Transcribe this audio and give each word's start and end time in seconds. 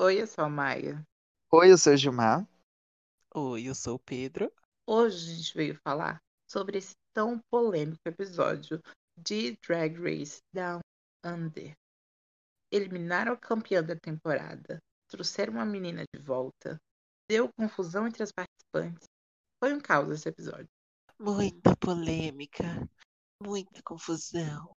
Oi, 0.00 0.22
eu 0.22 0.28
sou 0.28 0.44
a 0.44 0.48
Maia. 0.48 1.04
Oi, 1.50 1.72
eu 1.72 1.76
sou 1.76 1.92
o 1.92 1.96
Gilmar. 1.96 2.48
Oi, 3.34 3.64
eu 3.64 3.74
sou 3.74 3.96
o 3.96 3.98
Pedro. 3.98 4.48
Hoje 4.86 5.32
a 5.32 5.34
gente 5.34 5.56
veio 5.56 5.74
falar 5.82 6.22
sobre 6.48 6.78
esse 6.78 6.94
tão 7.12 7.40
polêmico 7.50 8.00
episódio 8.06 8.80
de 9.18 9.56
Drag 9.56 9.96
Race 9.98 10.38
Down 10.54 10.78
Under. 11.24 11.74
Eliminaram 12.70 13.32
a 13.32 13.36
campeã 13.36 13.82
da 13.82 13.96
temporada, 13.96 14.78
trouxeram 15.08 15.54
uma 15.54 15.66
menina 15.66 16.04
de 16.14 16.22
volta, 16.22 16.78
deu 17.28 17.50
confusão 17.58 18.06
entre 18.06 18.22
as 18.22 18.30
participantes. 18.30 19.08
Foi 19.58 19.74
um 19.74 19.80
caos 19.80 20.10
esse 20.12 20.28
episódio. 20.28 20.68
Muita 21.18 21.76
polêmica, 21.76 22.88
muita 23.42 23.82
confusão. 23.82 24.70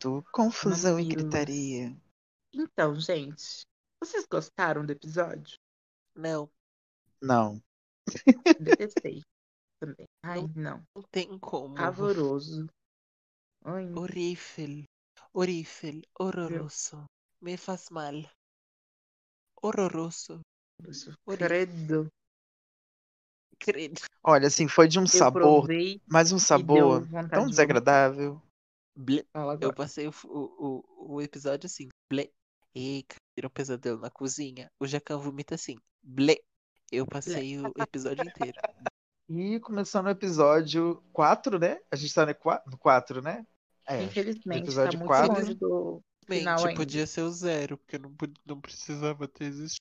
Do 0.00 0.24
confusão 0.32 0.98
e 0.98 1.04
Mamilos. 1.04 1.22
gritaria. 1.22 1.96
Então, 2.52 2.98
gente, 2.98 3.64
vocês 4.04 4.26
gostaram 4.26 4.84
do 4.84 4.92
episódio? 4.92 5.56
Não, 6.14 6.50
Não. 7.20 7.62
Detestei 8.60 9.22
também. 9.80 10.06
Ai, 10.22 10.42
não. 10.54 10.84
não 10.94 11.02
tem 11.10 11.38
como. 11.38 11.74
Pavoroso. 11.74 12.66
Horrível, 13.64 14.84
horrível, 15.32 16.02
horroroso. 16.18 17.04
Me 17.40 17.56
faz 17.56 17.88
mal. 17.88 18.14
Horroroso. 19.62 20.40
horrível. 21.26 21.48
credo. 21.48 22.08
Credo. 23.58 24.02
Olha, 24.22 24.48
assim, 24.48 24.68
foi 24.68 24.86
de 24.86 24.98
um 24.98 25.04
Eu 25.04 25.08
sabor, 25.08 25.42
provei 25.42 26.02
mas 26.06 26.32
um 26.32 26.38
sabor 26.38 27.08
tão 27.30 27.44
de 27.44 27.50
desagradável. 27.50 28.42
Fala 29.32 29.58
Eu 29.60 29.72
passei 29.74 30.06
o, 30.06 30.12
o, 30.24 31.14
o, 31.14 31.22
episódio 31.22 31.66
assim. 31.66 31.88
Eita, 32.74 33.16
virou 33.36 33.48
um 33.48 33.52
pesadelo 33.54 34.00
na 34.00 34.10
cozinha. 34.10 34.70
O 34.80 34.86
Jacan 34.86 35.18
vomita 35.18 35.54
assim. 35.54 35.76
Blé. 36.02 36.36
Eu 36.90 37.06
passei 37.06 37.58
o 37.58 37.72
episódio 37.78 38.24
inteiro. 38.24 38.58
E 39.28 39.58
começando 39.60 40.06
o 40.06 40.10
episódio 40.10 41.02
4, 41.12 41.58
né? 41.58 41.80
A 41.90 41.96
gente 41.96 42.14
tá 42.14 42.26
no 42.26 42.76
4, 42.78 43.22
né? 43.22 43.46
É. 43.86 44.02
Infelizmente, 44.02 44.58
tá 44.58 44.64
episódio 44.64 44.98
muito 44.98 45.08
quatro. 45.08 45.32
longe 45.32 45.54
do 45.54 46.02
final 46.26 46.56
Mente, 46.56 46.68
ainda. 46.68 46.80
podia 46.80 47.06
ser 47.06 47.22
o 47.22 47.30
zero, 47.30 47.78
porque 47.78 47.98
não, 47.98 48.14
não 48.44 48.60
precisava 48.60 49.26
ter 49.28 49.44
existido. 49.44 49.80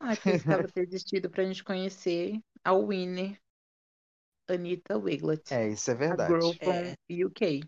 Ah, 0.00 0.16
precisava 0.16 0.68
ter 0.68 0.82
existido 0.82 1.30
pra 1.30 1.44
gente 1.44 1.64
conhecer 1.64 2.38
a 2.62 2.72
winner, 2.74 3.40
Anita 4.48 4.98
Wiglet, 4.98 5.52
É, 5.54 5.68
isso 5.68 5.90
é 5.90 5.94
a 5.94 5.96
verdade. 5.96 6.32
girl 6.32 6.52
from 6.52 6.72
É. 6.72 6.94
UK. 7.24 7.60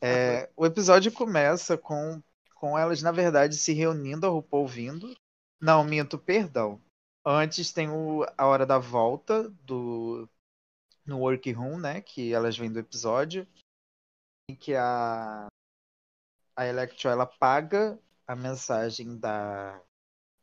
É, 0.00 0.50
o 0.56 0.66
episódio 0.66 1.10
começa 1.10 1.76
com, 1.76 2.22
com 2.54 2.78
elas, 2.78 3.02
na 3.02 3.12
verdade, 3.12 3.56
se 3.56 3.72
reunindo, 3.72 4.26
a 4.26 4.30
RuPaul 4.30 4.66
vindo. 4.66 5.16
Não, 5.60 5.82
minto, 5.84 6.18
perdão. 6.18 6.80
Antes 7.24 7.72
tem 7.72 7.88
o, 7.88 8.24
a 8.36 8.46
hora 8.46 8.64
da 8.64 8.78
volta 8.78 9.48
do 9.62 10.28
no 11.04 11.20
workroom, 11.20 11.78
né? 11.78 12.00
Que 12.00 12.32
elas 12.32 12.56
vêm 12.56 12.70
do 12.70 12.78
episódio. 12.78 13.46
Em 14.48 14.54
que 14.54 14.74
a, 14.74 15.46
a 16.56 16.66
Electro 16.66 17.08
ela 17.08 17.26
paga 17.26 17.98
a 18.26 18.36
mensagem 18.36 19.18
da 19.18 19.80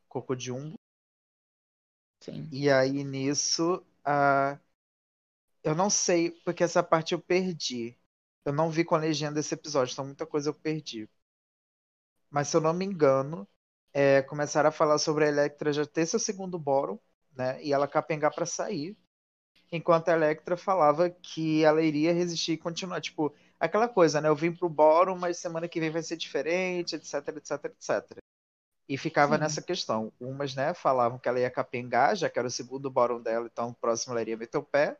Coco 0.08 0.38
Jumbo. 0.38 0.74
Sim. 2.22 2.48
E 2.50 2.70
aí 2.70 3.04
nisso, 3.04 3.84
a... 4.04 4.58
eu 5.62 5.74
não 5.74 5.90
sei, 5.90 6.30
porque 6.30 6.64
essa 6.64 6.82
parte 6.82 7.12
eu 7.12 7.20
perdi. 7.20 7.96
Eu 8.44 8.52
não 8.52 8.70
vi 8.70 8.84
com 8.84 8.94
a 8.94 8.98
legenda 8.98 9.40
esse 9.40 9.54
episódio, 9.54 9.92
então 9.92 10.04
muita 10.04 10.26
coisa 10.26 10.50
eu 10.50 10.54
perdi. 10.54 11.08
Mas 12.30 12.48
se 12.48 12.56
eu 12.56 12.60
não 12.60 12.74
me 12.74 12.84
engano, 12.84 13.48
é, 13.92 14.22
começaram 14.22 14.68
a 14.68 14.72
falar 14.72 14.98
sobre 14.98 15.24
a 15.24 15.28
Electra 15.28 15.72
já 15.72 15.86
ter 15.86 16.04
seu 16.06 16.18
segundo 16.18 16.58
bórum, 16.58 16.98
né? 17.32 17.62
E 17.62 17.72
ela 17.72 17.88
capengar 17.88 18.34
pra 18.34 18.44
sair. 18.44 18.96
Enquanto 19.72 20.08
a 20.08 20.12
Electra 20.12 20.56
falava 20.56 21.08
que 21.10 21.64
ela 21.64 21.82
iria 21.82 22.12
resistir 22.12 22.52
e 22.52 22.58
continuar. 22.58 23.00
Tipo, 23.00 23.34
aquela 23.58 23.88
coisa, 23.88 24.20
né? 24.20 24.28
Eu 24.28 24.36
vim 24.36 24.52
pro 24.52 24.68
bórum, 24.68 25.16
mas 25.16 25.38
semana 25.38 25.68
que 25.68 25.80
vem 25.80 25.90
vai 25.90 26.02
ser 26.02 26.16
diferente, 26.16 26.96
etc, 26.96 27.28
etc, 27.28 27.64
etc. 27.66 28.18
E 28.88 28.98
ficava 28.98 29.36
Sim. 29.36 29.40
nessa 29.42 29.62
questão. 29.62 30.12
Umas, 30.20 30.54
né, 30.54 30.74
falavam 30.74 31.18
que 31.18 31.28
ela 31.28 31.40
ia 31.40 31.50
capengar, 31.50 32.14
já 32.16 32.28
que 32.28 32.38
era 32.38 32.48
o 32.48 32.50
segundo 32.50 32.90
bórum 32.90 33.22
dela, 33.22 33.46
então 33.50 33.70
o 33.70 33.74
próximo 33.74 34.12
ela 34.12 34.22
iria 34.22 34.36
meter 34.36 34.58
o 34.58 34.62
pé. 34.62 34.98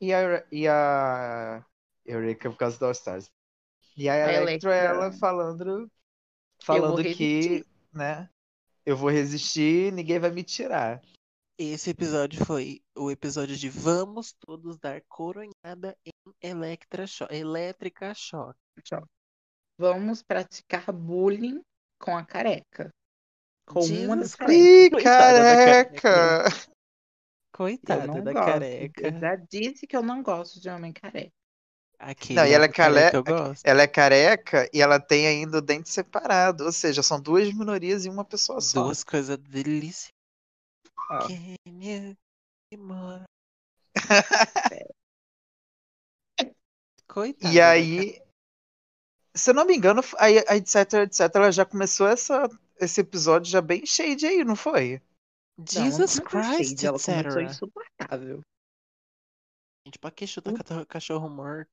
E 0.00 0.12
a, 0.14 0.44
e 0.50 0.66
a 0.66 1.64
Eureka 2.10 2.50
por 2.50 2.56
causa 2.56 2.78
do 2.78 2.84
All 2.86 2.92
Stars. 2.92 3.30
E 3.96 4.08
a 4.08 4.14
A 4.14 4.32
Electra, 4.32 4.42
Electra- 4.42 4.74
ela 4.74 5.12
falando, 5.12 5.90
falando 6.62 7.02
que, 7.02 7.64
né, 7.92 8.28
eu 8.86 8.96
vou 8.96 9.10
resistir, 9.10 9.92
ninguém 9.92 10.18
vai 10.18 10.30
me 10.30 10.42
tirar. 10.42 11.02
Esse 11.58 11.90
episódio 11.90 12.42
foi 12.46 12.80
o 12.96 13.10
episódio 13.10 13.54
de 13.54 13.68
Vamos 13.68 14.32
Todos 14.32 14.78
Dar 14.78 15.02
Coronhada 15.02 15.94
em 16.06 16.10
Electra 16.40 17.06
Choque. 17.06 17.34
Elétrica 17.34 18.14
Choque. 18.14 18.58
Vamos 19.78 20.22
praticar 20.22 20.90
bullying 20.92 21.60
com 21.98 22.16
a 22.16 22.24
careca. 22.24 22.90
Com 23.66 23.80
uma 23.80 24.16
das 24.16 24.30
Jesus 24.30 24.34
carecas. 24.36 24.56
Ih, 24.56 24.90
Coitada 24.90 25.42
da 25.42 25.54
careca! 25.54 26.44
Coitada 27.52 28.22
da 28.22 28.32
careca. 28.34 29.06
Eu 29.06 29.20
já 29.20 29.36
disse 29.36 29.86
que 29.86 29.96
eu 29.96 30.02
não 30.02 30.22
gosto 30.22 30.60
de 30.60 30.70
homem 30.70 30.92
careca. 30.92 31.30
Aquele 32.02 32.40
Não, 32.40 32.46
e 32.46 32.52
ela 32.52 32.64
é 32.64 32.68
careca 32.68 33.10
cale- 33.10 33.16
eu 33.16 33.22
gosto. 33.24 33.66
Ela 33.66 33.82
é 33.82 33.86
careca 33.86 34.70
e 34.72 34.80
ela 34.80 34.98
tem 34.98 35.26
ainda 35.26 35.58
o 35.58 35.60
dente 35.60 35.90
separado, 35.90 36.64
ou 36.64 36.72
seja, 36.72 37.02
são 37.02 37.20
duas 37.20 37.52
minorias 37.52 38.06
em 38.06 38.08
uma 38.10 38.24
pessoa 38.24 38.58
só. 38.62 38.84
Duas 38.84 39.04
coisas 39.04 39.36
deliciosas. 39.36 40.10
More? 42.78 43.24
Coitada 47.06 47.52
E 47.52 47.60
aí, 47.60 48.22
se 49.34 49.50
eu 49.50 49.54
não 49.54 49.66
me 49.66 49.76
engano, 49.76 50.00
a, 50.16 50.24
a 50.24 50.56
etc, 50.56 50.94
etc, 51.04 51.20
ela 51.34 51.52
já 51.52 51.66
começou 51.66 52.06
essa, 52.06 52.48
esse 52.80 53.00
episódio 53.00 53.50
já 53.50 53.60
bem 53.60 53.84
shade 53.84 54.24
aí, 54.24 54.44
não 54.44 54.56
foi? 54.56 55.02
não, 55.58 55.66
não 55.66 55.68
Jesus 55.68 56.18
começou 56.20 56.40
Christ, 56.40 56.68
shade, 56.70 56.86
ela 56.86 56.98
começou 56.98 57.42
etc. 57.42 57.50
insuportável. 57.50 58.40
Gente, 59.86 59.98
pra 59.98 60.10
que 60.10 60.26
chutar 60.26 60.54
cachorro, 60.54 60.86
cachorro 60.86 61.28
morto? 61.28 61.68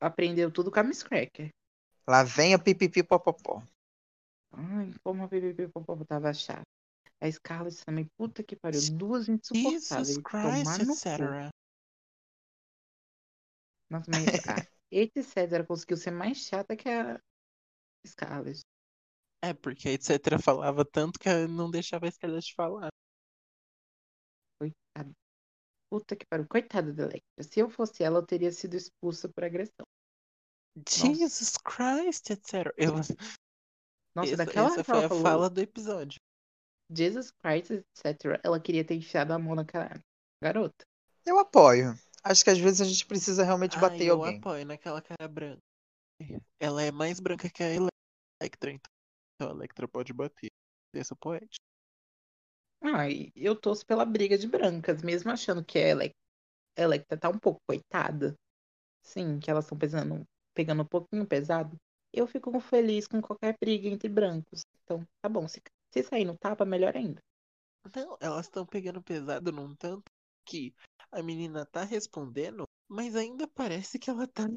Aprendeu 0.00 0.50
tudo 0.52 0.70
com 0.70 0.80
a 0.80 0.82
Miss 0.82 1.02
Cracker. 1.02 1.50
Lá 2.06 2.22
vem 2.22 2.54
a 2.54 2.58
pipipi 2.58 3.02
popopó. 3.02 3.62
Ai, 4.52 4.94
como 5.02 5.22
a 5.22 5.26
BBB 5.26 5.68
Popó 5.68 5.96
tava 6.04 6.32
chata. 6.32 6.62
A 7.20 7.30
Scarlett 7.30 7.84
também, 7.84 8.06
puta 8.16 8.42
que 8.42 8.56
pariu. 8.56 8.80
Duas 8.92 9.26
Jesus 9.26 9.50
insuportáveis. 9.50 10.18
Tomar 10.22 10.78
Christ, 10.78 11.06
etc. 11.06 11.50
Nossa, 13.90 14.10
mas 14.10 14.26
a 14.48 14.66
Eti 14.90 15.22
Cedra 15.22 15.64
conseguiu 15.64 15.96
ser 15.96 16.10
mais 16.10 16.38
chata 16.38 16.76
que 16.76 16.88
a 16.88 17.20
Scarlett. 18.06 18.60
É, 19.42 19.52
porque 19.54 19.88
a 19.88 19.92
etc 19.92 20.40
falava 20.42 20.84
tanto 20.84 21.18
que 21.18 21.28
não 21.46 21.70
deixava 21.70 22.06
a 22.06 22.10
Scarlett 22.10 22.54
falar. 22.54 22.90
Coitada. 24.58 25.12
Puta 25.90 26.16
que 26.16 26.26
pariu. 26.26 26.46
Coitada 26.48 26.92
da 26.92 27.04
Electra. 27.04 27.42
Se 27.42 27.60
eu 27.60 27.70
fosse 27.70 28.02
ela, 28.02 28.18
eu 28.18 28.26
teria 28.26 28.50
sido 28.50 28.74
expulsa 28.74 29.28
por 29.28 29.44
agressão. 29.44 29.86
Jesus 30.88 31.56
Christ, 31.56 32.30
etc. 32.30 32.72
Eu, 32.76 32.92
Nossa, 34.14 34.34
essa, 34.34 34.36
daquela 34.36 34.68
essa 34.68 34.84
foi 34.84 35.04
a 35.04 35.08
falou 35.08 35.22
fala 35.22 35.50
do 35.50 35.60
episódio. 35.60 36.20
Jesus 36.90 37.30
Christ, 37.30 37.70
etc. 37.70 38.40
Ela 38.42 38.60
queria 38.60 38.84
ter 38.84 38.94
enfiado 38.94 39.32
a 39.32 39.38
mão 39.38 39.54
naquela 39.54 39.90
garota. 40.42 40.84
Eu 41.24 41.38
apoio. 41.38 41.94
Acho 42.22 42.44
que 42.44 42.50
às 42.50 42.58
vezes 42.58 42.80
a 42.80 42.84
gente 42.84 43.06
precisa 43.06 43.44
realmente 43.44 43.78
bater 43.78 44.02
Ai, 44.02 44.10
eu 44.10 44.22
alguém. 44.22 44.38
apoio 44.38 44.66
naquela 44.66 45.00
cara 45.00 45.28
branca. 45.28 45.62
Ela 46.60 46.82
é 46.82 46.90
mais 46.90 47.20
branca 47.20 47.48
que 47.48 47.62
a 47.62 47.68
Electra, 47.68 48.70
então 48.70 49.48
a 49.48 49.52
Electra 49.52 49.86
pode 49.86 50.12
bater. 50.12 50.50
Esse 50.94 51.12
é 51.12 51.14
o 51.14 51.18
poético. 51.18 51.64
Ai, 52.82 53.30
eu 53.34 53.56
torço 53.56 53.84
pela 53.86 54.04
briga 54.04 54.38
de 54.38 54.46
brancas, 54.46 55.02
mesmo 55.02 55.30
achando 55.30 55.64
que 55.64 55.78
a 55.78 55.88
Elec- 55.88 56.16
Electra 56.76 57.18
tá 57.18 57.28
um 57.28 57.38
pouco 57.38 57.60
coitada. 57.66 58.34
Sim, 59.02 59.38
que 59.38 59.50
elas 59.50 59.64
estão 59.64 59.78
pesando, 59.78 60.24
pegando 60.54 60.82
um 60.82 60.86
pouquinho 60.86 61.26
pesado. 61.26 61.76
Eu 62.12 62.26
fico 62.26 62.58
feliz 62.60 63.06
com 63.06 63.20
qualquer 63.20 63.56
briga 63.60 63.88
entre 63.88 64.08
brancos. 64.08 64.62
Então, 64.84 65.04
tá 65.22 65.28
bom. 65.28 65.46
Se, 65.48 65.60
se 65.92 66.02
sair 66.02 66.24
no 66.24 66.36
tapa, 66.36 66.64
melhor 66.64 66.96
ainda. 66.96 67.20
Não, 67.94 68.16
elas 68.20 68.46
estão 68.46 68.66
pegando 68.66 69.02
pesado 69.02 69.52
num 69.52 69.74
tanto 69.76 70.04
que 70.44 70.74
a 71.12 71.22
menina 71.22 71.64
tá 71.66 71.84
respondendo, 71.84 72.64
mas 72.88 73.14
ainda 73.14 73.46
parece 73.48 73.98
que 73.98 74.10
ela 74.10 74.26
tá. 74.26 74.48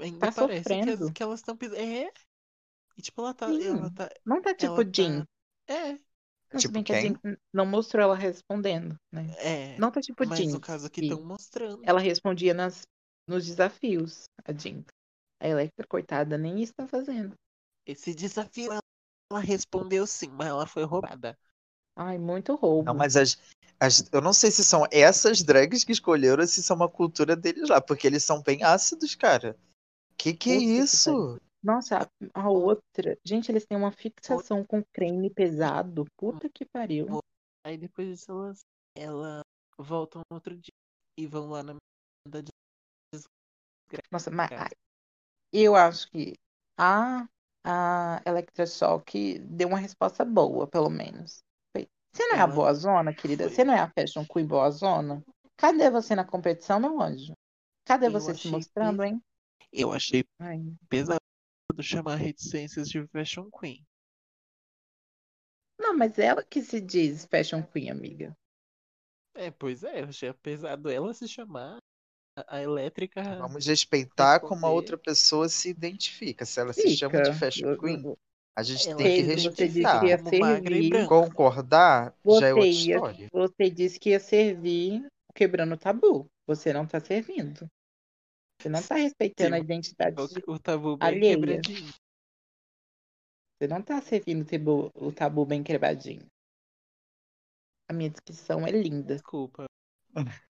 Ainda 0.00 0.18
Tá 0.18 0.32
parece 0.32 0.64
que, 0.64 0.72
as- 0.72 0.88
sofrendo. 0.88 1.12
que 1.12 1.22
elas 1.22 1.40
estão. 1.40 1.56
É. 1.74 2.10
E 2.96 3.02
tipo, 3.02 3.20
ela 3.20 3.34
tá. 3.34 3.48
Sim. 3.48 3.66
Ela 3.68 3.90
tá. 3.92 4.08
Não 4.24 4.40
tá 4.40 4.54
tipo 4.54 4.74
ela 4.74 4.84
tá- 4.84 4.90
Jean. 4.92 5.26
É, 5.68 5.98
Se 6.52 6.58
Tipo 6.58 6.74
bem 6.74 6.84
que 6.84 6.92
a 6.92 7.00
quem? 7.00 7.12
Jean 7.12 7.36
não 7.52 7.66
mostrou 7.66 8.02
ela 8.02 8.14
respondendo, 8.14 8.96
né? 9.12 9.24
é. 9.38 9.78
Não 9.78 9.90
tá 9.90 10.00
tipo 10.00 10.24
Mas 10.24 10.38
Jean. 10.38 10.52
no 10.52 10.60
caso 10.60 10.86
aqui 10.86 11.00
que 11.02 11.06
estão 11.06 11.24
mostrando. 11.24 11.82
Ela 11.84 12.00
respondia 12.00 12.54
nas, 12.54 12.82
nos 13.28 13.44
desafios, 13.46 14.24
a 14.44 14.52
Jean. 14.52 14.82
A 15.40 15.48
Electra, 15.48 15.86
coitada, 15.86 16.38
nem 16.38 16.62
isso 16.62 16.72
tá 16.74 16.86
fazendo. 16.86 17.34
Esse 17.86 18.14
desafio 18.14 18.72
ela, 18.72 18.80
ela 19.30 19.40
respondeu 19.40 20.06
sim, 20.06 20.28
mas 20.28 20.48
ela 20.48 20.66
foi 20.66 20.84
roubada. 20.84 21.36
Ai, 21.94 22.18
muito 22.18 22.54
roubo. 22.54 22.86
Não, 22.86 22.94
mas 22.94 23.16
as, 23.16 23.38
as- 23.78 24.04
eu 24.12 24.20
não 24.20 24.32
sei 24.32 24.50
se 24.50 24.64
são 24.64 24.86
essas 24.90 25.42
drags 25.42 25.84
que 25.84 25.92
escolheram 25.92 26.40
ou 26.42 26.46
se 26.46 26.62
são 26.62 26.76
uma 26.76 26.88
cultura 26.88 27.36
deles 27.36 27.68
lá, 27.68 27.80
porque 27.80 28.06
eles 28.06 28.24
são 28.24 28.42
bem 28.42 28.62
ácidos, 28.62 29.14
cara. 29.14 29.56
Que 30.16 30.32
que 30.34 30.50
é 30.50 30.56
isso? 30.56 31.38
Nossa, 31.66 32.08
a, 32.32 32.42
a 32.42 32.48
outra. 32.48 33.18
Gente, 33.24 33.50
eles 33.50 33.66
têm 33.66 33.76
uma 33.76 33.90
fixação 33.90 34.64
com 34.64 34.84
creme 34.92 35.28
pesado. 35.28 36.04
Puta 36.16 36.48
que 36.48 36.64
pariu. 36.64 37.18
Aí 37.66 37.76
depois 37.76 38.06
disso 38.06 38.30
elas, 38.30 38.60
ela 38.96 39.40
voltam 39.76 40.22
no 40.30 40.36
outro 40.36 40.54
dia 40.54 40.70
e 41.18 41.26
vão 41.26 41.50
lá 41.50 41.64
na 41.64 41.74
Nossa, 44.12 44.30
mas 44.30 44.48
ai, 44.52 44.68
eu 45.52 45.74
acho 45.74 46.08
que 46.08 46.34
a, 46.78 47.26
a 47.64 48.22
Electroshock 48.24 49.40
deu 49.40 49.66
uma 49.66 49.78
resposta 49.78 50.24
boa, 50.24 50.68
pelo 50.68 50.88
menos. 50.88 51.42
Você 52.12 52.26
não 52.28 52.36
é 52.36 52.40
a 52.42 52.46
boa 52.46 52.72
zona, 52.74 53.12
querida? 53.12 53.48
Você 53.48 53.64
não 53.64 53.74
é 53.74 53.80
a 53.80 53.90
Fashion 53.90 54.24
Queen 54.24 54.46
boa 54.46 54.70
zona? 54.70 55.20
Cadê 55.56 55.90
você 55.90 56.14
na 56.14 56.24
competição, 56.24 56.78
meu 56.78 57.00
anjo? 57.02 57.32
Cadê 57.84 58.06
Eu 58.06 58.12
você 58.12 58.34
se 58.34 58.48
mostrando, 58.48 59.02
pes- 59.02 59.12
hein? 59.12 59.22
Eu 59.72 59.92
achei 59.92 60.24
Ai, 60.38 60.62
pesado 60.88 61.25
chamar 61.82 62.16
reticências 62.16 62.88
de 62.88 63.06
Fashion 63.08 63.50
Queen. 63.50 63.84
Não, 65.78 65.96
mas 65.96 66.18
ela 66.18 66.42
que 66.42 66.62
se 66.62 66.80
diz 66.80 67.26
Fashion 67.26 67.62
Queen, 67.62 67.90
amiga. 67.90 68.36
É, 69.34 69.50
pois 69.50 69.84
é, 69.84 70.00
eu 70.02 70.06
achei 70.08 70.32
pesado 70.32 70.90
ela 70.90 71.12
se 71.12 71.28
chamar 71.28 71.78
a, 72.36 72.56
a 72.56 72.62
elétrica. 72.62 73.22
Vamos 73.38 73.66
respeitar 73.66 74.40
como 74.40 74.64
a 74.66 74.70
outra 74.70 74.96
pessoa 74.96 75.48
se 75.48 75.68
identifica. 75.68 76.44
Se 76.46 76.60
ela 76.60 76.72
se 76.72 76.88
chama 76.96 77.20
de 77.20 77.32
Fica. 77.32 77.38
Fashion 77.38 77.76
Queen, 77.76 78.16
a 78.56 78.62
gente 78.62 78.88
Ela 78.88 78.96
tem 78.96 79.16
que 79.16 79.36
se 79.36 79.40
você 79.42 79.68
disse 79.68 79.78
respeitar. 79.80 80.00
que 80.00 80.06
ia 80.06 80.18
servir. 80.18 81.06
Concordar 81.06 82.14
já 82.38 82.46
é 82.46 82.54
outra 82.54 82.54
Você 82.54 82.70
ia, 82.70 82.96
história. 82.96 83.28
você 83.32 83.70
disse 83.70 84.00
que 84.00 84.10
ia 84.10 84.20
servir 84.20 85.06
quebrando 85.34 85.74
o 85.74 85.78
tabu. 85.78 86.26
Você 86.46 86.72
não 86.72 86.86
tá 86.86 86.98
servindo. 87.00 87.68
Você 88.58 88.68
não 88.68 88.82
tá 88.82 88.94
respeitando 88.96 89.54
a 89.54 89.58
Sim, 89.58 89.64
identidade. 89.64 90.16
de- 90.28 90.44
O, 90.46 90.52
o 90.54 90.58
tabu 90.58 90.96
bem 90.96 91.08
alheia. 91.08 91.34
quebradinho. 91.36 91.92
Você 93.58 93.68
não 93.68 93.82
tá 93.82 94.00
servindo 94.02 94.42
o 94.42 94.44
tabu, 94.44 94.90
o 94.94 95.12
tabu 95.12 95.46
bem 95.46 95.62
quebradinho. 95.62 96.26
A 97.88 97.92
minha 97.92 98.10
descrição 98.10 98.66
é 98.66 98.70
linda. 98.70 99.14
Desculpa. 99.14 99.66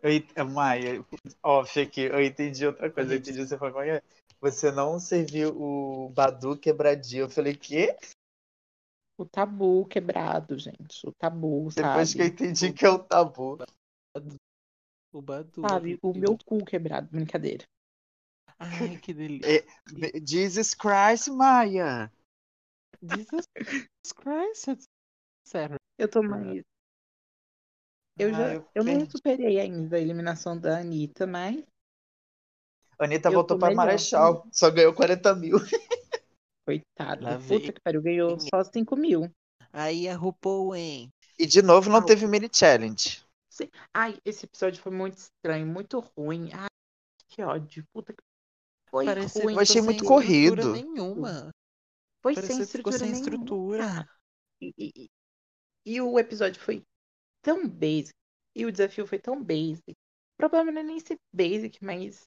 Eu, 0.00 0.46
Maia, 0.46 1.04
off 1.42 1.80
aqui, 1.80 2.02
eu 2.02 2.22
entendi 2.22 2.64
outra 2.64 2.88
coisa. 2.88 3.14
Eu 3.14 3.18
entendi 3.18 3.44
você 3.44 3.58
falou, 3.58 3.74
como 3.74 3.84
é 3.84 4.00
que 4.00 4.06
é? 4.06 4.10
Você 4.40 4.70
não 4.70 5.00
serviu 5.00 5.50
o 5.60 6.08
Badu 6.10 6.56
quebradinho. 6.56 7.22
Eu 7.24 7.28
falei, 7.30 7.56
quê? 7.56 7.96
O 9.18 9.26
tabu 9.26 9.84
quebrado, 9.86 10.56
gente. 10.56 11.04
O 11.04 11.12
tabu, 11.12 11.68
Depois 11.72 12.14
que 12.14 12.22
eu 12.22 12.26
sabe? 12.26 12.34
entendi 12.34 12.72
que 12.72 12.86
é 12.86 12.88
o 12.88 13.00
tabu. 13.00 13.58
O 15.12 15.22
Badu. 15.22 15.62
Sabe? 15.62 15.98
O 16.02 16.12
meu 16.12 16.36
cu 16.44 16.64
quebrado. 16.64 17.08
Brincadeira. 17.10 17.64
Ai, 18.58 18.98
que 18.98 19.14
delícia. 19.14 19.58
É. 19.60 20.20
Jesus 20.26 20.74
Christ, 20.74 21.28
Maia! 21.28 22.12
Jesus 23.02 23.44
Christ. 24.16 24.84
Sério. 25.44 25.76
Eu 25.96 26.08
tô 26.10 26.22
mais. 26.22 26.62
Eu 28.18 28.28
Ah, 28.30 28.32
já. 28.32 28.54
eu 28.54 28.68
Eu 28.74 28.84
não 28.84 29.08
superei 29.08 29.60
ainda 29.60 29.96
a 29.96 30.00
eliminação 30.00 30.58
da 30.58 30.78
Anitta, 30.80 31.26
mas. 31.26 31.62
Anitta 32.98 33.28
Eu 33.28 33.32
voltou 33.34 33.58
pra 33.58 33.68
melhor. 33.68 33.84
Marechal, 33.84 34.46
só 34.52 34.70
ganhou 34.70 34.92
40 34.92 35.34
mil. 35.36 35.56
Coitada. 36.66 37.38
Puta 37.46 37.72
que 37.72 37.80
pariu. 37.80 38.02
Ganhou 38.02 38.38
só 38.40 38.62
5 38.64 38.96
mil. 38.96 39.30
Aí 39.72 40.08
a 40.08 40.16
RuPaul, 40.16 40.74
hein? 40.74 41.08
E 41.38 41.46
de 41.46 41.62
novo 41.62 41.88
não 41.88 42.00
Não. 42.00 42.06
teve 42.06 42.26
mini 42.26 42.48
challenge. 42.52 43.24
Ai, 43.94 44.18
esse 44.24 44.44
episódio 44.46 44.82
foi 44.82 44.92
muito 44.92 45.16
estranho, 45.18 45.66
muito 45.66 45.98
ruim. 46.16 46.50
Ai, 46.52 46.68
que 47.28 47.42
ódio. 47.42 47.84
Puta 47.92 48.12
que. 48.12 48.22
Foi 48.90 49.04
Parece 49.04 49.42
ruim. 49.42 49.54
Eu 49.54 49.60
achei 49.60 49.74
sem 49.76 49.82
muito 49.82 50.02
estrutura 50.04 50.22
corrido. 50.22 50.72
nenhuma. 50.72 51.50
Foi 52.22 52.34
Parece 52.34 52.52
sem 52.54 52.62
estrutura 52.62 52.98
sem 52.98 53.08
nenhuma. 53.12 53.24
estrutura. 53.24 54.08
E, 54.60 54.74
e- 54.78 54.92
e- 55.04 55.10
e 55.86 56.00
o 56.00 56.18
episódio 56.18 56.60
foi 56.60 56.82
tão 57.42 57.68
basic. 57.68 58.14
E 58.56 58.66
o 58.66 58.72
desafio 58.72 59.06
foi 59.06 59.18
tão 59.18 59.42
basic. 59.42 59.90
O 59.90 60.36
problema 60.38 60.72
não 60.72 60.80
é 60.80 60.84
nem 60.84 61.00
ser 61.00 61.16
basic, 61.32 61.82
mas. 61.84 62.22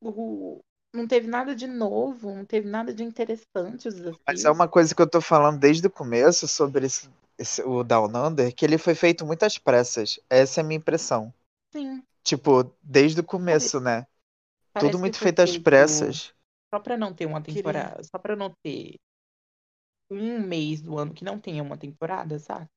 O, 0.00 0.60
não 0.92 1.06
teve 1.06 1.28
nada 1.28 1.54
de 1.54 1.66
novo, 1.66 2.34
não 2.34 2.44
teve 2.44 2.68
nada 2.68 2.92
de 2.92 3.02
interessante 3.04 3.88
os 3.88 3.94
desafios. 3.94 4.22
Mas 4.26 4.44
é 4.44 4.50
uma 4.50 4.68
coisa 4.68 4.94
que 4.94 5.00
eu 5.00 5.08
tô 5.08 5.20
falando 5.20 5.58
desde 5.60 5.86
o 5.86 5.90
começo 5.90 6.46
sobre 6.48 6.86
esse, 6.86 7.08
esse- 7.42 7.62
o 7.62 7.84
Down 7.84 8.10
Under, 8.14 8.54
que 8.54 8.64
ele 8.64 8.78
foi 8.78 8.94
feito 8.94 9.26
muito 9.26 9.42
às 9.44 9.58
pressas. 9.58 10.18
Essa 10.30 10.60
é 10.60 10.62
a 10.62 10.66
minha 10.66 10.78
impressão. 10.78 11.32
Sim. 11.72 12.02
Tipo, 12.22 12.72
desde 12.82 13.20
o 13.20 13.24
começo, 13.24 13.80
né? 13.80 14.06
parece 14.72 14.90
Tudo 14.90 14.98
que 14.98 15.00
muito 15.00 15.18
foi 15.18 15.24
feito 15.26 15.40
às 15.40 15.58
pressas. 15.58 16.32
Só 16.72 16.80
pra 16.80 16.96
não 16.96 17.12
ter 17.12 17.26
uma 17.26 17.42
Queria- 17.42 17.56
temporada. 17.62 18.02
Só 18.04 18.18
pra 18.18 18.34
não 18.36 18.54
ter 18.62 18.96
um 20.10 20.40
mês 20.40 20.80
do 20.82 20.98
ano 20.98 21.12
que 21.14 21.24
não 21.24 21.38
tenha 21.38 21.62
uma 21.62 21.76
temporada, 21.76 22.38
sabe? 22.38 22.68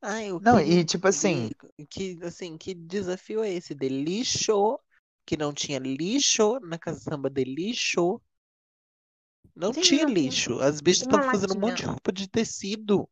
Ah, 0.00 0.22
eu 0.22 0.38
Não, 0.40 0.58
queria 0.58 0.80
e 0.80 0.84
tipo 0.84 1.08
assim, 1.08 1.50
que 1.88 2.18
assim, 2.22 2.56
que 2.58 2.74
desafio 2.74 3.42
é 3.42 3.50
esse 3.50 3.74
de 3.74 3.88
lixo, 3.88 4.78
que 5.24 5.36
não 5.36 5.52
tinha 5.52 5.78
lixo 5.78 6.58
na 6.60 6.78
casa 6.78 7.00
samba 7.00 7.30
de 7.30 7.44
lixo. 7.44 8.20
Não 9.54 9.72
Sim, 9.72 9.80
tinha 9.80 10.04
não 10.04 10.12
lixo. 10.12 10.60
As 10.60 10.80
bichas 10.80 11.02
estavam 11.02 11.30
fazendo 11.30 11.56
um 11.56 11.60
monte 11.60 11.78
de 11.78 11.84
roupa 11.86 12.12
de 12.12 12.28
tecido. 12.28 13.08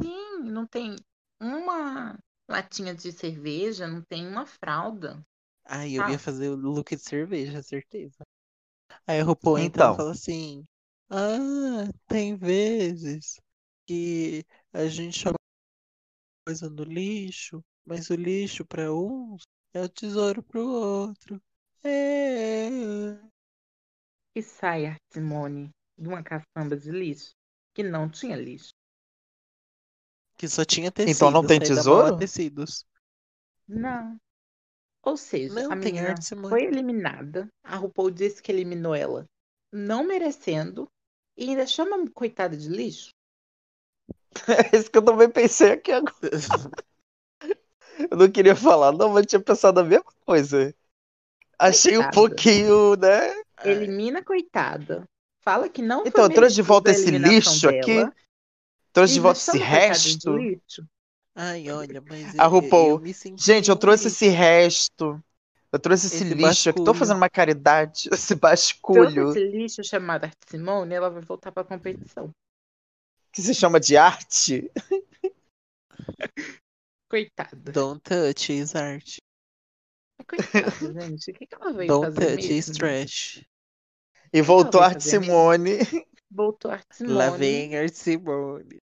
Sim, 0.00 0.38
não 0.44 0.66
tem 0.66 0.96
uma 1.40 2.18
latinha 2.48 2.94
de 2.94 3.12
cerveja, 3.12 3.86
não 3.86 4.02
tem 4.02 4.26
uma 4.26 4.46
fralda. 4.46 5.22
Ai, 5.64 5.92
eu 5.96 6.08
ia 6.08 6.18
Ah. 6.18 6.18
fazer 6.18 6.48
o 6.50 6.56
look 6.56 6.94
de 6.96 7.02
cerveja, 7.02 7.62
certeza. 7.62 8.24
Aí 9.06 9.20
a 9.20 9.24
RuPaul 9.24 9.58
entra 9.58 9.86
e 9.86 9.88
Então. 9.88 9.94
fala 9.94 10.12
assim: 10.12 10.64
Ah, 11.10 11.88
tem 12.08 12.36
vezes 12.36 13.40
que 13.86 14.44
a 14.72 14.86
gente 14.88 15.20
joga 15.20 15.36
coisa 16.44 16.68
no 16.68 16.82
lixo, 16.82 17.64
mas 17.84 18.10
o 18.10 18.14
lixo 18.16 18.64
para 18.66 18.92
uns 18.92 19.42
é 19.72 19.80
o 19.82 19.88
tesouro 19.88 20.42
pro 20.42 20.66
outro. 20.66 21.40
É. 21.84 22.68
E 24.34 24.40
sai 24.42 24.86
a 24.86 24.96
Simone 25.12 25.68
de 25.98 26.08
uma 26.08 26.22
caçamba 26.22 26.74
de 26.78 26.90
lixo 26.90 27.32
que 27.74 27.82
não 27.82 28.08
tinha 28.08 28.36
lixo. 28.36 28.72
Que 30.38 30.48
só 30.48 30.64
tinha 30.64 30.90
tecido. 30.90 31.16
Então 31.16 31.30
não 31.30 31.44
tem 31.44 31.60
tesouro? 31.60 32.16
Tecidos. 32.16 32.86
Não. 33.68 34.16
Ou 35.02 35.16
seja, 35.16 35.54
Não, 35.54 35.72
a 35.72 35.76
tem 35.76 35.92
menina 35.92 36.14
foi 36.48 36.64
eliminada. 36.64 37.48
A 37.64 37.76
RuPaul 37.76 38.10
disse 38.10 38.42
que 38.42 38.50
eliminou 38.52 38.94
ela 38.94 39.26
não 39.72 40.04
merecendo. 40.04 40.88
E 41.36 41.50
ainda 41.50 41.66
chama 41.66 41.96
coitada 42.10 42.56
de 42.56 42.68
lixo. 42.68 43.10
é 44.72 44.76
isso 44.76 44.90
que 44.90 44.98
eu 44.98 45.04
também 45.04 45.30
pensei 45.30 45.72
aqui 45.72 45.92
agora. 45.92 46.14
Eu 48.10 48.16
não 48.16 48.30
queria 48.30 48.54
falar, 48.54 48.92
não, 48.92 49.08
mas 49.08 49.22
eu 49.22 49.26
tinha 49.26 49.40
pensado 49.40 49.80
a 49.80 49.84
mesma 49.84 50.04
coisa. 50.24 50.72
Achei 51.58 51.98
um 51.98 52.02
Coitada. 52.02 52.14
pouquinho, 52.14 52.94
né? 52.94 53.34
Elimina 53.64 54.22
coitada. 54.22 55.04
Fala 55.40 55.68
que 55.68 55.82
não 55.82 56.06
Então, 56.06 56.28
trouxe 56.28 56.54
de 56.54 56.62
volta 56.62 56.92
esse 56.92 57.10
lixo 57.10 57.68
aqui. 57.68 58.04
Trouxe 58.98 59.12
e 59.12 59.14
de 59.14 59.20
volta 59.20 59.38
esse 59.38 59.50
a 59.50 59.64
resto. 59.64 60.36
lixo. 60.36 60.88
ai, 61.34 61.70
olha, 61.70 62.00
mas 62.00 62.38
A 62.38 62.44
eu, 62.44 62.48
RuPaul, 62.50 62.90
eu 62.90 62.98
me 62.98 63.14
senti 63.14 63.44
Gente, 63.44 63.68
eu 63.70 63.76
trouxe 63.76 64.08
esse 64.08 64.28
resto. 64.28 65.22
Eu 65.70 65.78
trouxe 65.78 66.06
esse, 66.06 66.24
Esse 66.24 66.34
lixo 66.34 66.70
aqui. 66.70 66.82
Tô 66.84 66.94
fazendo 66.94 67.18
uma 67.18 67.28
caridade. 67.30 68.08
Esse 68.12 68.34
Trouxe 68.34 68.34
basculho 68.34 69.30
esse 69.30 69.44
lixo 69.44 69.84
chamado 69.84 70.24
Arte 70.24 70.38
Simone, 70.48 70.94
ela 70.94 71.10
vai 71.10 71.22
voltar 71.22 71.52
pra 71.52 71.62
competição. 71.62 72.30
que 73.32 73.40
se 73.42 73.54
chama 73.54 73.78
de 73.78 73.96
arte. 73.96 74.70
Coitada. 77.10 77.72
Don't 77.72 78.00
touch 78.02 78.52
is 78.52 78.74
art. 78.74 79.18
Coitada, 80.26 80.92
gente. 81.00 81.30
O 81.30 81.34
que, 81.34 81.46
que 81.46 81.54
ela 81.54 81.72
veio 81.72 81.88
Don't 81.88 82.14
fazer 82.14 82.36
touch 82.36 82.52
is 82.52 82.68
mesmo? 82.68 82.74
trash. 82.74 83.44
E 84.32 84.42
voltou 84.42 84.80
vai 84.80 84.90
Arte 84.90 85.04
fazer 85.04 85.18
mesmo? 85.20 85.32
Simone. 85.34 85.78
Voltou 86.30 86.70
Arte 86.70 86.96
Simone 86.96 87.14
Lá 87.14 87.30
vem 87.30 87.76
Art 87.76 87.92
Simone. 87.94 88.78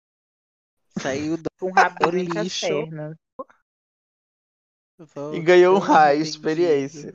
Saiu 0.99 1.37
do 1.37 1.49
com 1.61 1.67
o 1.71 1.73
rabinho 1.73 2.19
lixo. 2.19 2.89
E 5.31 5.39
ganhou 5.39 5.77
um 5.77 5.79
raio, 5.79 6.23
experiência. 6.23 7.15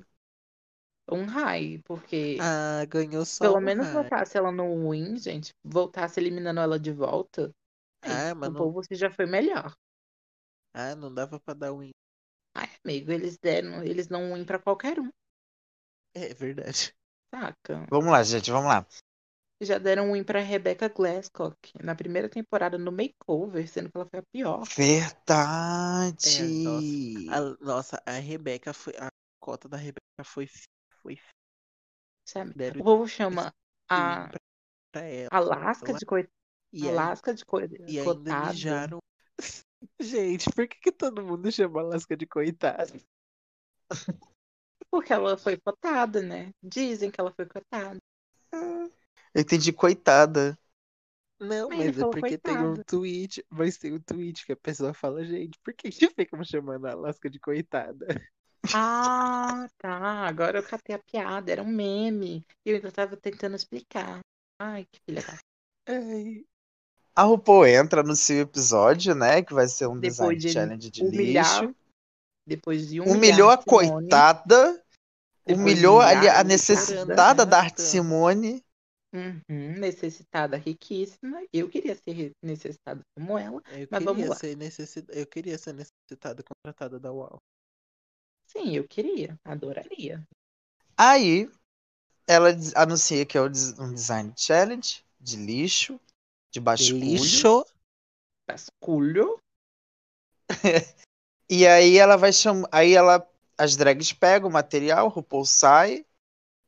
Um 1.12 1.25
raio, 1.25 1.81
porque 1.83 2.48
Ah, 2.48 2.86
ganhou 2.89 3.24
só 3.25 3.53
pelo 3.53 3.62
um 3.62 3.62
menos 3.62 3.89
raio. 3.91 3.91
voltasse 3.91 4.38
ela 4.38 4.51
no 4.51 4.91
win, 4.91 5.17
gente. 5.17 5.53
Voltasse 5.63 6.19
eliminando 6.19 6.59
ela 6.62 6.79
de 6.79 6.91
volta. 6.93 7.53
Aí, 8.01 8.24
Ah, 8.24 8.33
mas 8.36 8.50
o 8.50 8.53
não, 8.53 8.63
povo 8.63 8.83
você 8.83 8.95
já 8.95 9.12
foi 9.12 9.25
melhor. 9.27 9.75
ah, 10.74 10.95
não 10.95 11.13
dava 11.13 11.39
pra 11.39 11.53
dar 11.53 11.71
win. 11.74 11.91
Ai, 12.53 12.69
amigo, 12.86 13.12
eles 13.12 13.38
deram, 13.39 13.83
eles 13.83 14.05
dão 14.07 14.21
um 14.24 14.33
win 14.36 14.45
pra 14.45 14.59
qualquer 14.59 15.00
um, 15.00 15.09
É 16.13 16.33
verdade. 16.36 16.93
saca? 17.31 17.88
Vamos 17.91 18.12
lá, 18.12 18.24
gente, 18.24 18.51
vamos 18.51 18.67
lá. 18.69 18.86
Já 19.62 19.78
deram 19.78 20.10
um 20.10 20.13
win 20.13 20.24
pra 20.24 20.39
Rebecca 20.39 20.88
Glasscock 20.88 21.72
na 21.84 21.94
primeira 21.96 22.30
temporada 22.30 22.78
no 22.78 22.92
makeover, 22.92 23.68
sendo 23.68 23.89
que 23.92 23.98
ela 23.98 24.08
foi 24.10 24.20
a 24.20 24.24
pior. 24.32 24.63
Verdade. 24.75 26.30
É, 27.28 27.34
A- 27.34 27.58
nossa, 27.63 28.01
a 28.06 28.13
Rebeca 28.13 28.74
foi. 28.74 28.94
A 28.98 29.10
cota 29.39 29.68
da 29.68 29.78
Rebeca 29.78 30.24
foi. 30.24 30.48
Foi 31.01 31.18
Sabe? 32.25 32.54
Deram 32.54 32.82
O 32.82 32.84
povo 32.84 33.08
chama 33.08 33.54
a 33.89 34.28
pra, 34.30 34.39
pra 34.92 35.01
ela. 35.04 35.30
Alaska 35.32 35.94
de 35.94 36.06
coitada. 36.06 36.34
E, 36.72 36.84
aí- 36.84 36.89
Alaska 36.89 37.34
de 37.34 37.44
coi- 37.46 37.68
e 37.88 38.00
ainda 38.00 38.13
coitada. 38.13 38.50
mijaram. 38.51 39.00
Gente, 40.00 40.51
por 40.54 40.68
que, 40.68 40.78
que 40.80 40.92
todo 40.92 41.24
mundo 41.25 41.51
chama 41.51 41.80
a 41.80 41.84
Alaska 41.84 42.16
de 42.16 42.28
coitada? 42.28 42.94
Porque 44.92 45.13
ela 45.13 45.38
foi 45.38 45.58
cotada, 45.58 46.22
né? 46.22 46.51
Dizem 46.62 47.10
que 47.12 47.20
ela 47.20 47.32
foi 47.34 47.46
cotada. 47.46 47.98
Eu 49.33 49.41
entendi, 49.41 49.71
coitada. 49.71 50.57
Não, 51.39 51.69
Mas 51.69 51.79
mas 51.79 51.98
é 52.00 52.01
porque 52.01 52.38
tem 52.38 52.57
um 52.57 52.75
coitada. 52.75 52.83
tweet, 52.86 53.45
mas 53.50 53.77
tem 53.77 53.93
um 53.93 54.00
tweet 54.00 54.45
que 54.45 54.51
a 54.51 54.57
pessoa 54.57 54.93
fala, 54.93 55.24
gente, 55.24 55.57
por 55.63 55.74
que 55.74 55.89
que 55.89 56.09
ficam 56.09 56.43
chamando 56.43 56.86
a 56.86 56.91
Alaska 56.91 57.29
de 57.29 57.39
coitada? 57.39 58.07
Ah, 58.74 59.67
tá. 59.77 60.27
Agora 60.27 60.59
eu 60.59 60.63
catei 60.63 60.95
a 60.95 61.00
piada. 61.00 61.51
Era 61.51 61.63
um 61.63 61.67
meme. 61.67 62.45
E 62.65 62.69
eu 62.71 62.75
ainda 62.75 62.91
tava 62.91 63.15
tentando 63.15 63.55
explicar. 63.55 64.19
Ai, 64.59 64.86
que 64.91 65.00
filha 65.05 65.21
da. 65.21 65.38
Ai, 65.88 66.45
A 67.15 67.24
RuPaul 67.24 67.65
entra 67.65 68.03
no 68.03 68.15
seu 68.15 68.39
episódio, 68.41 69.15
né? 69.15 69.41
Que 69.41 69.53
vai 69.53 69.67
ser 69.67 69.88
um 69.88 69.98
Depois 69.98 70.09
design 70.09 70.36
de 70.38 70.50
challenge 70.51 70.89
de 70.91 71.03
humilhar. 71.03 71.62
lixo. 71.63 71.75
Depois 72.45 72.88
de 72.88 73.00
humilhar 73.00 73.17
Humilhou 73.17 73.50
a 73.50 73.62
Simone, 73.62 74.09
coitada. 74.09 74.83
depois 75.45 75.57
Humilhou 75.57 76.01
ali 76.01 76.27
a 76.27 76.41
a 76.41 76.43
necessitada 76.43 77.45
da 77.45 77.59
arte. 77.59 77.81
Simone. 77.81 78.63
Uhum, 79.12 79.80
necessitada, 79.80 80.56
riquíssima. 80.56 81.42
Eu 81.51 81.68
queria 81.68 81.96
ser 81.96 82.32
necessitada 82.44 83.01
como 83.16 83.38
ela. 83.38 83.62
eu 83.72 83.88
Mas 83.89 84.04
vamos 84.04 84.18
queria 84.18 84.30
lá. 84.30 84.36
ser 84.36 84.56
necessi... 84.56 85.04
eu 85.10 85.25
queria 85.25 85.58
ser 85.58 85.74
necessitada 85.74 86.44
contratada 86.44 87.00
da 87.00 87.12
UAU. 87.12 87.42
Sim, 88.46 88.75
eu 88.75 88.88
queria. 88.88 89.39
Adoraria. 89.44 90.24
Aí 90.98 91.50
ela 92.28 92.50
anuncia 92.75 93.25
que 93.25 93.38
é 93.38 93.42
um 93.42 93.94
design 93.94 94.34
challenge 94.38 95.04
de 95.20 95.38
lixo, 95.38 96.00
de 96.51 96.60
basculho. 96.60 97.00
Lixo. 97.00 97.66
Basculho. 98.48 99.39
E 101.51 101.66
aí 101.66 101.98
ela 101.98 102.16
vai 102.16 102.32
chamar. 102.32 102.70
Aí 102.72 102.94
ela. 102.94 103.28
As 103.58 103.75
drags 103.75 104.13
pegam 104.13 104.48
o 104.48 104.54
material, 104.54 105.08
o 105.08 105.10
RuPaul 105.10 105.44
sai, 105.44 106.06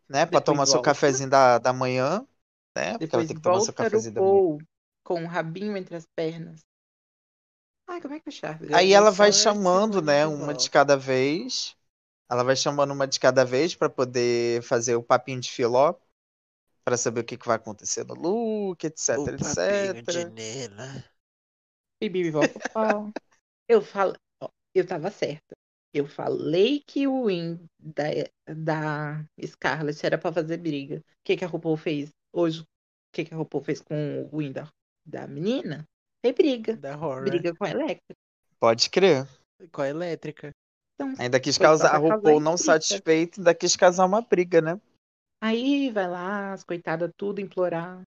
né? 0.10 0.26
Pra 0.26 0.40
Depois 0.40 0.44
tomar 0.44 0.66
seu 0.66 0.74
volta. 0.78 0.90
cafezinho 0.90 1.30
da, 1.30 1.60
da 1.60 1.72
manhã. 1.72 2.28
Né? 2.76 2.98
Porque 2.98 3.16
ela 3.16 3.24
Depois 3.24 3.28
tem 3.28 3.36
que 3.36 3.42
tomar 3.42 3.60
seu 3.60 3.74
volta 3.74 3.84
cafezinho 3.84 4.12
o 4.12 4.16
da 4.16 4.22
manhã. 4.22 4.34
Paul 4.34 4.62
com 5.04 5.24
o 5.24 5.28
rabinho 5.28 5.76
entre 5.76 5.96
as 5.96 6.06
pernas. 6.16 6.62
Ai, 7.88 8.02
como 8.02 8.14
é 8.14 8.20
que 8.20 8.30
é 8.30 8.32
chave? 8.32 8.74
Aí 8.74 8.94
ela 8.94 9.12
vai 9.12 9.32
chamando, 9.32 10.02
né? 10.02 10.26
Uma 10.26 10.54
de 10.54 10.70
cada 10.70 10.96
vez. 10.96 11.76
Ela 12.30 12.44
vai 12.44 12.56
chamando 12.56 12.92
uma 12.92 13.08
de 13.08 13.20
cada 13.20 13.44
vez 13.44 13.76
pra 13.76 13.90
poder 13.90 14.62
fazer 14.64 14.96
o 14.96 15.04
papinho 15.04 15.42
de 15.42 15.52
filó. 15.52 15.94
Pra 16.84 16.98
saber 16.98 17.22
o 17.22 17.24
que, 17.24 17.38
que 17.38 17.46
vai 17.46 17.58
acontecer 17.58 18.06
no 18.06 18.16
look, 18.16 18.84
etc, 18.84 19.18
o 19.18 19.26
papinho 19.26 19.98
etc. 19.98 20.06
de 20.08 20.26
Nena. 20.32 21.06
Bibi 22.02 22.32
volta 22.32 22.58
pro 22.58 22.70
pau. 22.72 23.12
Eu 23.68 23.82
falo, 23.82 24.16
eu 24.74 24.88
tava 24.88 25.12
certa. 25.12 25.56
Eu 25.94 26.08
falei 26.08 26.82
que 26.88 27.06
o 27.06 27.26
win 27.26 27.60
da, 27.78 28.06
da 28.48 29.26
Scarlett 29.46 30.04
era 30.04 30.18
pra 30.18 30.32
fazer 30.32 30.58
briga. 30.58 30.98
O 31.00 31.04
que, 31.24 31.38
que 31.38 31.46
a 31.46 31.48
RuPaul 31.48 31.78
fez 31.78 32.10
hoje? 32.34 32.62
O 32.62 32.66
que, 33.14 33.26
que 33.26 33.34
a 33.34 33.38
RuPaul 33.38 33.64
fez 33.64 33.82
com 33.82 34.24
o 34.24 34.38
win 34.38 34.52
da, 34.52 34.68
da 35.06 35.28
menina? 35.28 35.86
Foi 36.24 36.34
briga. 36.34 36.78
Da 36.78 36.96
horror. 36.96 37.24
Briga 37.24 37.54
com 37.56 37.66
a 37.66 37.70
Electra. 37.70 38.16
Pode 38.60 38.90
crer. 38.90 39.28
Com 39.72 39.82
a 39.82 39.90
elétrica. 39.90 40.52
Então, 40.96 41.14
Ainda 41.20 41.40
quis 41.40 41.58
causar 41.58 41.96
a 41.96 41.98
RuPaul 41.98 42.40
não 42.40 42.54
intriga. 42.54 42.74
satisfeita, 42.74 43.40
ainda 43.40 43.56
quis 43.56 43.76
causar 43.76 44.06
uma 44.06 44.22
briga, 44.22 44.62
né? 44.62 44.80
aí 45.44 45.90
vai 45.90 46.08
lá, 46.08 46.54
as 46.54 46.64
coitadas 46.64 47.12
tudo 47.18 47.42
implorar. 47.42 48.04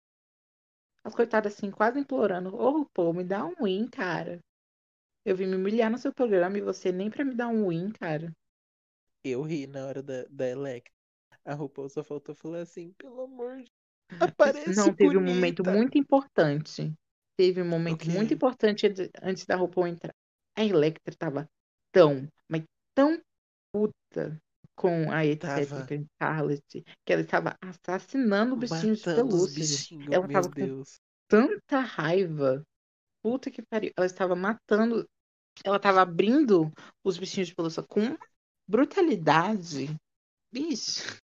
As 1.04 1.14
coitadas 1.14 1.54
assim, 1.54 1.70
quase 1.70 1.98
implorando. 1.98 2.54
Ô, 2.54 2.70
RuPaul, 2.70 3.14
me 3.14 3.24
dá 3.24 3.44
um 3.44 3.54
win, 3.64 3.88
cara. 3.88 4.38
Eu 5.24 5.34
vim 5.34 5.46
me 5.46 5.56
humilhar 5.56 5.90
no 5.90 5.98
seu 5.98 6.12
programa 6.12 6.58
e 6.58 6.60
você 6.60 6.92
nem 6.92 7.10
pra 7.10 7.24
me 7.24 7.34
dar 7.34 7.48
um 7.48 7.68
win, 7.68 7.90
cara. 7.92 8.30
Eu 9.24 9.42
ri 9.42 9.66
na 9.66 9.86
hora 9.86 10.02
da, 10.02 10.24
da 10.28 10.48
Electra. 10.48 10.92
A 11.44 11.54
RuPaul 11.54 11.88
só 11.88 12.04
faltou 12.04 12.34
falar 12.34 12.60
assim, 12.60 12.92
pelo 12.92 13.22
amor 13.22 13.62
de 13.62 13.70
Aparece 14.20 14.74
Não, 14.76 14.94
teve 14.94 15.16
um 15.16 15.22
momento 15.22 15.62
bonita. 15.62 15.78
muito 15.78 15.98
importante. 15.98 16.92
Teve 17.36 17.62
um 17.62 17.68
momento 17.68 18.04
quê? 18.04 18.10
muito 18.10 18.34
importante 18.34 18.86
antes- 19.22 19.46
da 19.46 19.56
RuPaul 19.56 19.86
entrar. 19.88 20.14
A 20.56 20.64
Electra 20.64 21.14
tava 21.16 21.48
tão, 21.92 22.28
mas 22.48 22.62
tão 22.94 23.20
puta 23.72 24.38
com 24.76 25.10
a 25.10 25.24
etc. 25.24 25.66
Scarlett, 26.16 26.84
que 27.04 27.12
ela 27.12 27.22
estava 27.22 27.56
assassinando 27.60 28.56
bichinhos 28.56 29.00
de 29.00 29.08
Matando 29.08 29.36
os 29.36 29.52
pelúcia. 29.54 29.60
bichinhos, 29.60 30.06
Ela 30.12 30.26
meu 30.26 30.32
tava 30.34 30.48
com 30.48 30.54
Deus. 30.66 31.00
tanta 31.28 31.80
raiva. 31.80 32.62
Puta 33.22 33.50
que 33.50 33.62
pariu. 33.62 33.92
Ela 33.96 34.06
estava 34.06 34.34
matando. 34.36 35.08
Ela 35.64 35.76
estava 35.76 36.02
abrindo 36.02 36.70
os 37.04 37.16
bichinhos 37.18 37.48
de 37.48 37.54
pelúcia 37.54 37.82
com 37.82 38.16
brutalidade. 38.68 39.94
Bicho. 40.52 41.18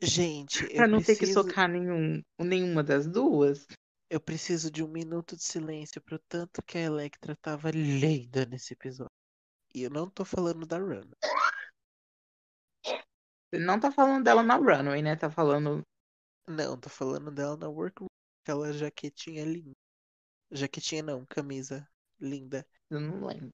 Gente, 0.00 0.64
eu 0.70 0.76
Pra 0.76 0.86
não 0.86 1.02
ter 1.02 1.14
que 1.14 1.26
preciso, 1.26 1.42
socar 1.42 1.68
nenhum, 1.68 2.22
nenhuma 2.38 2.82
das 2.82 3.06
duas. 3.06 3.66
eu 4.10 4.20
preciso 4.20 4.70
de 4.70 4.82
um 4.82 4.88
minuto 4.88 5.36
de 5.36 5.42
silêncio 5.42 6.00
pro 6.02 6.18
tanto 6.28 6.62
que 6.62 6.78
a 6.78 6.82
Electra 6.82 7.36
tava 7.36 7.70
linda 7.70 8.46
nesse 8.46 8.72
episódio. 8.74 9.12
E 9.74 9.82
eu 9.82 9.90
não 9.90 10.08
tô 10.08 10.24
falando 10.24 10.66
da 10.66 10.78
Run. 10.78 11.02
Você 13.50 13.58
não 13.60 13.80
tá 13.80 13.90
falando 13.90 14.24
dela 14.24 14.42
na 14.42 14.56
runway, 14.56 15.02
né? 15.02 15.16
Tá 15.16 15.30
falando. 15.30 15.82
Não, 16.46 16.78
tô 16.78 16.88
falando 16.88 17.30
dela 17.30 17.56
na 17.56 17.68
workroom. 17.68 18.08
Aquela 18.42 18.72
jaquetinha 18.72 19.44
linda. 19.44 19.76
Jaquetinha 20.50 21.02
não, 21.02 21.26
camisa 21.26 21.86
linda. 22.20 22.66
Eu 22.90 23.00
não 23.00 23.26
lembro. 23.26 23.50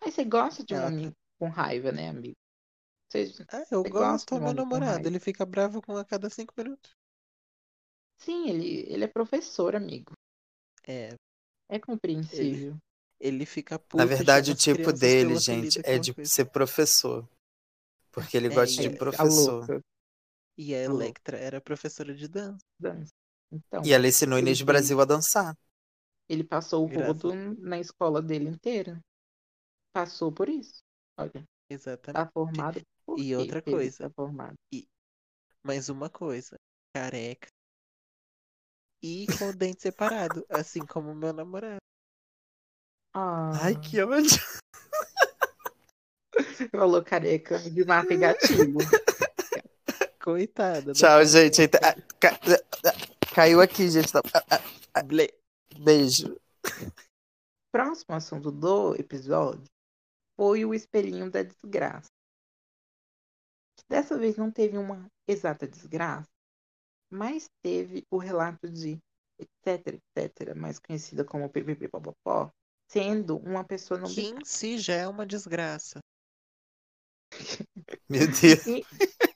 Aí 0.00 0.10
você 0.10 0.24
gosta 0.24 0.64
de 0.64 0.74
um 0.74 0.78
Ela 0.78 0.86
homem 0.88 1.12
com 1.38 1.48
raiva, 1.48 1.92
né, 1.92 2.08
amigo? 2.08 2.36
Ah, 3.48 3.64
eu 3.72 3.84
gosto 3.84 4.36
do 4.36 4.40
meu 4.42 4.54
namorado. 4.54 5.08
Ele 5.08 5.18
fica 5.18 5.44
bravo 5.44 5.82
com 5.82 5.96
a 5.96 6.04
cada 6.04 6.30
cinco 6.30 6.54
minutos. 6.56 6.96
Sim, 8.18 8.48
ele, 8.50 8.84
ele 8.92 9.04
é 9.04 9.08
professor, 9.08 9.74
amigo. 9.74 10.12
É, 10.86 11.16
É 11.68 11.78
compreensível. 11.78 12.76
ele 13.20 13.46
fica 13.46 13.78
puto. 13.78 13.96
Na 13.96 14.04
verdade, 14.04 14.52
o 14.52 14.54
tipo 14.54 14.92
dele, 14.92 15.36
gente, 15.36 15.80
é 15.84 15.98
de 15.98 16.14
coisa. 16.14 16.30
ser 16.30 16.46
professor. 16.46 17.28
Porque 18.12 18.36
ele 18.36 18.48
É, 18.48 18.54
gosta 18.54 18.80
e 18.82 18.82
de 18.82 18.90
é- 18.96 18.98
professor. 18.98 19.70
E 20.58 20.74
a 20.74 20.82
Tá. 20.84 20.92
Electra 20.92 21.38
era 21.38 21.60
professora 21.62 22.14
de 22.14 22.28
dança. 22.28 22.64
dança. 22.78 23.12
Então, 23.52 23.82
E 23.82 23.92
ela 23.94 24.06
ensinou 24.06 24.38
Ele 24.38 24.50
Inês. 24.50 24.62
Brasil 24.62 25.00
a 25.00 25.04
dançar. 25.06 25.56
ele 26.28 26.44
passou 26.44 26.84
o 26.84 26.86
rodo 26.86 27.34
na 27.58 27.78
escola 27.80 28.22
dele 28.22 28.48
inteira. 28.48 29.00
Passou 29.94 30.32
por 30.32 30.48
isso. 30.48 30.82
Olha, 31.18 31.44
Exatamente. 31.68 32.14
tá 32.14 32.30
formado. 32.32 32.80
Por 33.06 33.18
E 33.20 33.36
outra 33.36 33.62
que 33.62 33.70
ele 33.70 33.76
coisa. 33.76 34.08
Tá 34.08 34.10
formado. 34.10 34.56
Mais 35.64 35.88
uma 35.88 36.10
coisa. 36.10 36.56
Careca. 36.94 37.48
E 39.02 39.26
com 39.38 39.50
o 39.50 39.56
dente 39.56 39.82
separado. 39.82 40.44
Assim 40.50 40.84
como 40.84 41.12
o 41.12 41.14
meu 41.14 41.32
namorado. 41.32 41.78
Ah, 43.14 43.52
Ai, 43.64 43.80
que 43.80 44.02
ódio. 44.02 44.30
falou 46.70 47.02
careca 47.02 47.58
de 47.58 47.84
mata 47.84 48.12
e 48.12 48.16
gatilho. 48.18 48.76
Coitada. 50.22 50.86
da 50.86 50.92
Tchau, 50.92 51.24
gente. 51.24 51.62
Ah, 51.64 51.94
ca- 52.18 52.38
ah, 52.84 53.34
Caiu 53.34 53.60
aqui, 53.60 53.88
gente. 53.88 54.12
Tá- 54.12 54.20
ah, 54.50 54.58
ah, 54.94 55.02
Ble- 55.02 55.32
Beijo. 55.78 56.38
Próximo 57.72 58.14
assunto 58.16 58.50
do 58.50 58.94
episódio 58.96 59.64
foi 60.36 60.64
o 60.64 60.74
espelhinho 60.74 61.30
da 61.30 61.42
desgraça. 61.42 62.08
Dessa 63.88 64.16
vez 64.18 64.36
não 64.36 64.50
teve 64.50 64.78
uma 64.78 65.06
exata 65.28 65.66
desgraça, 65.66 66.28
mas 67.10 67.48
teve 67.62 68.04
o 68.10 68.18
relato 68.18 68.70
de 68.70 68.98
etc, 69.38 70.00
etc, 70.16 70.54
mais 70.56 70.78
conhecida 70.78 71.24
como 71.24 71.50
PPP 71.50 71.90
sendo 72.90 73.38
uma 73.38 73.64
pessoa 73.64 74.00
não 74.00 74.14
Que 74.14 74.22
em 74.22 74.42
si 74.42 74.78
já 74.78 74.94
é 74.94 75.06
uma 75.06 75.26
desgraça. 75.26 76.00
Meu 78.08 78.26
Deus. 78.28 78.66
E- 78.66 78.86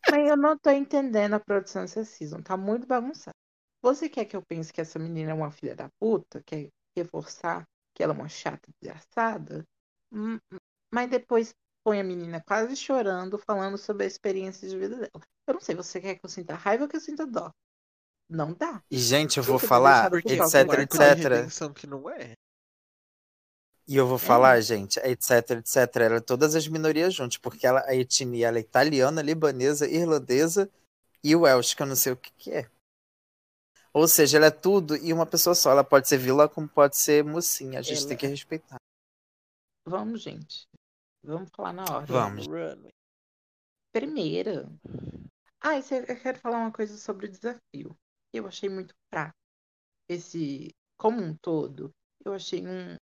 Mas 0.09 0.29
eu 0.29 0.37
não 0.37 0.59
tô 0.59 0.71
entendendo 0.71 1.35
a 1.35 1.41
produção 1.41 1.83
dessa 1.83 2.05
season, 2.05 2.43
tá 2.43 2.57
muito 2.57 2.87
bagunçado. 2.87 3.37
Você 3.83 4.09
quer 4.09 4.25
que 4.27 4.37
eu 4.37 4.43
pense 4.43 4.73
que 4.73 4.81
essa 4.81 4.99
menina 4.99 5.31
é 5.33 5.35
uma 5.35 5.51
filha 5.51 5.77
da 5.77 5.89
puta? 6.01 6.43
Quer 6.45 6.71
reforçar 6.97 7.67
que 7.95 8.03
ela 8.03 8.15
é 8.15 8.17
uma 8.17 8.29
chata 8.29 8.71
desgraçada? 8.81 9.65
Hum, 10.13 10.39
Mas 10.93 11.11
depois 11.11 11.55
põe 11.85 12.01
a 12.01 12.05
menina 12.05 12.43
quase 12.47 12.77
chorando, 12.77 13.39
falando 13.39 13.79
sobre 13.79 14.05
a 14.05 14.07
experiência 14.07 14.69
de 14.69 14.79
vida 14.79 14.97
dela. 14.97 15.25
Eu 15.47 15.55
não 15.55 15.61
sei, 15.61 15.75
você 15.75 16.01
quer 16.01 16.17
que 16.17 16.25
eu 16.25 16.31
sinta 16.31 16.55
raiva 16.55 16.85
ou 16.85 16.89
que 16.89 16.97
eu 16.97 17.01
sinta 17.01 17.27
dó? 17.27 17.51
Não 18.29 18.53
dá. 18.53 18.83
E, 18.91 18.99
gente, 18.99 19.39
eu 19.39 19.43
vou 19.43 19.59
falar, 19.59 20.13
etc, 20.15 20.71
etc. 21.45 21.75
que 21.75 21.87
não 21.87 22.09
é. 22.09 22.35
E 23.89 23.97
eu 23.97 24.07
vou 24.07 24.19
falar, 24.19 24.61
gente, 24.61 25.01
etc, 25.01 25.51
etc, 25.59 25.97
era 25.97 26.21
todas 26.21 26.55
as 26.55 26.69
minorias 26.69 27.13
juntas, 27.13 27.39
porque 27.39 27.67
ela, 27.67 27.81
a 27.89 27.95
etnia 27.95 28.47
ela 28.47 28.59
é 28.59 28.61
italiana, 28.61 29.21
libanesa, 29.21 29.89
irlandesa 29.89 30.71
e 31.25 31.35
Welsh, 31.35 31.75
que 31.75 31.83
eu 31.83 31.87
não 31.87 31.97
sei 31.97 32.13
o 32.13 32.17
que, 32.17 32.31
que 32.39 32.53
é. 32.53 32.71
Ou 33.93 34.07
seja, 34.07 34.37
ela 34.37 34.47
é 34.47 34.51
tudo 34.53 34.97
e 34.97 35.13
uma 35.13 35.27
pessoa 35.27 35.55
só. 35.55 35.73
Ela 35.73 35.83
pode 35.83 36.07
ser 36.07 36.19
vila 36.19 36.49
como 36.49 36.69
pode 36.69 36.97
ser 36.97 37.25
mocinha. 37.25 37.81
A 37.81 37.83
gente 37.83 37.99
Ela- 37.99 38.09
tem 38.09 38.17
que 38.17 38.27
respeitar. 38.29 38.77
Vamos, 39.85 40.23
gente. 40.23 40.69
Vamos 41.23 41.51
falar 41.55 41.73
na 41.73 41.85
hora. 41.85 42.07
Vamos. 42.07 42.47
Runway. 42.47 42.93
Primeira. 43.93 44.71
Ah, 45.61 45.77
eu 45.77 46.21
quero 46.21 46.39
falar 46.39 46.59
uma 46.59 46.73
coisa 46.73 46.97
sobre 46.97 47.27
o 47.27 47.31
desafio. 47.31 47.97
Eu 48.33 48.47
achei 48.47 48.69
muito 48.69 48.95
fraco. 49.13 49.37
Esse, 50.09 50.75
como 50.97 51.23
um 51.23 51.37
todo, 51.37 51.93
eu 52.25 52.33
achei 52.33 52.67
um, 52.67 52.97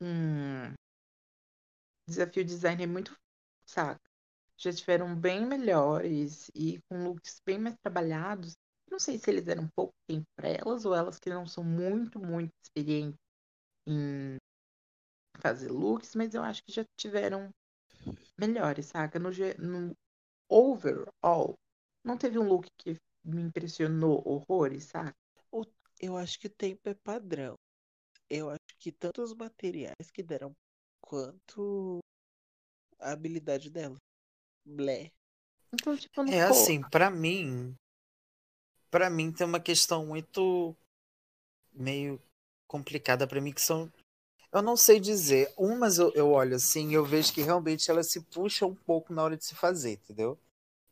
um 0.00 0.74
desafio 2.06 2.44
designer 2.44 2.86
muito 2.86 3.16
saca. 3.64 4.00
Já 4.56 4.72
tiveram 4.72 5.16
bem 5.16 5.46
melhores 5.46 6.50
e 6.54 6.80
com 6.88 7.04
looks 7.04 7.40
bem 7.44 7.58
mais 7.58 7.76
trabalhados. 7.82 8.54
Não 8.90 8.98
sei 8.98 9.18
se 9.18 9.30
eles 9.30 9.48
eram 9.48 9.66
pouco 9.74 9.94
tempo 10.06 10.26
para 10.36 10.48
elas 10.48 10.84
ou 10.84 10.94
elas 10.94 11.18
que 11.18 11.30
não 11.30 11.46
são 11.46 11.64
muito, 11.64 12.20
muito 12.20 12.52
experientes 12.62 13.18
em 13.86 14.36
fazer 15.42 15.70
looks, 15.70 16.14
mas 16.14 16.34
eu 16.34 16.42
acho 16.42 16.62
que 16.62 16.72
já 16.72 16.84
tiveram 16.96 17.50
melhores, 18.38 18.86
saca? 18.86 19.18
No, 19.18 19.30
no 19.58 19.96
overall, 20.48 21.54
não 22.04 22.16
teve 22.16 22.38
um 22.38 22.48
look 22.48 22.68
que 22.78 22.96
me 23.24 23.42
impressionou 23.42 24.22
horrores, 24.24 24.84
saca? 24.84 25.14
Eu 26.00 26.16
acho 26.16 26.38
que 26.38 26.46
o 26.46 26.50
tempo 26.50 26.88
é 26.88 26.94
padrão. 26.94 27.54
Eu 28.28 28.50
acho 28.50 28.76
que 28.78 28.90
tanto 28.90 29.22
os 29.22 29.34
materiais 29.34 30.10
que 30.12 30.22
deram 30.22 30.52
quanto 31.00 32.00
a 32.98 33.12
habilidade 33.12 33.70
dela. 33.70 33.96
Blé. 34.64 35.12
Então, 35.72 35.96
tipo, 35.96 36.22
não 36.22 36.32
É 36.32 36.42
assim, 36.42 36.82
pra 36.82 37.10
mim, 37.10 37.74
pra 38.90 39.08
mim 39.10 39.32
tem 39.32 39.46
uma 39.46 39.60
questão 39.60 40.06
muito 40.06 40.74
meio 41.72 42.20
complicada 42.66 43.26
pra 43.26 43.40
mim 43.40 43.52
que 43.52 43.60
são 43.60 43.90
eu 44.52 44.62
não 44.62 44.76
sei 44.76 45.00
dizer. 45.00 45.52
Umas 45.56 45.98
eu, 45.98 46.12
eu 46.14 46.30
olho 46.30 46.56
assim 46.56 46.90
e 46.90 46.94
eu 46.94 47.04
vejo 47.04 47.32
que 47.32 47.42
realmente 47.42 47.90
ela 47.90 48.02
se 48.02 48.20
puxa 48.20 48.66
um 48.66 48.74
pouco 48.74 49.12
na 49.12 49.22
hora 49.22 49.36
de 49.36 49.44
se 49.44 49.54
fazer, 49.54 49.92
entendeu? 49.92 50.38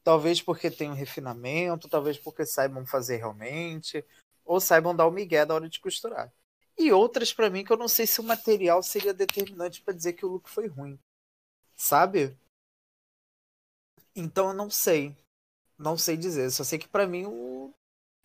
Talvez 0.02 0.40
porque 0.40 0.70
tem 0.70 0.90
um 0.90 0.94
refinamento, 0.94 1.88
talvez 1.88 2.18
porque 2.18 2.46
saibam 2.46 2.86
fazer 2.86 3.16
realmente, 3.18 4.04
ou 4.44 4.60
saibam 4.60 4.96
dar 4.96 5.06
o 5.06 5.10
migué 5.10 5.44
na 5.44 5.54
hora 5.54 5.68
de 5.68 5.78
costurar. 5.78 6.32
E 6.78 6.90
outras 6.90 7.32
pra 7.32 7.50
mim 7.50 7.64
que 7.64 7.72
eu 7.72 7.76
não 7.76 7.88
sei 7.88 8.06
se 8.06 8.20
o 8.20 8.24
material 8.24 8.82
seria 8.82 9.12
determinante 9.12 9.82
pra 9.82 9.92
dizer 9.92 10.14
que 10.14 10.24
o 10.24 10.28
look 10.28 10.48
foi 10.48 10.66
ruim. 10.66 10.98
Sabe? 11.76 12.34
Então 14.16 14.48
eu 14.48 14.54
não 14.54 14.70
sei. 14.70 15.14
Não 15.78 15.96
sei 15.98 16.16
dizer. 16.16 16.50
Só 16.50 16.64
sei 16.64 16.78
que 16.78 16.88
pra 16.88 17.06
mim 17.06 17.26
o 17.26 17.72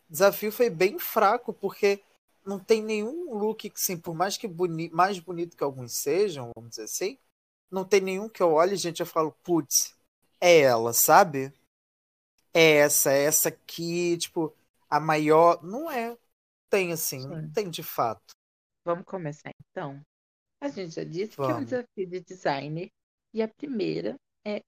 desafio 0.09 0.51
foi 0.51 0.69
bem 0.69 0.97
fraco, 0.97 1.53
porque 1.53 2.01
não 2.45 2.59
tem 2.59 2.83
nenhum 2.83 3.33
look 3.33 3.69
que, 3.69 3.75
assim, 3.75 3.97
por 3.97 4.13
mais 4.13 4.37
que 4.37 4.47
boni 4.47 4.89
mais 4.91 5.19
bonito 5.19 5.57
que 5.57 5.63
alguns 5.63 5.93
sejam, 5.93 6.51
vamos 6.55 6.71
dizer 6.71 6.83
assim, 6.83 7.17
não 7.71 7.83
tem 7.83 7.99
nenhum 7.99 8.29
que 8.29 8.41
eu 8.41 8.53
olhe, 8.53 8.75
gente, 8.75 8.99
eu 8.99 9.05
falo, 9.05 9.31
putz, 9.43 9.95
é 10.39 10.59
ela, 10.59 10.93
sabe? 10.93 11.51
É 12.53 12.77
essa, 12.77 13.11
é 13.11 13.23
essa 13.23 13.49
aqui, 13.49 14.17
tipo, 14.17 14.55
a 14.89 14.99
maior. 14.99 15.61
Não 15.63 15.91
é. 15.91 16.17
Tem 16.69 16.93
assim, 16.93 17.27
não 17.27 17.41
Sim. 17.41 17.51
tem 17.51 17.69
de 17.69 17.83
fato. 17.83 18.33
Vamos 18.85 19.05
começar 19.05 19.51
então. 19.69 20.01
A 20.61 20.69
gente 20.69 20.95
já 20.95 21.03
disse 21.03 21.35
que 21.35 21.41
é 21.41 21.45
um 21.45 21.47
Vamos. 21.47 21.65
desafio 21.65 22.07
de 22.07 22.21
designer. 22.21 22.89
E 23.33 23.41
a 23.41 23.47
primeira 23.47 24.15
é 24.45 24.61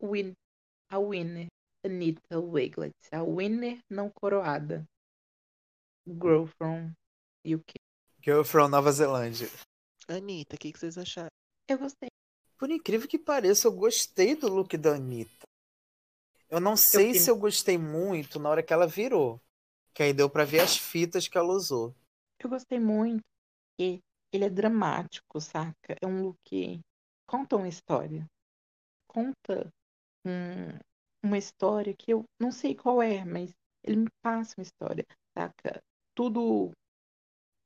win, 0.00 0.32
a 0.88 0.98
winner, 0.98 1.48
Anita 1.84 2.38
Wiglet. 2.38 2.94
A 3.10 3.22
winner 3.22 3.78
não 3.90 4.10
coroada. 4.10 4.84
Girl 6.06 6.46
from 6.58 6.92
UK. 7.54 7.74
Girl 8.22 8.42
from 8.42 8.68
Nova 8.68 8.90
Zelândia. 8.92 9.48
Anitta, 10.08 10.56
o 10.56 10.58
que, 10.58 10.72
que 10.72 10.78
vocês 10.78 10.98
acharam? 10.98 11.30
Eu 11.68 11.78
gostei. 11.78 12.08
Por 12.58 12.70
incrível 12.70 13.06
que 13.08 13.18
pareça, 13.18 13.68
eu 13.68 13.72
gostei 13.72 14.34
do 14.34 14.48
look 14.48 14.76
da 14.76 14.94
Anitta. 14.94 15.46
Eu 16.48 16.60
não 16.60 16.76
sei 16.76 17.06
fiquei- 17.08 17.20
se 17.20 17.30
eu 17.30 17.36
gostei 17.36 17.76
muito 17.76 18.38
na 18.38 18.48
hora 18.48 18.62
que 18.62 18.72
ela 18.72 18.86
virou. 18.86 19.40
Que 19.92 20.02
aí 20.04 20.12
deu 20.12 20.28
pra 20.30 20.44
ver 20.44 20.60
as 20.60 20.76
fitas 20.76 21.26
que 21.28 21.36
ela 21.38 21.52
usou. 21.52 21.94
Eu 22.38 22.48
gostei 22.50 22.78
muito. 22.78 23.22
E 23.80 23.98
ele 24.32 24.44
é 24.44 24.50
dramático, 24.50 25.40
saca? 25.40 25.96
É 26.00 26.06
um 26.06 26.22
look 26.22 26.38
que 26.44 26.80
conta 27.26 27.56
uma 27.56 27.68
história. 27.68 28.26
Conta 29.08 29.68
um- 30.24 30.78
uma 31.22 31.38
história 31.38 31.94
que 31.96 32.12
eu 32.12 32.24
não 32.40 32.52
sei 32.52 32.74
qual 32.74 33.02
é, 33.02 33.24
mas 33.24 33.52
ele 33.82 33.96
me 33.96 34.08
passa 34.22 34.54
uma 34.58 34.62
história, 34.62 35.04
saca? 35.36 35.80
Tudo 36.14 36.70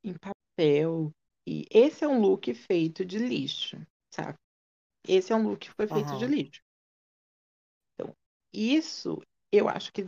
em 0.05 0.15
papel. 0.15 1.13
E 1.47 1.65
esse 1.71 2.05
é 2.05 2.09
um 2.09 2.21
look 2.21 2.53
feito 2.55 3.05
de 3.05 3.19
lixo, 3.19 3.77
saca? 4.13 4.39
Esse 5.07 5.33
é 5.33 5.37
um 5.37 5.43
look 5.49 5.69
que 5.69 5.75
foi 5.77 5.87
feito 5.87 6.17
de 6.17 6.27
Aham. 6.27 6.27
lixo. 6.27 6.61
Então, 7.95 8.15
isso 8.53 9.19
eu 9.53 9.69
acho 9.69 9.93
que 9.93 10.03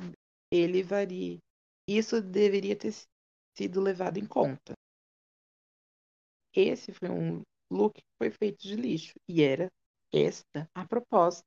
ele 0.51 0.83
varia. 0.83 1.39
Isso 1.89 2.21
deveria 2.21 2.77
ter 2.77 2.93
sido 3.57 3.81
levado 3.81 4.19
em 4.19 4.27
conta. 4.27 4.75
Esse 6.55 6.93
foi 6.93 7.11
um 7.11 7.43
look 7.71 7.95
que 7.95 8.17
foi 8.19 8.31
feito 8.31 8.63
de 8.63 8.77
lixo. 8.77 9.15
E 9.29 9.43
era 9.43 9.71
esta 10.13 10.69
a 10.75 10.87
proposta. 10.87 11.45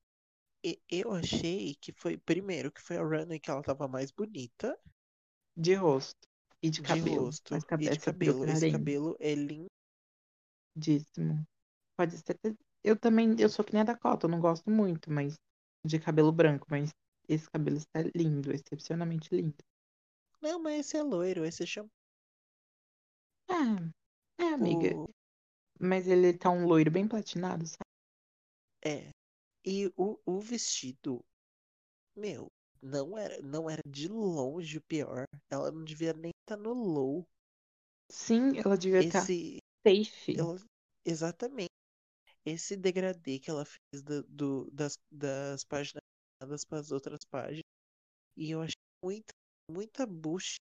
Eu 0.90 1.12
achei 1.12 1.76
que 1.80 1.94
foi, 1.94 2.18
primeiro, 2.18 2.72
que 2.72 2.82
foi 2.82 2.98
a 2.98 3.04
runway 3.04 3.40
que 3.40 3.52
ela 3.52 3.62
tava 3.62 3.88
mais 3.88 4.12
bonita 4.12 4.78
De 5.58 5.76
rosto 5.76 6.28
e 6.66 6.70
de 6.70 6.82
de 6.82 6.88
cabelo. 6.88 7.26
rosto 7.26 7.54
Mas 7.54 7.64
e 7.64 7.66
de 7.66 7.70
cabelo. 7.70 7.92
Esse 7.92 8.72
cabelo 8.72 9.16
é 9.20 9.36
lindo. 9.36 9.68
Lindíssimo. 10.76 11.44
Pode 11.98 12.18
ser. 12.18 12.38
Eu 12.84 13.00
também, 13.00 13.36
eu 13.40 13.50
sou 13.50 13.64
que 13.66 13.74
nem 13.74 13.82
a 13.82 13.86
Dakota, 13.86 14.26
eu 14.26 14.30
não 14.30 14.40
gosto 14.40 14.70
muito, 14.70 15.12
mas 15.12 15.36
de 15.86 16.00
cabelo 16.00 16.32
branco, 16.32 16.68
mas 16.70 16.90
esse 17.28 17.50
cabelo 17.50 17.78
está 17.78 18.02
lindo, 18.16 18.52
excepcionalmente 18.52 19.34
lindo. 19.34 19.56
Não, 20.42 20.62
mas 20.62 20.82
esse 20.86 20.98
é 20.98 21.02
loiro, 21.04 21.46
esse 21.46 21.64
é 21.64 21.66
shampoo. 21.66 21.90
É, 23.50 24.44
é, 24.44 24.54
amiga. 24.54 24.96
O- 24.96 25.10
Mas 25.80 26.08
ele 26.08 26.38
tá 26.38 26.50
um 26.50 26.66
loiro 26.66 26.92
bem 26.92 27.08
platinado, 27.08 27.66
sabe? 27.66 27.86
É. 28.84 29.10
E 29.66 29.88
o, 29.98 30.20
o 30.26 30.40
vestido, 30.40 31.24
meu, 32.16 32.48
não 32.86 33.18
era, 33.18 33.42
não 33.42 33.70
era 33.70 33.82
de 33.88 34.08
longe 34.08 34.78
o 34.78 34.82
pior. 34.88 35.26
Ela 35.50 35.72
não 35.72 35.84
devia 35.84 36.14
nem 36.14 36.32
estar 36.42 36.56
no 36.62 36.74
low. 36.74 37.26
Sim, 38.12 38.58
ela 38.58 38.78
devia 38.78 39.00
estar 39.00 39.24
Esse, 39.24 39.58
safe. 39.86 40.38
ela, 40.40 40.56
exatamente. 41.04 41.70
Esse 42.46 42.78
degradê 42.78 43.40
que 43.40 43.50
ela 43.50 43.66
fez 43.66 44.04
do, 44.04 44.22
do- 44.24 44.70
das, 44.72 44.94
das 45.12 45.64
páginas 45.64 46.04
para 46.70 46.80
as 46.80 46.92
outras 46.92 47.26
páginas. 47.26 47.64
E 48.38 48.52
eu 48.52 48.62
achei 48.62 48.76
muita, 49.04 49.34
muita 49.72 50.06
bullshit. 50.06 50.60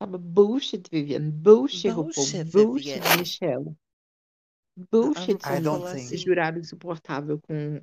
Sabe? 0.00 0.16
Bullshit, 0.18 0.88
Vivian. 0.90 1.30
Bullshit, 1.30 1.90
RuPaul. 1.90 2.12
Bullshit, 2.14 2.44
Bullshit, 2.52 3.00
Vivian. 3.00 3.18
Michelle. 3.18 3.76
Bullshit, 4.92 5.44
I 5.44 5.60
don't 5.60 5.84
think. 5.92 6.16
jurado 6.16 6.60
insuportável 6.60 7.40
com 7.40 7.82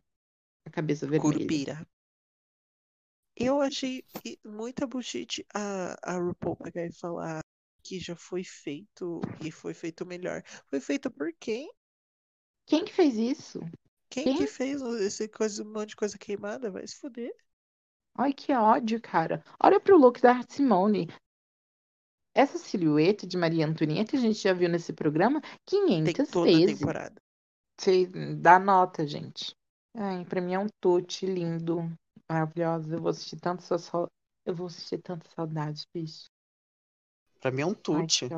a 0.66 0.72
cabeça 0.72 1.06
vermelha. 1.06 1.22
Curupira. 1.34 1.88
Eu 3.40 3.62
achei 3.62 4.04
muita 4.44 4.88
bullshit 4.88 5.46
a, 5.54 5.96
a 6.04 6.18
RuPaul 6.18 6.56
pegar 6.56 6.86
e 6.86 6.92
falar 6.92 7.40
que 7.84 8.00
já 8.00 8.16
foi 8.16 8.44
feito 8.44 9.22
e 9.46 9.52
foi 9.52 9.74
feito 9.74 10.06
melhor. 10.06 10.44
Foi 10.66 10.80
feito 10.80 11.10
por 11.12 11.32
quem? 11.40 11.72
Quem 12.66 12.84
que 12.84 12.94
fez 12.94 13.16
isso? 13.16 13.60
Quem 14.10 14.24
Quem? 14.26 14.38
que 14.38 14.48
fez 14.48 14.82
esse 14.82 15.28
coisa, 15.28 15.64
um 15.64 15.72
monte 15.72 15.90
de 15.90 15.96
coisa 15.96 16.18
queimada? 16.18 16.72
Vai 16.72 16.88
se 16.88 16.96
fuder. 16.98 17.34
Ai, 18.18 18.34
que 18.34 18.52
ódio, 18.54 19.00
cara. 19.02 19.44
Olha 19.62 19.80
pro 19.80 19.98
look 19.98 20.20
da 20.20 20.32
Art 20.32 20.50
Simone. 20.50 21.08
Essa 22.34 22.58
silhueta 22.58 23.26
de 23.28 23.38
Maria 23.38 23.66
Antonieta 23.66 24.12
que 24.12 24.18
a 24.18 24.20
gente 24.20 24.40
já 24.40 24.54
viu 24.54 24.70
nesse 24.70 24.94
programa 24.94 25.42
Tem 26.04 26.14
500 26.14 26.30
toda 26.32 26.58
a 26.58 26.60
vezes. 26.60 26.80
temporada. 26.80 27.22
Você 27.80 28.08
dá 28.38 28.60
nota, 28.60 29.06
gente. 29.06 29.56
Ai, 29.96 30.26
pra 30.26 30.42
mim 30.42 30.54
é 30.54 30.60
um 30.60 30.68
tute 30.82 31.26
lindo, 31.26 31.92
maravilhoso. 32.30 32.94
Eu 32.94 33.02
vou 33.02 33.10
assistir 33.10 33.40
tanto 33.40 33.64
sua 33.64 33.78
sau- 33.78 34.08
Eu 34.46 34.56
vou 34.56 34.68
assistir 34.68 35.00
tantas 35.00 35.32
saudades, 35.34 35.86
bicho. 35.94 36.30
Pra 37.42 37.52
mim 37.52 37.62
é 37.62 37.66
um 37.66 37.74
tute. 37.74 38.30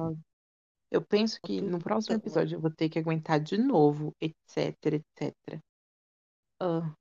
Eu 0.91 1.03
penso 1.03 1.39
que 1.41 1.61
no 1.61 1.77
próximo 1.79 2.15
Então, 2.15 2.27
episódio 2.27 2.55
eu 2.55 2.61
vou 2.61 2.71
ter 2.71 2.89
que 2.89 2.97
aguentar 2.97 3.39
de 3.39 3.57
novo, 3.57 4.11
etc, 4.19 4.75
etc. 4.85 5.61
Ah, 6.59 6.93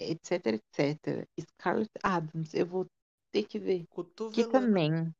etc, 0.00 0.46
etc. 0.46 1.28
Scarlett 1.38 1.90
Adams, 2.02 2.54
eu 2.54 2.66
vou 2.66 2.86
ter 3.30 3.44
que 3.44 3.58
ver. 3.58 3.86
Que 4.32 4.44
também, 4.48 5.14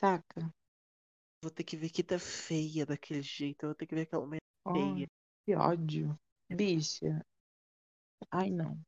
saca? 0.00 0.50
Vou 1.42 1.50
ter 1.50 1.64
que 1.64 1.76
ver 1.76 1.90
que 1.90 2.02
tá 2.02 2.18
feia 2.18 2.86
daquele 2.86 3.20
jeito. 3.20 3.64
Eu 3.64 3.68
vou 3.68 3.74
ter 3.74 3.86
que 3.86 3.94
ver 3.94 4.02
aquela 4.02 4.26
mulher 4.26 4.40
Ai, 4.64 4.72
feia. 4.72 5.06
que 5.44 5.54
ódio. 5.54 6.18
Bicha. 6.50 7.22
Ai, 8.30 8.50
não. 8.50 8.80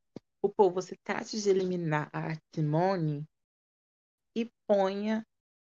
O 0.46 0.48
povo, 0.48 0.76
você 0.76 0.94
trate 1.02 1.42
de 1.42 1.50
eliminar 1.50 2.08
a 2.12 2.32
Simone 2.54 3.26
e 4.32 4.48
ponha 4.64 5.26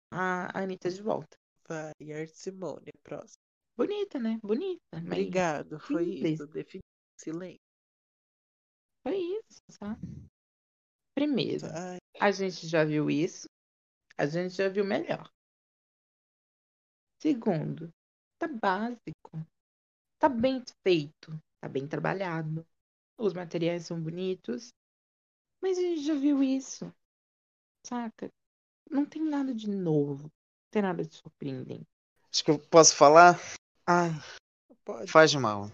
a 0.08 0.56
Anitta 0.56 0.88
de 0.88 1.02
volta. 1.02 1.36
Vai, 1.68 1.92
Art 2.12 2.30
Simone, 2.30 2.92
próximo. 3.02 3.42
Bonita, 3.76 4.20
né? 4.20 4.38
Bonita. 4.40 4.80
Obrigado, 4.96 5.80
foi 5.80 6.04
simples. 6.04 6.32
isso. 6.34 6.46
Defini 6.46 6.82
silêncio. 7.20 7.58
foi 9.02 9.16
isso, 9.16 9.60
sabe? 9.68 10.00
Primeiro, 11.12 11.66
Vai. 11.66 11.98
a 12.20 12.30
gente 12.30 12.68
já 12.68 12.84
viu 12.84 13.10
isso. 13.10 13.48
A 14.16 14.26
gente 14.26 14.54
já 14.54 14.68
viu 14.68 14.84
melhor. 14.84 15.28
Segundo, 17.20 17.92
tá 18.38 18.46
básico. 18.46 19.44
Tá 20.20 20.28
bem 20.28 20.62
feito. 20.86 21.36
Tá 21.60 21.68
bem 21.68 21.88
trabalhado. 21.88 22.64
Os 23.18 23.32
materiais 23.32 23.84
são 23.84 24.00
bonitos. 24.00 24.72
Mas 25.60 25.76
a 25.76 25.82
gente 25.82 26.04
já 26.04 26.14
viu 26.14 26.42
isso. 26.42 26.92
Saca? 27.84 28.30
Não 28.88 29.04
tem 29.04 29.22
nada 29.22 29.52
de 29.52 29.68
novo. 29.68 30.24
Não 30.24 30.70
tem 30.70 30.82
nada 30.82 31.04
de 31.04 31.14
surpreendente. 31.14 31.86
Acho 32.32 32.44
que 32.44 32.50
eu 32.50 32.58
posso 32.58 32.94
falar? 32.94 33.38
Ai, 33.86 34.10
Pode. 34.84 35.10
faz 35.10 35.34
mal. 35.34 35.70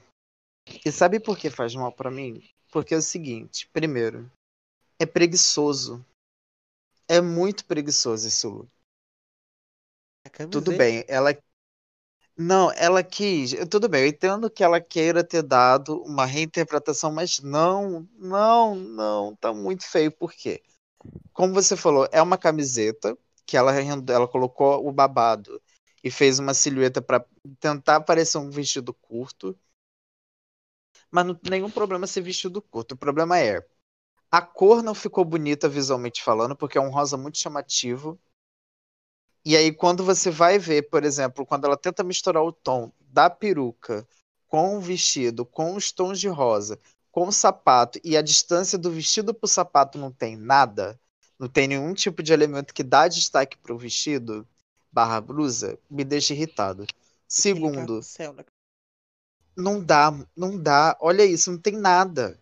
E 0.85 0.91
sabe 0.91 1.21
por 1.21 1.37
que 1.37 1.51
faz 1.51 1.75
mal 1.75 1.93
pra 1.93 2.11
mim? 2.11 2.43
Porque 2.73 2.95
é 2.95 2.97
o 2.97 3.03
seguinte, 3.03 3.69
primeiro, 3.69 4.31
é 4.99 5.05
preguiçoso. 5.05 6.05
É 7.07 7.21
muito 7.21 7.67
preguiçoso 7.67 8.27
esse 8.27 8.47
look. 8.47 8.69
A 10.25 10.31
camiseta. 10.31 10.65
Tudo 10.65 10.77
bem, 10.77 11.05
ela. 11.07 11.31
Não, 12.37 12.73
ela 12.73 13.03
quis. 13.03 13.53
Tudo 13.71 13.89
bem, 13.89 14.03
eu 14.03 14.09
entendo 14.09 14.51
que 14.51 14.65
ela 14.65 14.81
queira 14.81 15.23
ter 15.23 15.43
dado 15.43 16.03
uma 16.03 16.25
reinterpretação, 16.27 17.13
mas 17.13 17.41
não, 17.41 18.09
não, 18.19 18.75
não, 18.75 19.37
tá 19.37 19.53
muito 19.53 19.85
feio. 19.89 20.11
Por 20.11 20.33
quê? 20.33 20.63
Como 21.33 21.55
você 21.55 21.77
falou, 21.77 22.09
é 22.13 22.23
uma 22.23 22.39
camiseta 22.39 23.17
que 23.47 23.57
ela, 23.57 23.73
ela 23.75 24.29
colocou 24.29 24.87
o 24.89 24.93
babado 24.93 25.63
e 26.05 26.11
fez 26.11 26.39
uma 26.41 26.55
silhueta 26.55 27.03
para 27.03 27.25
tentar 27.61 28.03
parecer 28.03 28.39
um 28.39 28.51
vestido 28.51 28.95
curto. 28.95 29.59
Mas 31.11 31.25
não 31.27 31.35
tem 31.35 31.51
nenhum 31.51 31.71
problema 31.71 32.07
ser 32.07 32.21
vestido 32.23 32.61
curto. 32.61 32.93
O 32.93 32.97
problema 32.99 33.39
é 33.39 33.65
a 34.31 34.43
cor 34.43 34.83
não 34.83 34.95
ficou 34.95 35.25
bonita 35.25 35.69
visualmente 35.69 36.23
falando, 36.23 36.57
porque 36.57 36.79
é 36.79 36.81
um 36.81 36.91
rosa 36.91 37.17
muito 37.17 37.39
chamativo. 37.39 38.21
E 39.45 39.57
aí, 39.57 39.73
quando 39.73 40.03
você 40.05 40.31
vai 40.31 40.59
ver, 40.59 40.89
por 40.89 41.05
exemplo, 41.05 41.45
quando 41.45 41.67
ela 41.67 41.77
tenta 41.77 42.03
misturar 42.03 42.43
o 42.43 42.53
tom 42.53 42.91
da 43.01 43.29
peruca 43.29 44.07
com 44.49 44.77
o 44.77 44.81
vestido, 44.81 45.45
com 45.45 45.75
os 45.75 45.93
tons 45.93 46.19
de 46.19 46.29
rosa, 46.29 46.79
com 47.13 47.29
o 47.29 47.33
sapato, 47.33 48.01
e 48.03 48.17
a 48.17 48.23
distância 48.23 48.79
do 48.79 48.91
vestido 48.91 49.35
pro 49.35 49.47
sapato 49.47 49.99
não 49.99 50.11
tem 50.11 50.37
nada, 50.37 50.99
não 51.39 51.49
tem 51.49 51.69
nenhum 51.69 51.93
tipo 51.93 52.23
de 52.23 52.33
elemento 52.33 52.73
que 52.73 52.83
dá 52.83 53.07
destaque 53.07 53.57
pro 53.59 53.77
vestido, 53.77 54.47
barra 54.91 55.21
blusa, 55.21 55.79
me 55.91 56.05
deixa 56.05 56.33
irritado. 56.33 56.87
Segundo, 57.29 57.97
na- 57.97 58.45
não 59.57 59.83
dá, 59.83 60.13
não 60.37 60.59
dá. 60.59 60.97
Olha 61.01 61.25
isso, 61.25 61.51
não 61.51 61.59
tem 61.59 61.77
nada. 61.77 62.39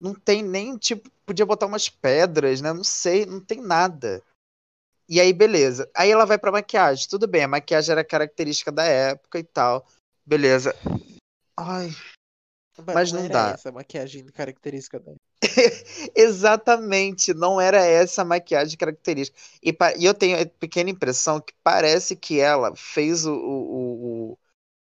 Não 0.00 0.14
tem 0.14 0.42
nem, 0.42 0.76
tipo, 0.76 1.10
podia 1.26 1.46
botar 1.46 1.66
umas 1.66 1.88
pedras, 1.88 2.60
né? 2.60 2.72
Não 2.72 2.84
sei, 2.84 3.26
não 3.26 3.40
tem 3.40 3.60
nada. 3.60 4.22
E 5.08 5.20
aí, 5.20 5.32
beleza. 5.32 5.90
Aí 5.94 6.10
ela 6.10 6.24
vai 6.24 6.38
pra 6.38 6.52
maquiagem. 6.52 7.08
Tudo 7.08 7.26
bem, 7.26 7.44
a 7.44 7.48
maquiagem 7.48 7.92
era 7.92 8.04
característica 8.04 8.72
da 8.72 8.84
época 8.84 9.38
e 9.38 9.44
tal. 9.44 9.86
Beleza. 10.24 10.74
Ai, 11.56 11.90
Mas 12.92 13.12
não 13.12 13.20
era 13.20 13.28
dá. 13.28 13.50
essa 13.52 13.70
maquiagem 13.70 14.26
característica 14.26 14.98
dela. 14.98 15.16
exatamente, 16.16 17.34
não 17.34 17.60
era 17.60 17.84
essa 17.84 18.22
a 18.22 18.24
maquiagem 18.24 18.76
característica. 18.76 19.38
E, 19.62 19.76
e 19.98 20.04
eu 20.04 20.14
tenho 20.14 20.40
a 20.40 20.46
pequena 20.46 20.90
impressão 20.90 21.40
que 21.40 21.52
parece 21.62 22.16
que 22.16 22.40
ela 22.40 22.74
fez 22.74 23.26
o, 23.26 23.34
o, 23.34 24.32
o, 24.32 24.38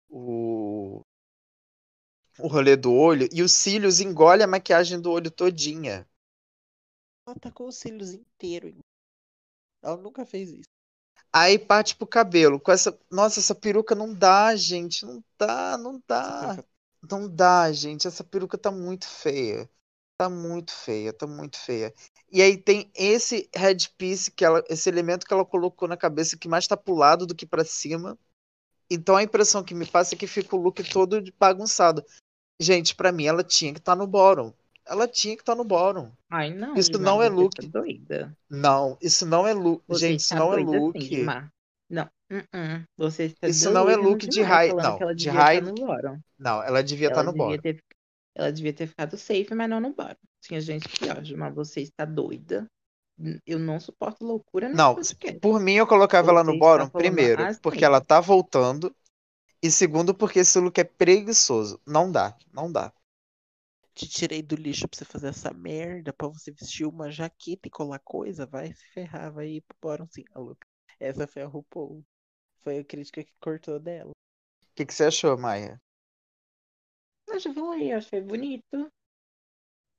o, 0.08 1.00
o 2.38 2.46
rolê 2.48 2.76
do 2.76 2.92
olho 2.92 3.28
e 3.32 3.42
os 3.42 3.52
cílios 3.52 4.00
engole 4.00 4.42
a 4.42 4.46
maquiagem 4.46 5.00
do 5.00 5.10
olho 5.10 5.30
todinha. 5.30 6.08
Ela 7.26 7.36
tá 7.38 7.50
com 7.50 7.66
os 7.66 7.76
cílios 7.76 8.12
inteiros. 8.12 8.74
Ela 9.84 9.98
nunca 9.98 10.24
fez 10.24 10.50
isso. 10.50 10.68
Aí 11.30 11.58
parte 11.58 11.94
pro 11.94 12.06
cabelo. 12.06 12.58
Com 12.58 12.72
essa. 12.72 12.98
Nossa, 13.10 13.38
essa 13.38 13.54
peruca 13.54 13.94
não 13.94 14.14
dá, 14.14 14.56
gente. 14.56 15.04
Não 15.04 15.22
dá, 15.38 15.76
não 15.76 16.02
dá. 16.08 16.64
Não 17.10 17.28
dá, 17.28 17.70
gente. 17.70 18.08
Essa 18.08 18.24
peruca 18.24 18.56
tá 18.56 18.70
muito 18.70 19.06
feia. 19.06 19.68
Tá 20.16 20.30
muito 20.30 20.72
feia, 20.72 21.12
tá 21.12 21.26
muito 21.26 21.58
feia. 21.58 21.92
E 22.30 22.40
aí 22.40 22.56
tem 22.56 22.90
esse 22.94 23.50
headpiece, 23.54 24.30
que 24.30 24.44
ela, 24.44 24.64
esse 24.68 24.88
elemento 24.88 25.26
que 25.26 25.34
ela 25.34 25.44
colocou 25.44 25.88
na 25.88 25.96
cabeça 25.96 26.38
que 26.38 26.48
mais 26.48 26.66
tá 26.66 26.76
pro 26.76 26.94
lado 26.94 27.26
do 27.26 27.34
que 27.34 27.44
pra 27.44 27.64
cima. 27.64 28.16
Então 28.88 29.16
a 29.16 29.22
impressão 29.22 29.64
que 29.64 29.74
me 29.74 29.86
passa 29.86 30.14
é 30.14 30.18
que 30.18 30.26
fica 30.26 30.54
o 30.54 30.60
look 30.60 30.82
todo 30.88 31.22
bagunçado. 31.38 32.04
Gente, 32.60 32.94
pra 32.94 33.10
mim 33.10 33.26
ela 33.26 33.42
tinha 33.42 33.72
que 33.72 33.80
estar 33.80 33.96
no 33.96 34.06
bottom. 34.06 34.54
Ela 34.86 35.08
tinha 35.08 35.34
que 35.36 35.42
estar 35.42 35.54
no 35.54 35.64
bottom. 35.64 36.12
Ai, 36.30 36.52
não. 36.52 36.74
Isso 36.74 36.98
não 36.98 37.22
é 37.22 37.28
você 37.30 37.34
look. 37.36 37.54
Tá 37.56 37.80
doida. 37.80 38.36
Não, 38.50 38.98
isso 39.00 39.24
não 39.26 39.46
é 39.46 39.52
look. 39.52 39.82
Você 39.88 40.08
Gente, 40.08 40.20
isso 40.20 40.34
está 40.34 40.38
não 40.38 40.52
é 40.52 40.56
look. 40.58 41.02
sim. 41.02 41.24
Não. 41.90 42.04
uh-uh. 42.30 42.84
Você 42.96 43.24
está 43.24 43.48
Isso 43.48 43.70
não 43.70 43.88
é 43.88 43.96
look 43.96 44.26
de 44.26 44.42
falando 44.44 44.82
não, 44.82 44.96
que 44.96 45.02
ela 45.02 45.14
de 45.14 45.28
estar 45.28 45.60
no 45.62 45.74
bottom. 45.74 46.20
Não, 46.38 46.62
ela 46.62 46.82
devia 46.82 47.08
estar 47.08 47.20
Ela 47.20 47.30
no 47.32 47.36
bottom. 47.38 47.62
ter, 47.62 47.82
ela 48.34 48.52
devia 48.52 48.72
ter 48.72 48.86
ficado 48.86 49.16
safe, 49.16 49.54
mas 49.54 49.68
não 49.70 49.80
no 49.80 49.94
bottom. 49.94 50.16
Tinha 50.42 50.60
gente 50.60 50.88
pior, 50.88 51.22
mas 51.36 51.54
você 51.54 51.80
está 51.80 52.04
doida. 52.04 52.66
Eu 53.46 53.58
não 53.60 53.78
suporto 53.78 54.24
loucura 54.24 54.68
Não, 54.68 54.96
podcast. 54.96 55.38
por 55.40 55.60
mim 55.60 55.74
eu 55.74 55.86
colocava 55.86 56.30
ela 56.30 56.42
no 56.42 56.52
Você 56.52 56.58
bottom, 56.58 56.88
primeiro, 56.88 57.42
assim. 57.44 57.60
porque 57.62 57.84
ela 57.84 58.00
tá 58.00 58.20
voltando. 58.20 58.94
E 59.62 59.70
segundo, 59.70 60.12
porque 60.14 60.40
esse 60.40 60.58
look 60.58 60.78
é 60.78 60.84
preguiçoso. 60.84 61.80
Não 61.86 62.10
dá, 62.10 62.36
não 62.52 62.70
dá. 62.70 62.92
Te 63.94 64.08
tirei 64.08 64.42
do 64.42 64.56
lixo 64.56 64.88
pra 64.88 64.98
você 64.98 65.04
fazer 65.04 65.28
essa 65.28 65.52
merda, 65.52 66.12
pra 66.12 66.26
você 66.26 66.50
vestir 66.50 66.84
uma 66.84 67.10
jaqueta 67.10 67.68
e 67.68 67.70
colar 67.70 68.00
coisa, 68.00 68.44
vai 68.44 68.74
se 68.74 68.84
ferrar, 68.92 69.32
vai 69.32 69.48
ir 69.48 69.60
pro 69.62 69.78
bottom 69.80 70.08
sim. 70.10 70.24
Essa 70.98 71.28
foi 71.28 71.42
a 71.42 71.46
RuPaul. 71.46 72.04
Foi 72.62 72.78
a 72.78 72.84
crítica 72.84 73.22
que 73.22 73.32
cortou 73.40 73.78
dela. 73.78 74.10
O 74.10 74.74
que, 74.74 74.84
que 74.84 74.92
você 74.92 75.04
achou, 75.04 75.38
Maia? 75.38 75.80
Eu 77.28 77.38
já 77.38 77.54
falei, 77.54 77.92
eu 77.92 77.98
achei 77.98 78.20
bonito. 78.20 78.92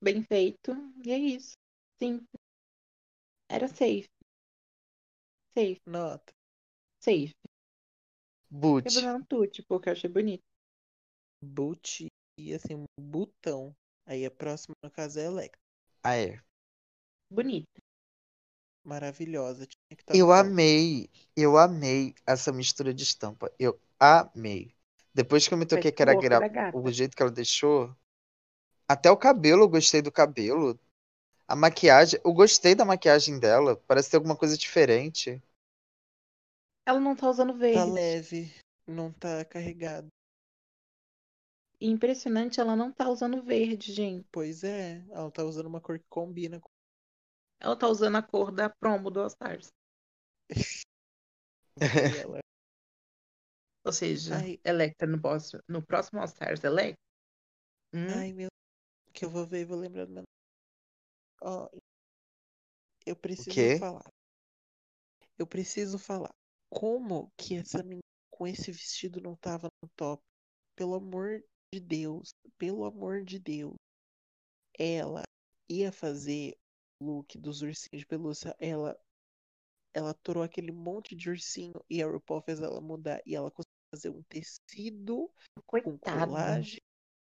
Bem 0.02 0.22
feito. 0.24 0.72
E 1.04 1.10
é 1.10 1.18
isso. 1.18 1.52
Simples. 1.98 2.28
Era 3.48 3.68
safe. 3.68 4.08
Safe, 5.56 5.80
Nota. 5.86 6.34
safe. 7.00 7.32
Boot. 8.50 8.86
Eu 8.86 8.92
vou 8.92 9.02
dar 9.02 9.16
um 9.16 9.24
tute, 9.24 9.62
porque 9.62 9.88
eu 9.88 9.92
achei 9.92 10.10
bonito. 10.10 10.44
Boot 11.42 12.06
e 12.38 12.54
assim, 12.54 12.74
um 12.74 12.84
botão. 12.98 13.74
Aí 14.06 14.24
a 14.24 14.30
próxima, 14.30 14.74
no 14.82 14.90
caso, 14.90 15.18
é 15.18 15.24
Electra. 15.24 15.60
Ah, 16.02 16.16
é. 16.16 16.40
Bonito. 17.30 17.66
Maravilhosa. 18.84 19.66
Tinha 19.66 19.96
que 19.96 20.02
estar 20.02 20.14
Eu 20.14 20.28
bottom. 20.28 20.40
amei, 20.40 21.10
eu 21.36 21.58
amei 21.58 22.14
essa 22.24 22.52
mistura 22.52 22.94
de 22.94 23.02
estampa. 23.02 23.52
Eu 23.58 23.80
amei. 23.98 24.72
Depois 25.12 25.48
que 25.48 25.54
eu 25.54 25.58
me 25.58 25.66
toquei 25.66 25.90
que 25.90 26.02
era 26.02 26.14
gra- 26.14 26.70
o 26.72 26.90
jeito 26.92 27.16
que 27.16 27.22
ela 27.22 27.32
deixou. 27.32 27.94
Até 28.88 29.10
o 29.10 29.16
cabelo, 29.16 29.62
eu 29.64 29.68
gostei 29.68 30.00
do 30.00 30.12
cabelo. 30.12 30.78
A 31.48 31.56
maquiagem, 31.56 32.20
eu 32.24 32.32
gostei 32.32 32.74
da 32.74 32.84
maquiagem 32.84 33.38
dela. 33.40 33.76
Parece 33.88 34.10
ter 34.10 34.16
alguma 34.18 34.36
coisa 34.36 34.56
diferente. 34.56 35.42
Ela 36.86 37.00
não 37.00 37.16
tá 37.16 37.28
usando 37.28 37.52
Tá 37.52 37.58
verde. 37.58 37.90
leve, 37.90 38.54
não 38.86 39.12
tá 39.12 39.44
carregado. 39.44 40.06
E 41.80 41.88
impressionante, 41.88 42.60
ela 42.60 42.74
não 42.74 42.90
tá 42.90 43.08
usando 43.08 43.42
verde, 43.42 43.92
gente. 43.92 44.26
Pois 44.32 44.64
é, 44.64 45.04
ela 45.10 45.30
tá 45.30 45.44
usando 45.44 45.66
uma 45.66 45.80
cor 45.80 45.98
que 45.98 46.06
combina 46.08 46.58
com 46.58 46.70
Ela 47.60 47.76
tá 47.76 47.86
usando 47.86 48.16
a 48.16 48.22
cor 48.22 48.50
da 48.50 48.70
promo 48.70 49.10
do 49.10 49.20
All 49.20 49.26
Stars. 49.26 49.68
ela. 51.78 52.40
Ou 53.84 53.92
seja, 53.92 54.36
Ai. 54.36 54.58
Electra 54.64 55.06
no, 55.06 55.18
boss, 55.18 55.52
no 55.68 55.84
próximo 55.84 56.20
All 56.20 56.26
Stars, 56.26 56.64
Electra. 56.64 56.96
Hum, 57.92 58.06
Ai, 58.16 58.32
meu. 58.32 58.48
Que 59.12 59.24
eu 59.24 59.30
vou 59.30 59.46
ver 59.46 59.60
e 59.60 59.64
vou 59.64 59.78
lembrar 59.78 60.06
do 60.06 60.12
meu. 60.12 60.24
Ó, 61.42 61.68
eu 63.04 63.14
preciso 63.14 63.78
falar. 63.78 64.10
Eu 65.38 65.46
preciso 65.46 65.98
falar. 65.98 66.34
Como 66.70 67.30
que 67.36 67.56
essa 67.56 67.82
menina 67.82 68.00
com 68.30 68.46
esse 68.46 68.72
vestido 68.72 69.20
não 69.20 69.36
tava 69.36 69.68
no 69.82 69.88
top? 69.94 70.22
Pelo 70.74 70.94
amor 70.94 71.42
de 71.72 71.80
Deus. 71.80 72.30
Pelo 72.58 72.84
amor 72.84 73.24
de 73.24 73.38
Deus. 73.38 73.74
Ela 74.78 75.22
ia 75.68 75.90
fazer 75.90 76.56
o 77.00 77.06
look 77.06 77.38
dos 77.38 77.62
ursinhos 77.62 78.00
de 78.00 78.06
pelúcia. 78.06 78.54
Ela 78.58 78.98
ela 79.94 80.12
torou 80.12 80.42
aquele 80.42 80.70
monte 80.70 81.16
de 81.16 81.30
ursinho 81.30 81.82
e 81.88 82.02
a 82.02 82.06
RuPaul 82.06 82.42
fez 82.42 82.60
ela 82.60 82.82
mudar 82.82 83.18
e 83.24 83.34
ela 83.34 83.50
conseguiu 83.50 83.88
fazer 83.90 84.10
um 84.10 84.22
tecido 84.24 85.32
com 85.64 85.80
Coitada. 85.82 86.26
colagem 86.26 86.82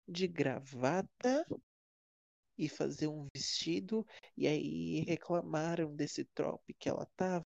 de 0.08 0.28
gravata 0.28 1.46
e 2.58 2.68
fazer 2.68 3.08
um 3.08 3.28
vestido 3.32 4.04
e 4.36 4.48
aí 4.48 5.02
reclamaram 5.02 5.96
desse 5.96 6.26
trope 6.26 6.74
que 6.80 6.90
ela 6.90 7.06
tava, 7.16 7.46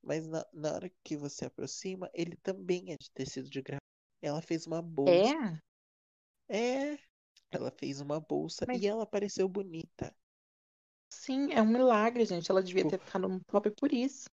mas 0.00 0.28
na, 0.28 0.46
na 0.52 0.74
hora 0.74 0.92
que 1.02 1.16
você 1.16 1.46
aproxima, 1.46 2.08
ele 2.14 2.36
também 2.36 2.92
é 2.92 2.96
de 2.96 3.10
tecido 3.10 3.50
de 3.50 3.60
gravata. 3.60 3.82
Ela 4.22 4.40
fez 4.40 4.64
uma 4.64 4.80
bolsa. 4.80 5.10
É? 5.10 5.71
É, 6.54 6.98
ela 7.50 7.70
fez 7.70 8.00
uma 8.00 8.20
bolsa 8.20 8.64
Mas- 8.68 8.82
e 8.82 8.86
ela 8.86 9.06
pareceu 9.06 9.48
bonita. 9.48 10.14
Sim, 11.10 11.52
é 11.52 11.62
um 11.62 11.66
milagre, 11.66 12.24
gente. 12.26 12.50
Ela 12.50 12.62
devia 12.62 12.82
Tipo- 12.82 12.90
ter 12.98 13.04
ficado 13.04 13.28
no 13.28 13.40
top 13.44 13.70
por 13.70 13.92
isso. 13.92 14.28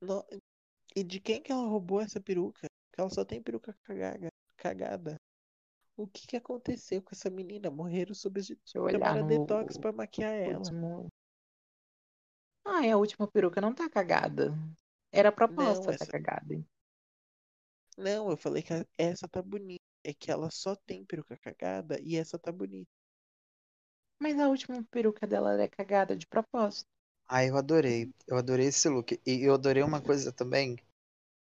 No- 0.00 0.24
E 0.96 1.02
de 1.02 1.18
quem 1.20 1.42
que 1.42 1.50
ela 1.50 1.66
roubou 1.66 2.00
essa 2.00 2.20
peruca? 2.20 2.66
Que 2.92 3.00
ela 3.00 3.10
só 3.10 3.24
tem 3.24 3.42
peruca 3.42 3.72
cagada. 3.82 4.28
cagada. 4.56 5.16
O 5.96 6.06
que 6.06 6.26
que 6.26 6.36
aconteceu 6.36 7.02
com 7.02 7.10
essa 7.12 7.28
menina? 7.30 7.70
Morreram 7.70 8.14
olhar 8.84 8.98
Chamaram 8.98 9.22
no 9.22 9.28
detox 9.28 9.76
pra 9.76 9.92
maquiar 9.92 10.32
ela. 10.32 10.58
último. 10.58 11.08
Ah, 12.64 12.84
é 12.86 12.90
a 12.92 12.96
última 12.96 13.28
peruca 13.28 13.60
não 13.60 13.74
tá 13.74 13.88
cagada. 13.90 14.52
Era 15.12 15.28
a 15.28 15.32
proposta 15.32 15.74
Não, 15.80 15.86
tá 15.86 15.92
essa- 15.94 16.06
cagada. 16.06 16.54
hein? 16.54 16.66
Não, 17.96 18.30
eu 18.30 18.36
falei 18.36 18.62
que 18.62 18.72
essa 18.98 19.28
tá 19.28 19.42
bonita. 19.42 19.83
É 20.04 20.14
que 20.14 20.30
ela 20.30 20.50
só 20.52 20.76
tem 20.76 21.04
peruca 21.04 21.36
cagada 21.36 21.98
e 22.00 22.16
essa 22.16 22.38
tá 22.38 22.52
bonita. 22.52 22.90
Mas 24.20 24.36
a 24.40 24.48
última 24.48 24.82
peruca 24.90 25.24
dela 25.24 25.52
era 25.52 25.68
cagada 25.68 26.16
de 26.16 26.26
propósito. 26.26 26.90
Ah, 27.28 27.44
eu 27.44 27.56
adorei. 27.56 28.10
Eu 28.26 28.36
adorei 28.38 28.66
esse 28.68 28.88
look. 28.88 29.20
E 29.26 29.42
eu 29.44 29.54
adorei 29.54 29.82
uma 29.82 30.00
coisa 30.00 30.32
também. 30.32 30.78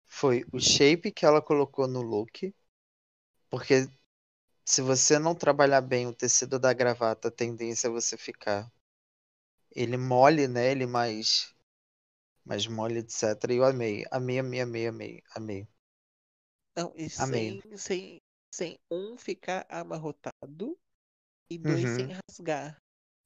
Foi 0.07 0.47
o 0.53 0.61
shape 0.61 1.13
que 1.13 1.27
ela 1.27 1.43
colocou 1.43 1.87
no 1.89 2.03
look. 2.03 2.55
Porque 3.51 3.89
se 4.65 4.83
você 4.83 5.19
não 5.19 5.35
trabalhar 5.35 5.81
bem 5.83 6.07
o 6.07 6.15
tecido 6.15 6.59
da 6.59 6.73
gravata, 6.73 7.29
a 7.29 7.33
tendência 7.33 7.89
é 7.89 7.91
você 7.91 8.17
ficar 8.17 8.71
ele 9.77 9.97
mole, 9.97 10.49
né? 10.49 10.73
Ele 10.73 10.87
mais 10.87 11.55
mais 12.45 12.67
mole, 12.67 13.01
etc. 13.01 13.55
E 13.55 13.59
eu 13.59 13.65
amei. 13.65 14.05
Amei, 14.11 14.39
amei, 14.41 14.61
amei, 14.63 14.87
amei, 14.89 15.23
amei. 15.37 15.69
Não, 16.77 16.93
e 16.97 17.09
Amei. 17.17 17.59
sem, 17.59 17.61
sem, 17.77 18.23
sem 18.57 18.79
um 18.91 19.19
ficar 19.19 19.67
amarrotado 19.69 20.79
e 21.51 21.59
dois 21.59 21.83
Uhum. 21.83 21.97
sem 21.97 22.13
rasgar. 22.29 22.79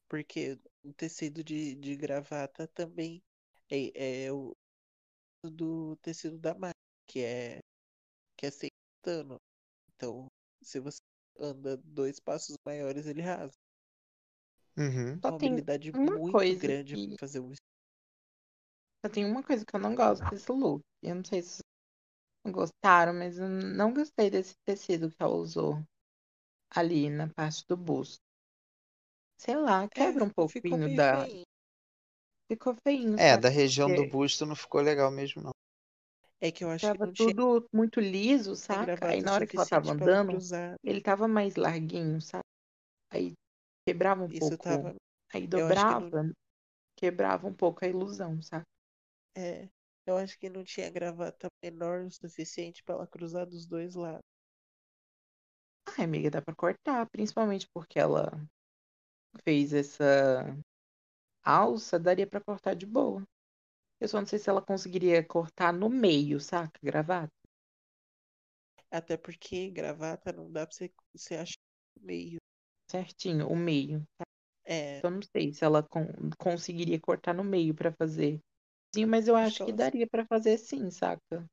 Porque 0.08 0.58
o 0.84 0.92
tecido 0.92 1.44
de, 1.44 1.76
de 1.76 1.96
gravata 1.96 2.66
também 2.68 3.22
é, 3.70 4.24
é 4.26 4.32
o 4.32 4.52
do 5.44 5.96
tecido 6.02 6.36
da 6.38 6.54
malha, 6.54 6.74
que 7.06 7.20
é, 7.20 7.60
que 8.36 8.46
é 8.46 8.50
sem 8.50 8.70
pano. 9.02 9.36
Então, 9.94 10.26
se 10.62 10.80
você 10.80 10.98
anda 11.38 11.76
dois 11.78 12.18
passos 12.18 12.56
maiores, 12.66 13.06
ele 13.06 13.22
rasga. 13.22 13.56
Uhum. 14.76 15.20
Só 15.22 15.28
uma 15.28 15.38
tem 15.38 15.48
habilidade 15.48 15.92
uma 15.92 16.18
muito 16.18 16.32
coisa 16.32 16.58
grande 16.58 16.94
que- 16.96 17.08
pra 17.08 17.18
fazer 17.20 17.40
um 17.40 17.52
Só 19.04 19.10
tem 19.12 19.24
uma 19.24 19.42
coisa 19.42 19.64
que 19.64 19.76
eu 19.76 19.80
não 19.80 19.94
gosto 19.94 20.24
desse 20.30 20.50
look. 20.52 20.82
Eu 21.02 21.14
não 21.14 21.24
sei 21.24 21.42
se 21.42 21.62
gostaram, 22.46 23.14
mas 23.14 23.38
eu 23.38 23.48
não 23.48 23.92
gostei 23.94 24.30
desse 24.30 24.54
tecido 24.66 25.10
que 25.10 25.22
ela 25.22 25.34
usou 25.34 25.82
ali 26.70 27.10
na 27.10 27.28
parte 27.28 27.64
do 27.68 27.76
busto. 27.76 28.20
Sei 29.36 29.56
lá, 29.56 29.88
quebra 29.88 30.22
um 30.24 30.30
É, 30.30 30.46
ficou 30.46 30.78
pouquinho 30.78 30.88
da. 30.94 31.28
feinho. 31.28 31.44
Ficou 32.48 32.74
feinho, 32.84 33.18
É, 33.18 33.36
sabe? 33.36 33.38
da 33.38 33.48
região 33.48 33.92
do 33.92 34.04
Porque 34.04 34.04
busto 34.04 34.44
não 34.44 34.56
ficou 34.56 34.80
legal 34.80 35.12
mesmo, 35.12 35.40
não. 35.40 35.52
É 36.40 36.50
que 36.52 36.64
eu 36.64 36.70
acho 36.70 36.90
que 36.92 36.98
tava 36.98 37.06
tinha 37.14 37.34
tudo 37.34 37.66
muito 37.72 37.98
liso, 38.00 38.54
saca? 38.56 39.00
gravata 39.00 39.12
Aí 39.12 39.22
na 39.22 39.32
hora 39.34 39.46
que 39.46 39.56
ela 39.56 39.66
tava 39.66 39.92
andando, 39.92 40.42
cruzar. 40.42 40.76
ele 40.82 41.00
tava 41.00 41.26
mais 41.28 41.56
larguinho, 41.56 42.20
sabe? 42.20 42.44
Aí 43.10 43.34
quebrava 43.86 44.24
um 44.24 44.30
Isso 44.30 44.56
pouco. 44.56 44.56
tava. 44.58 44.94
Aí 45.34 45.46
que 45.52 45.62
não- 45.62 45.76
dobrava, 45.76 46.30
quebrava 46.96 47.46
um 47.48 47.54
pouco 47.54 47.84
a 47.84 47.88
ilusão, 47.88 48.40
sabe? 48.42 48.64
É, 49.36 49.68
eu 50.10 50.16
acho 50.18 50.38
que 50.38 50.50
não 50.50 50.64
tinha 50.64 50.90
gravata 50.90 51.48
menor 51.62 52.04
o 52.06 52.10
suficiente 52.10 52.82
pra 52.84 52.94
ela 52.96 53.06
cruzar 53.06 53.46
dos 53.46 53.66
dois 53.66 53.94
lados. 53.94 54.22
Ai, 55.98 56.04
amiga, 56.04 56.30
dá 56.30 56.40
pra 56.42 56.54
cortar, 56.54 57.06
principalmente 57.10 57.68
porque 57.72 57.98
ela 57.98 58.30
fez 59.44 59.72
essa 59.72 60.56
alça, 61.44 61.98
daria 61.98 62.26
pra 62.26 62.40
cortar 62.40 62.74
de 62.74 62.86
boa. 62.86 63.24
Eu 64.00 64.08
só 64.08 64.20
não 64.20 64.26
sei 64.26 64.38
se 64.38 64.50
ela 64.50 64.62
conseguiria 64.62 65.24
cortar 65.26 65.72
no 65.72 65.88
meio, 65.90 66.40
saca? 66.40 66.78
Gravata. 66.82 67.32
Até 68.90 69.16
porque 69.16 69.68
gravata 69.70 70.32
não 70.32 70.50
dá 70.50 70.64
pra 70.66 70.72
você, 70.76 70.92
você 71.12 71.34
achar 71.36 71.56
no 71.96 72.06
meio. 72.06 72.38
Certinho, 72.90 73.48
o 73.48 73.56
meio. 73.56 74.06
É, 74.64 75.04
Então, 75.04 75.10
não 75.12 75.22
sei 75.22 75.52
se 75.54 75.64
ela 75.64 75.82
con- 75.82 76.06
conseguiria 76.38 77.00
cortar 77.00 77.34
no 77.34 77.44
meio 77.44 77.74
pra 77.74 77.92
fazer. 77.92 78.40
Sim, 78.94 79.06
mas 79.06 79.28
eu 79.28 79.36
Acho 79.36 79.64
que 79.64 79.72
daria 79.72 80.06
pra 80.06 80.26
fazer 80.26 80.58
sim, 80.58 80.90
saca? 80.90 81.46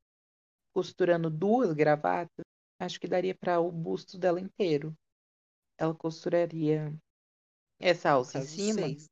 Costurando 0.73 1.30
duas 1.30 1.73
gravatas, 1.73 2.45
acho 2.80 3.00
que 3.00 3.08
daria 3.08 3.36
pra 3.36 3.60
o 3.60 3.71
busto 3.71 4.17
dela 4.17 4.39
inteiro. 4.39 4.93
Ela 5.80 5.93
costuraria 5.93 6.93
essa 7.80 8.12
alça 8.12 8.39
em 8.39 8.43
cima 8.47 8.82
seis. 8.82 9.08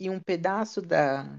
e 0.00 0.10
um 0.10 0.20
pedaço 0.20 0.80
da 0.82 1.38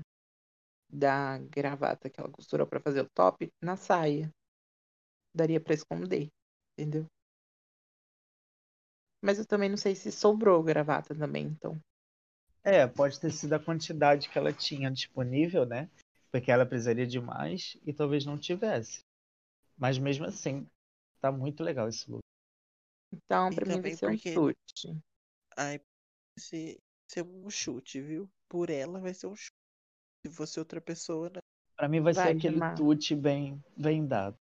da 0.89 1.39
gravata 1.39 2.07
que 2.09 2.19
ela 2.19 2.31
costurou 2.31 2.67
pra 2.67 2.79
fazer 2.79 3.01
o 3.01 3.09
top 3.15 3.51
na 3.61 3.75
saia. 3.75 4.29
Daria 5.35 5.59
pra 5.59 5.73
esconder, 5.73 6.29
entendeu? 6.77 7.07
Mas 9.23 9.39
eu 9.39 9.45
também 9.45 9.69
não 9.69 9.77
sei 9.77 9.95
se 9.95 10.11
sobrou 10.11 10.61
gravata 10.61 11.15
também, 11.15 11.45
então. 11.45 11.79
É, 12.63 12.85
pode 12.87 13.19
ter 13.19 13.31
sido 13.31 13.53
a 13.53 13.59
quantidade 13.59 14.29
que 14.29 14.37
ela 14.37 14.53
tinha 14.53 14.91
disponível, 14.91 15.65
né? 15.65 15.89
Porque 16.33 16.51
ela 16.51 16.65
precisaria 16.65 17.05
de 17.05 17.19
mais 17.21 17.77
e 17.85 17.93
talvez 17.93 18.25
não 18.25 18.37
tivesse. 18.39 19.01
Mas 19.77 19.97
mesmo 19.99 20.25
assim, 20.25 20.67
tá 21.21 21.31
muito 21.31 21.63
legal 21.63 21.87
esse 21.87 22.09
look. 22.09 22.23
Então, 23.13 23.51
E 23.51 23.55
pra 23.55 23.65
mim 23.67 23.81
vai 23.81 23.91
ser 23.95 24.07
um 24.07 24.09
porque- 24.09 24.33
chute. 24.33 24.99
Ai, 25.55 25.79
se 26.39 26.79
ser 27.07 27.23
um 27.23 27.49
chute, 27.49 28.01
viu? 28.01 28.27
Por 28.49 28.71
ela 28.71 28.99
vai 28.99 29.13
ser 29.13 29.27
um 29.27 29.35
chute. 29.35 29.51
Se 30.25 30.33
fosse 30.33 30.57
outra 30.59 30.81
pessoa, 30.81 31.29
não. 31.29 31.41
Pra 31.75 31.87
mim 31.87 32.01
vai, 32.01 32.13
Vai, 32.13 32.25
ser 32.31 32.37
aquele 32.37 32.53
Gemar. 32.55 32.75
tute 32.75 33.15
bem, 33.15 33.61
bem 33.77 34.05
dado. 34.07 34.35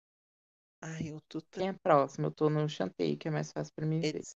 Ai, 0.82 1.10
eu 1.10 1.18
tô 1.28 1.40
tão. 1.40 1.50
Quem 1.60 1.68
é 1.68 1.72
próximo? 1.72 2.26
Eu 2.28 2.30
tô 2.30 2.48
no 2.48 2.68
chanteio, 2.68 3.18
que 3.18 3.26
é 3.28 3.30
mais 3.30 3.50
fácil 3.50 3.72
pra 3.74 3.86
mim 3.86 4.00
ver. 4.00 4.16
It's 4.16 4.36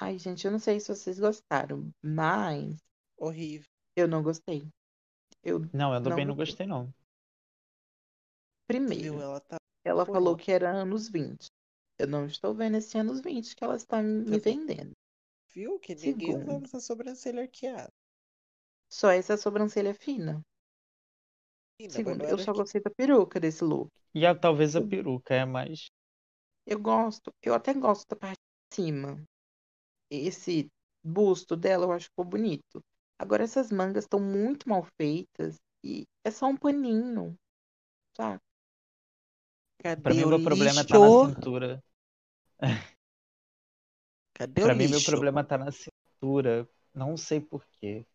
Ai, 0.00 0.18
gente, 0.18 0.44
eu 0.44 0.50
não 0.50 0.58
sei 0.58 0.80
se 0.80 0.88
vocês 0.88 1.20
gostaram, 1.20 1.90
mas 2.02 2.76
horrível. 3.16 3.66
eu 3.96 4.08
não 4.08 4.22
gostei. 4.22 4.66
Eu, 5.44 5.60
Não, 5.72 5.92
eu 5.94 6.00
Não 6.00 6.02
também 6.02 6.24
não 6.24 6.34
gostei. 6.34 6.36
gostei, 6.36 6.66
não. 6.66 6.90
Primeiro, 8.66 9.20
Ela 9.22 9.40
tá. 9.40 9.56
ela 9.84 10.04
falou 10.04 10.36
que 10.36 10.52
era 10.52 10.70
anos 10.70 11.08
20. 11.08 11.46
Eu 11.98 12.06
não 12.06 12.26
estou 12.26 12.54
vendo 12.54 12.76
esse 12.76 12.98
anos 12.98 13.20
20 13.22 13.56
que 13.56 13.64
ela 13.64 13.76
está 13.76 14.02
me 14.02 14.24
Também. 14.24 14.40
vendendo. 14.40 14.92
Viu? 15.54 15.78
Que 15.80 15.94
ninguém 15.94 16.36
Segundo. 16.36 16.44
usava 16.44 16.64
essa 16.66 16.80
sobrancelha 16.80 17.42
arqueada. 17.42 17.90
Só 18.88 19.10
essa 19.10 19.36
sobrancelha 19.36 19.92
fina. 19.94 20.42
Mas 21.88 21.94
Segundo, 21.94 22.24
não 22.24 22.26
eu 22.26 22.36
só 22.38 22.52
arque- 22.52 22.52
gostei 22.52 22.80
da 22.82 22.90
peruca 22.90 23.40
desse 23.40 23.64
look. 23.64 23.90
E 24.14 24.24
a, 24.26 24.34
talvez 24.34 24.74
a 24.76 24.82
peruca 24.82 25.34
é 25.34 25.44
mais. 25.44 25.90
Eu 26.66 26.78
gosto, 26.78 27.32
eu 27.42 27.54
até 27.54 27.72
gosto 27.74 28.06
da 28.08 28.16
parte 28.16 28.38
de 28.70 28.76
cima. 28.76 29.22
Esse 30.10 30.70
busto 31.04 31.56
dela 31.56 31.86
eu 31.86 31.92
acho 31.92 32.06
que 32.06 32.10
ficou 32.12 32.24
bonito. 32.26 32.82
Agora 33.18 33.42
essas 33.44 33.72
mangas 33.72 34.04
estão 34.04 34.20
muito 34.20 34.68
mal 34.68 34.84
feitas 34.96 35.60
e 35.84 36.06
é 36.24 36.30
só 36.30 36.46
um 36.46 36.56
paninho, 36.56 37.36
sabe? 38.16 38.40
Cadê 39.82 40.00
Pra 40.02 40.14
mim, 40.14 40.22
o 40.24 40.28
meu 40.28 40.40
problema 40.40 40.84
lixo? 40.84 40.84
tá 40.84 40.98
na 41.00 41.10
cintura. 41.10 41.82
Cadê 44.36 44.62
Pra 44.62 44.74
o 44.74 44.74
mim, 44.74 44.88
meu 44.88 45.02
lixo? 45.02 45.02
problema 45.02 45.44
tá 45.44 45.56
na 45.58 45.70
cintura. 45.70 46.68
Não 46.94 47.16
sei 47.16 47.40
por 47.40 47.64
quê. 47.80 48.06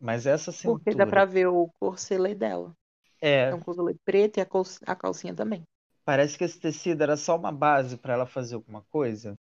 Mas 0.00 0.26
essa 0.26 0.52
Porque 0.62 0.94
dá 0.94 1.06
cintura. 1.06 1.06
pra 1.06 1.24
ver 1.24 1.46
o 1.48 1.70
corselet 1.80 2.34
dela. 2.34 2.74
É, 3.20 3.50
É 3.50 3.54
um 3.56 3.60
corselet 3.60 3.98
preto 4.04 4.38
e 4.38 4.42
a, 4.42 4.46
cal- 4.46 4.64
a 4.86 4.96
calcinha 4.96 5.34
também. 5.34 5.64
parece 6.06 6.38
que 6.38 6.44
esse 6.44 6.58
tecido 6.58 7.02
era 7.02 7.18
só 7.18 7.36
uma 7.36 7.52
base 7.52 7.98
pra 7.98 8.14
ela 8.14 8.24
fazer 8.26 8.54
alguma 8.54 8.80
coisa. 8.84 9.36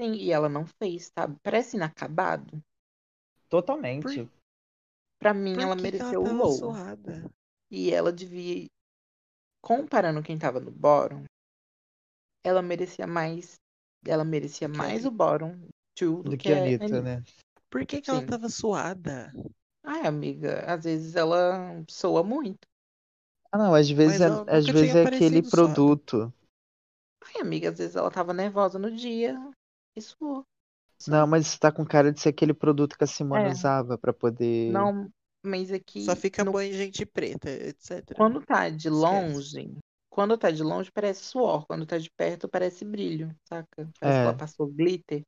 Sim, 0.00 0.14
e 0.14 0.32
ela 0.32 0.48
não 0.48 0.64
fez, 0.66 1.10
sabe? 1.14 1.38
Parece 1.42 1.76
inacabado. 1.76 2.62
Totalmente. 3.48 4.28
Pra 5.18 5.34
mim, 5.34 5.54
ela 5.60 5.74
mereceu 5.74 6.20
o 6.20 6.24
tava 6.24 6.36
low. 6.36 6.52
suada? 6.52 7.30
E 7.70 7.90
ela 7.92 8.12
devia. 8.12 8.66
Comparando 9.60 10.22
quem 10.22 10.38
tava 10.38 10.60
no 10.60 10.70
bottom, 10.70 11.24
ela 12.44 12.62
merecia 12.62 13.06
mais. 13.06 13.54
Ela 14.06 14.24
merecia 14.24 14.68
Que 14.68 14.76
mais 14.76 15.04
o 15.04 15.10
bottom 15.10 15.58
two 15.96 16.22
do, 16.22 16.30
Do 16.30 16.36
que, 16.36 16.44
que 16.44 16.52
a 16.52 16.56
a 16.56 16.58
Anitta, 16.60 16.84
Anitta. 16.84 17.02
né? 17.02 17.24
Por 17.68 17.84
que 17.84 18.00
que 18.00 18.08
ela 18.10 18.24
tava 18.24 18.48
suada? 18.48 19.32
Ai, 19.84 20.06
amiga, 20.06 20.64
às 20.72 20.84
vezes 20.84 21.16
ela 21.16 21.84
soa 21.88 22.22
muito. 22.22 22.66
Ah, 23.50 23.58
não, 23.58 23.74
às 23.74 23.90
vezes 23.90 24.20
é, 24.20 24.24
ela 24.24 24.44
às 24.46 24.66
vezes 24.66 24.94
é 24.94 25.02
aquele 25.04 25.42
suada. 25.42 25.74
produto. 25.74 26.32
Ai, 27.24 27.40
amiga, 27.40 27.70
às 27.70 27.78
vezes 27.78 27.96
ela 27.96 28.10
tava 28.10 28.32
nervosa 28.32 28.78
no 28.78 28.94
dia 28.94 29.36
e 29.96 30.00
suou. 30.00 30.44
Não, 31.06 31.26
mas 31.26 31.46
isso 31.46 31.60
tá 31.60 31.70
com 31.70 31.84
cara 31.86 32.12
de 32.12 32.20
ser 32.20 32.30
aquele 32.30 32.52
produto 32.52 32.96
que 32.98 33.04
a 33.04 33.06
Simone 33.06 33.44
É. 33.44 33.48
usava 33.50 33.96
pra 33.96 34.12
poder. 34.12 34.72
Não, 34.72 35.08
mas 35.44 35.70
aqui. 35.72 36.02
Só 36.04 36.16
fica 36.16 36.44
no- 36.44 36.52
bom 36.52 36.60
em 36.60 36.72
gente 36.72 37.06
preta, 37.06 37.48
etc. 37.50 38.14
Quando 38.16 38.44
tá 38.44 38.68
de 38.68 38.88
Esquece. 38.88 38.90
longe, 38.90 39.78
quando 40.10 40.36
tá 40.36 40.50
de 40.50 40.62
longe 40.62 40.90
parece 40.90 41.22
suor, 41.24 41.66
quando 41.66 41.86
tá 41.86 41.98
de 41.98 42.10
perto 42.10 42.48
parece 42.48 42.84
brilho, 42.84 43.34
saca? 43.48 43.68
Parece 43.76 43.92
que 44.00 44.04
É. 44.04 44.24
ela 44.24 44.36
passou 44.36 44.66
glitter. 44.66 45.22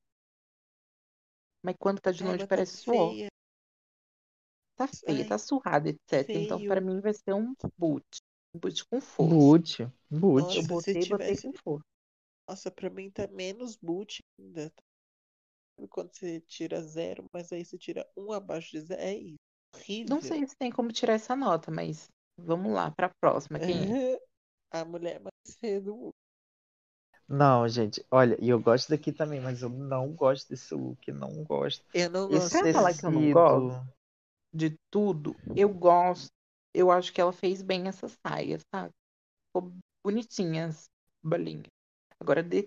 Mas 1.62 1.76
quando 1.78 2.00
tá 2.00 2.10
de 2.10 2.22
Ai, 2.22 2.26
longe 2.28 2.38
mas 2.40 2.48
tá 2.48 2.56
parece 2.56 2.76
suor. 2.78 3.10
feia. 3.12 3.28
Tá 4.76 4.88
feia, 4.88 5.22
Ai, 5.22 5.28
tá 5.28 5.38
surrada, 5.38 5.88
etc. 5.90 6.28
Então 6.30 6.58
feio. 6.58 6.70
pra 6.70 6.80
mim 6.80 7.00
vai 7.00 7.12
ser 7.12 7.34
um 7.34 7.54
boot. 7.76 8.04
Um 8.54 8.58
boot 8.58 8.84
com 8.86 9.00
força. 9.00 9.34
Boot, 9.34 9.88
boot. 10.10 10.42
Nossa, 10.42 10.56
Eu 10.58 10.62
se 10.62 10.68
botei, 10.68 10.94
botei 10.94 11.02
tivesse- 11.36 11.42
com 11.42 11.52
força. 11.62 11.84
Nossa, 12.48 12.70
pra 12.70 12.90
mim 12.90 13.10
tá 13.10 13.28
menos 13.28 13.76
boot 13.76 14.20
ainda. 14.38 14.72
Sabe 15.80 15.88
Quando 15.88 16.14
você 16.14 16.40
tira 16.40 16.82
zero, 16.82 17.24
mas 17.32 17.50
aí 17.52 17.64
você 17.64 17.78
tira 17.78 18.06
um 18.14 18.32
abaixo 18.32 18.72
de 18.72 18.80
zero. 18.80 19.00
É 19.00 19.14
isso. 19.14 19.38
Horrível. 19.74 20.14
Não 20.16 20.20
sei 20.20 20.46
se 20.46 20.54
tem 20.56 20.70
como 20.70 20.92
tirar 20.92 21.14
essa 21.14 21.34
nota, 21.34 21.70
mas 21.70 22.08
vamos 22.36 22.72
lá 22.72 22.90
pra 22.90 23.10
próxima. 23.20 23.58
Quem 23.58 23.96
é? 23.96 24.18
A 24.72 24.84
mulher 24.84 25.20
mais 25.20 25.56
feia 25.58 25.80
do 25.80 25.96
mundo. 25.96 26.14
Não, 27.28 27.66
gente, 27.68 28.04
olha, 28.10 28.36
e 28.40 28.48
eu 28.48 28.60
gosto 28.60 28.88
daqui 28.88 29.12
também, 29.12 29.40
mas 29.40 29.62
eu 29.62 29.68
não 29.68 30.12
gosto 30.12 30.48
desse 30.48 30.74
look, 30.74 31.10
não 31.12 31.44
gosto. 31.44 31.84
Eu 31.94 32.10
não 32.10 32.28
gosto. 32.28 32.50
Quer 32.50 32.72
falar 32.72 32.94
que 32.96 33.06
eu 33.06 33.10
não 33.10 33.32
gosto? 33.32 33.88
De 34.52 34.76
tudo, 34.90 35.34
eu 35.56 35.68
gosto. 35.68 36.28
Eu 36.74 36.90
acho 36.90 37.12
que 37.12 37.20
ela 37.20 37.32
fez 37.32 37.62
bem 37.62 37.88
essa 37.88 38.08
saia, 38.08 38.58
sabe? 38.72 38.90
Ficou 39.48 39.72
bonitinhas, 40.04 40.88
bolinhas. 41.22 41.66
Agora, 42.20 42.42
de, 42.42 42.66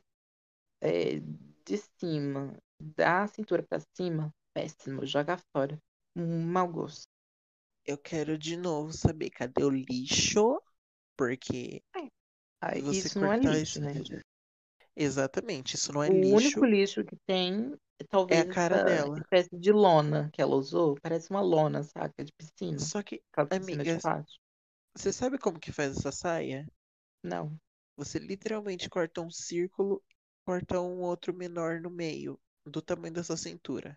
é, 0.81 1.19
de 1.65 1.77
cima, 1.99 2.53
da 2.95 3.27
cintura 3.27 3.63
pra 3.63 3.79
cima, 3.95 4.33
péssimo, 4.53 5.05
joga 5.05 5.37
fora. 5.51 5.77
Um 6.15 6.45
mau 6.45 6.67
gosto. 6.67 7.07
Eu 7.85 7.97
quero 7.97 8.37
de 8.37 8.55
novo 8.55 8.93
saber 8.93 9.29
cadê 9.29 9.63
o 9.63 9.69
lixo? 9.69 10.61
Porque 11.17 11.81
Ah, 12.61 12.75
se 12.75 12.81
você 12.81 13.07
isso 13.07 13.19
não 13.19 13.33
é 13.33 13.37
lixo, 13.37 13.61
isso. 13.61 13.81
né? 13.81 13.93
Exatamente, 14.95 15.75
isso 15.75 15.91
não 15.91 16.03
é 16.03 16.09
o 16.09 16.13
lixo. 16.13 16.35
único 16.35 16.65
lixo 16.65 17.03
que 17.03 17.15
tem 17.25 17.75
é 17.99 18.03
talvez 18.05 18.45
cara 18.53 18.75
essa 18.75 18.85
dela. 18.85 19.17
espécie 19.17 19.57
de 19.57 19.71
lona 19.71 20.29
que 20.31 20.41
ela 20.41 20.55
usou. 20.55 20.95
Parece 21.01 21.29
uma 21.29 21.41
lona, 21.41 21.83
saca? 21.83 22.23
De 22.23 22.31
piscina. 22.31 22.79
Só 22.79 23.01
que, 23.01 23.21
plástico. 24.01 24.43
você 24.95 25.11
sabe 25.11 25.37
como 25.37 25.59
que 25.59 25.71
faz 25.71 25.97
essa 25.97 26.11
saia? 26.11 26.65
Não. 27.23 27.57
Você 27.97 28.19
literalmente 28.19 28.89
corta 28.89 29.21
um 29.21 29.29
círculo 29.29 30.01
e 30.09 30.15
corta 30.45 30.79
um 30.79 31.01
outro 31.01 31.33
menor 31.33 31.79
no 31.81 31.89
meio, 31.89 32.39
do 32.65 32.81
tamanho 32.81 33.13
da 33.13 33.23
sua 33.23 33.37
cintura. 33.37 33.95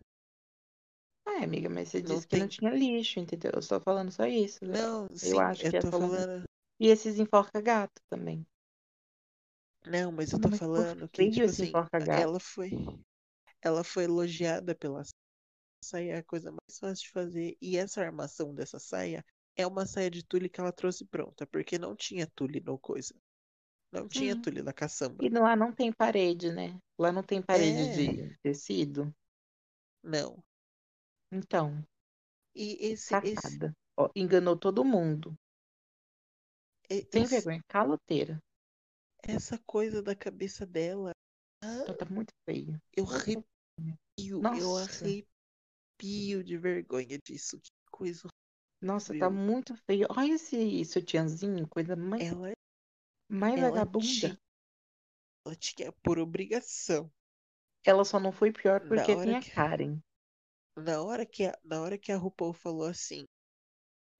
Ah, 1.24 1.42
amiga, 1.44 1.68
mas 1.68 1.88
você 1.88 2.00
Não 2.02 2.14
disse 2.14 2.26
que 2.26 2.36
não 2.36 2.48
tem- 2.48 2.58
tinha 2.58 2.70
lixo, 2.70 3.18
entendeu? 3.20 3.52
Eu 3.54 3.62
só 3.62 3.80
falando 3.80 4.10
só 4.10 4.26
isso. 4.26 4.64
né? 4.64 4.72
Não, 4.80 5.08
sim, 5.16 5.38
acho 5.38 5.66
eu 5.66 5.70
que 5.70 5.78
tô 5.78 5.88
essa 5.88 5.96
lona- 5.98 6.18
falando. 6.18 6.44
E 6.78 6.88
esses 6.88 7.18
enforca-gato 7.18 8.00
também. 8.08 8.46
Não, 9.86 10.10
mas 10.10 10.32
eu 10.32 10.40
tô 10.40 10.48
mas 10.48 10.58
falando 10.58 11.08
que, 11.08 11.30
tipo 11.30 11.44
assim, 11.44 11.72
ela 12.08 12.40
foi. 12.40 12.70
Ela 13.62 13.82
foi 13.84 14.04
elogiada 14.04 14.74
pela 14.74 15.02
saia, 15.82 16.14
é 16.14 16.18
a 16.18 16.24
coisa 16.24 16.50
mais 16.50 16.78
fácil 16.78 17.04
de 17.04 17.10
fazer. 17.10 17.56
E 17.60 17.76
essa 17.76 18.00
armação 18.02 18.54
dessa 18.54 18.78
saia 18.78 19.24
é 19.56 19.66
uma 19.66 19.86
saia 19.86 20.10
de 20.10 20.22
tule 20.24 20.48
que 20.48 20.60
ela 20.60 20.72
trouxe 20.72 21.04
pronta, 21.04 21.46
porque 21.46 21.78
não 21.78 21.94
tinha 21.96 22.26
tule 22.34 22.60
no 22.60 22.78
coisa. 22.78 23.14
Não 23.92 24.08
tinha 24.08 24.34
Sim. 24.34 24.42
tule 24.42 24.62
na 24.62 24.72
caçamba. 24.72 25.24
E 25.24 25.28
lá 25.28 25.54
não 25.56 25.72
tem 25.72 25.92
parede, 25.92 26.52
né? 26.52 26.78
Lá 26.98 27.12
não 27.12 27.22
tem 27.22 27.40
parede 27.40 27.78
É. 27.78 27.92
de 28.28 28.38
tecido. 28.42 29.14
Não. 30.02 30.42
Então, 31.32 31.84
E 32.54 32.78
esse, 32.92 33.14
esse. 33.24 33.58
Ó, 33.98 34.08
enganou 34.14 34.56
todo 34.56 34.84
mundo. 34.84 35.36
e- 36.90 37.06
Sem 37.12 37.22
esse- 37.22 37.34
vergonha. 37.36 37.62
Caloteira. 37.68 38.40
essa 39.22 39.58
coisa 39.66 40.02
da 40.02 40.14
cabeça 40.14 40.64
dela. 40.66 41.10
ah, 41.62 41.94
tá 41.94 42.04
muito 42.08 42.32
feio. 42.48 42.80
eu 42.96 43.04
Nossa, 43.04 43.16
arrepio, 43.16 43.44
eu 44.18 44.40
Nossa. 44.40 45.04
arrepio 45.04 46.44
de 46.44 46.56
vergonha 46.56 47.18
disso. 47.18 47.58
Que 47.60 47.70
coisa. 47.90 48.28
Nossa, 48.80 49.18
tá 49.18 49.26
horrível. 49.26 49.44
muito 49.44 49.74
feio. 49.84 50.06
Olha 50.10 50.34
esse 50.34 50.84
sutiãzinho, 50.84 51.66
coisa 51.66 51.96
mais, 51.96 52.22
Ela, 52.22 52.52
mais 53.28 53.58
ela 53.58 53.70
vagabunda. 53.70 54.28
tinha, 54.28 54.38
ela 55.44 55.56
tinha 55.56 55.92
por 56.02 56.18
obrigação. 56.18 57.10
Ela 57.84 58.04
só 58.04 58.18
não 58.20 58.32
foi 58.32 58.52
pior 58.52 58.80
porque 58.80 59.16
tem 59.16 59.34
a 59.36 59.40
que- 59.40 59.50
Karen. 59.50 59.98
Na 60.76 61.02
hora 61.02 61.24
que 61.24 61.44
a, 61.44 61.58
na 61.64 61.80
hora 61.80 61.96
que 61.98 62.12
a 62.12 62.16
RuPaul 62.16 62.52
falou 62.52 62.84
assim, 62.86 63.24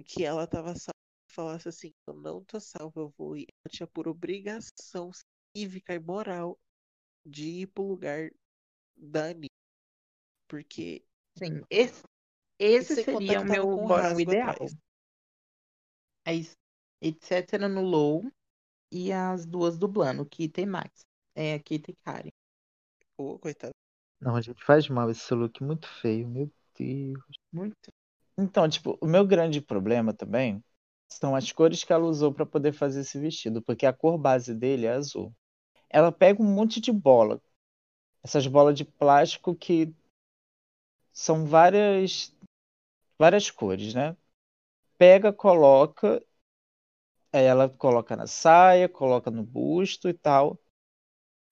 que 0.06 0.24
ela 0.24 0.46
tava 0.46 0.74
salva, 0.74 0.92
falasse 1.30 1.68
assim, 1.68 1.92
eu 2.06 2.14
não 2.14 2.44
tô 2.44 2.58
salva, 2.60 3.00
eu 3.00 3.12
vou 3.18 3.36
ir. 3.36 3.46
Ela 3.64 3.72
tinha 3.72 3.86
por 3.86 4.08
obrigação 4.08 5.10
cívica 5.54 5.94
e 5.94 5.98
moral 5.98 6.58
de 7.24 7.62
ir 7.62 7.66
pro 7.68 7.84
lugar 7.84 8.30
da 8.96 9.30
Anitta. 9.30 9.54
Porque 10.48 11.04
Sim, 11.36 11.62
esse, 11.70 12.02
esse 12.58 13.02
seria 13.02 13.40
o 13.40 13.44
meu 13.44 13.68
um 13.68 13.86
rasgo 13.86 14.20
ideal. 14.20 14.54
atrás. 14.54 14.76
É 16.24 16.34
isso. 16.34 16.56
Etc. 17.02 17.68
no 17.68 17.82
low 17.82 18.24
e 18.90 19.12
as 19.12 19.44
duas 19.46 19.78
dublando, 19.78 20.26
Kita 20.26 20.60
e 20.60 20.66
Max. 20.66 21.04
É, 21.34 21.58
Kita 21.58 21.90
e 21.90 21.96
Karen. 22.04 22.30
Pô, 23.16 23.38
coitado. 23.38 23.72
Não, 24.20 24.40
gente, 24.40 24.64
faz 24.64 24.88
mal 24.88 25.10
esse 25.10 25.34
look 25.34 25.62
muito 25.62 25.86
feio, 26.00 26.26
meu 26.28 26.50
Deus. 26.78 27.22
Muito. 27.52 27.90
Então, 28.38 28.68
tipo, 28.68 28.98
o 29.00 29.06
meu 29.06 29.26
grande 29.26 29.60
problema 29.60 30.12
também 30.12 30.62
são 31.08 31.34
as 31.34 31.52
cores 31.52 31.84
que 31.84 31.92
ela 31.92 32.04
usou 32.04 32.32
pra 32.32 32.44
poder 32.44 32.72
fazer 32.72 33.00
esse 33.00 33.18
vestido, 33.18 33.62
porque 33.62 33.86
a 33.86 33.92
cor 33.92 34.18
base 34.18 34.54
dele 34.54 34.86
é 34.86 34.92
azul. 34.92 35.34
Ela 35.88 36.10
pega 36.10 36.42
um 36.42 36.54
monte 36.54 36.80
de 36.80 36.92
bola, 36.92 37.40
essas 38.22 38.46
bolas 38.46 38.76
de 38.76 38.84
plástico 38.84 39.54
que 39.54 39.94
são 41.12 41.46
várias 41.46 42.34
várias 43.18 43.50
cores, 43.50 43.94
né? 43.94 44.16
Pega, 44.98 45.32
coloca, 45.32 46.22
aí 47.36 47.44
ela 47.44 47.68
coloca 47.68 48.16
na 48.16 48.26
saia, 48.26 48.88
coloca 48.88 49.30
no 49.30 49.42
busto 49.42 50.08
e 50.08 50.14
tal. 50.14 50.58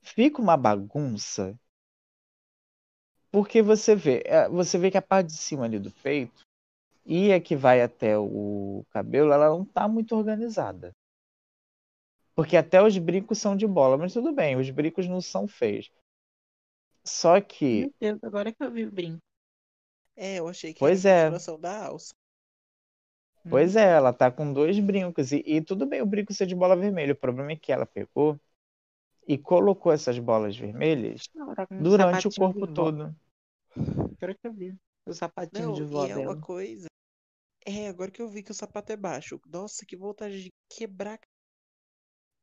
Fica 0.03 0.40
uma 0.40 0.57
bagunça. 0.57 1.59
Porque 3.31 3.61
você 3.62 3.97
vê, 3.97 4.23
é, 4.25 4.49
você 4.49 4.79
vê 4.79 4.90
que 4.90 4.97
a 4.97 5.03
parte 5.03 5.29
de 5.29 5.37
cima 5.37 5.64
ali 5.64 5.79
do 5.79 5.90
peito 5.90 6.44
e 7.05 7.33
a 7.33 7.40
que 7.40 7.57
vai 7.57 7.83
até 7.83 8.16
o 8.16 8.85
cabelo, 8.90 9.33
ela 9.33 9.49
não 9.49 9.64
tá 9.64 9.88
muito 9.88 10.14
organizada. 10.16 10.92
Porque 12.35 12.57
até 12.57 12.83
os 12.83 12.97
brincos 12.99 13.38
são 13.38 13.57
de 13.57 13.66
bola, 13.66 13.97
mas 13.97 14.12
tudo 14.12 14.33
bem, 14.33 14.57
os 14.57 14.70
brincos 14.70 15.07
não 15.07 15.20
são 15.20 15.47
feios. 15.47 15.90
Só 17.05 17.40
que, 17.40 17.81
Meu 17.81 17.94
Deus, 18.01 18.25
agora 18.25 18.53
que 18.53 18.62
eu 18.62 18.70
vi 18.70 18.87
o 18.87 18.90
brinco. 18.90 19.23
É, 20.16 20.38
eu 20.38 20.49
achei 20.49 20.73
que 20.73 20.81
Pois 20.81 21.05
era 21.05 21.37
a 21.37 21.53
é. 21.53 21.59
da 21.59 21.87
alça. 21.87 22.14
Pois 23.50 23.76
é, 23.76 23.92
ela 23.92 24.12
tá 24.12 24.30
com 24.30 24.52
dois 24.52 24.78
brincos. 24.78 25.33
E, 25.33 25.42
e 25.46 25.61
tudo 25.61 25.87
bem 25.87 26.02
o 26.02 26.07
brinco 26.07 26.33
ser 26.33 26.46
de 26.46 26.54
bola 26.54 26.76
vermelha. 26.76 27.12
O 27.12 27.16
problema 27.16 27.52
é 27.52 27.57
que 27.57 27.72
ela 27.72 27.87
pegou 27.87 28.38
e 29.26 29.38
colocou 29.38 29.92
essas 29.92 30.18
bolas 30.18 30.57
vermelhas 30.57 31.28
Não, 31.35 31.54
tá 31.54 31.66
durante 31.70 32.28
o 32.28 32.33
corpo 32.35 32.66
todo. 32.66 33.14
Agora 33.76 34.35
que 34.35 34.46
eu 34.46 34.52
vi. 34.52 34.77
O 35.06 35.12
sapatinho 35.12 35.66
Não, 35.66 35.73
de 35.75 35.85
vó 35.85 36.06
e 36.06 36.10
é 36.10 36.16
uma 36.16 36.40
coisa. 36.40 36.87
É, 37.66 37.88
agora 37.88 38.10
que 38.10 38.21
eu 38.21 38.29
vi 38.29 38.42
que 38.42 38.50
o 38.50 38.54
sapato 38.54 38.92
é 38.92 38.96
baixo. 38.96 39.40
Nossa, 39.46 39.85
que 39.87 39.96
vontade 39.96 40.42
de 40.44 40.52
quebrar. 40.69 41.19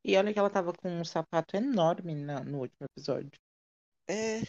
E 0.04 0.16
olha 0.16 0.32
que 0.32 0.38
ela 0.38 0.50
tava 0.50 0.72
com 0.72 0.88
um 0.88 1.04
sapato 1.04 1.56
enorme 1.56 2.14
na- 2.14 2.42
no 2.42 2.58
último 2.58 2.86
episódio. 2.90 3.30
É, 4.08 4.40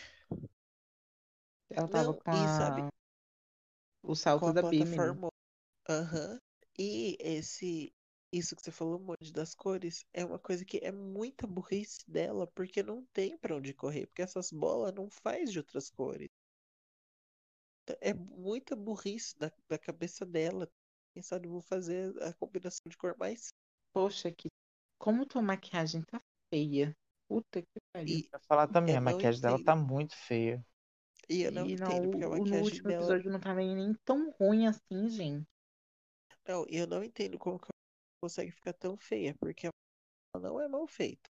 Ela 1.69 1.88
tava 1.88 2.05
Não, 2.05 2.13
com 2.13 2.32
e 2.32 2.36
a... 2.36 2.47
sabe- 2.47 2.88
o 4.03 4.15
salto 4.15 4.41
com 4.41 4.49
a 4.49 4.53
da 4.53 4.61
Bimini. 4.63 4.97
Aham. 5.88 6.41
E 6.77 7.15
esse. 7.21 7.93
Isso 8.34 8.53
que 8.55 8.61
você 8.63 8.69
falou, 8.71 8.99
um 8.99 9.03
monte 9.05 9.31
das 9.31 9.53
cores, 9.55 10.05
é 10.13 10.25
uma 10.25 10.38
coisa 10.39 10.65
que 10.65 10.77
é 10.84 10.91
muita 10.91 11.45
burrice 11.47 11.99
dela, 12.09 12.47
porque 12.47 12.81
não 12.84 13.05
tem 13.13 13.38
pra 13.38 13.55
onde 13.55 13.73
correr, 13.73 14.07
porque 14.07 14.23
essas 14.23 14.51
bolas 14.51 14.93
não 14.93 15.07
faz 15.09 15.51
de 15.51 15.59
outras 15.59 15.89
cores. 15.91 16.27
É 18.01 18.13
muita 18.13 18.75
burrice 18.75 19.38
da, 19.39 19.51
da 19.69 19.77
cabeça 19.77 20.25
dela. 20.25 20.69
Quem 21.13 21.21
sabe 21.23 21.47
eu 21.47 21.51
vou 21.51 21.61
fazer 21.61 22.13
a 22.23 22.34
combinação 22.34 22.84
de 22.89 22.97
cor 22.97 23.15
mais. 23.17 23.53
Poxa, 23.93 24.31
que... 24.31 24.49
como 24.99 25.25
tua 25.25 25.41
maquiagem 25.41 26.01
tá 26.03 26.21
feia. 26.49 26.95
Puta 27.27 27.61
que 27.61 27.79
pariu. 27.93 28.17
E, 28.17 28.29
Pra 28.29 28.39
falar 28.39 28.67
também, 28.67 28.95
Eu 28.95 28.97
a 28.97 29.01
não 29.01 29.01
maquiagem 29.01 29.41
dela 29.41 29.59
tá 29.59 29.75
muito 29.75 30.15
feia. 30.15 30.65
e 31.29 31.41
eu 31.41 31.51
não 31.51 31.67
E 31.67 31.73
entendo, 31.73 32.07
porque 32.09 32.23
a 32.25 32.29
o- 32.29 32.45
no 32.45 32.57
maquiagem 32.57 32.61
último 32.61 32.89
dela. 32.89 32.89
episódio 32.91 33.31
não 33.31 33.39
tava 33.39 33.59
nem 33.61 33.93
tão 34.05 34.29
ruim 34.31 34.67
assim, 34.67 35.09
gente. 35.09 35.47
Não, 36.47 36.65
eu 36.67 36.85
não 36.87 37.03
entendo 37.03 37.39
como 37.39 37.59
que 37.59 37.69
consegue 38.21 38.51
ficar 38.51 38.73
tão 38.73 38.97
feia, 38.97 39.35
porque 39.39 39.67
ela 39.67 40.43
não 40.43 40.59
é 40.59 40.67
mal 40.67 40.87
feita. 40.87 41.29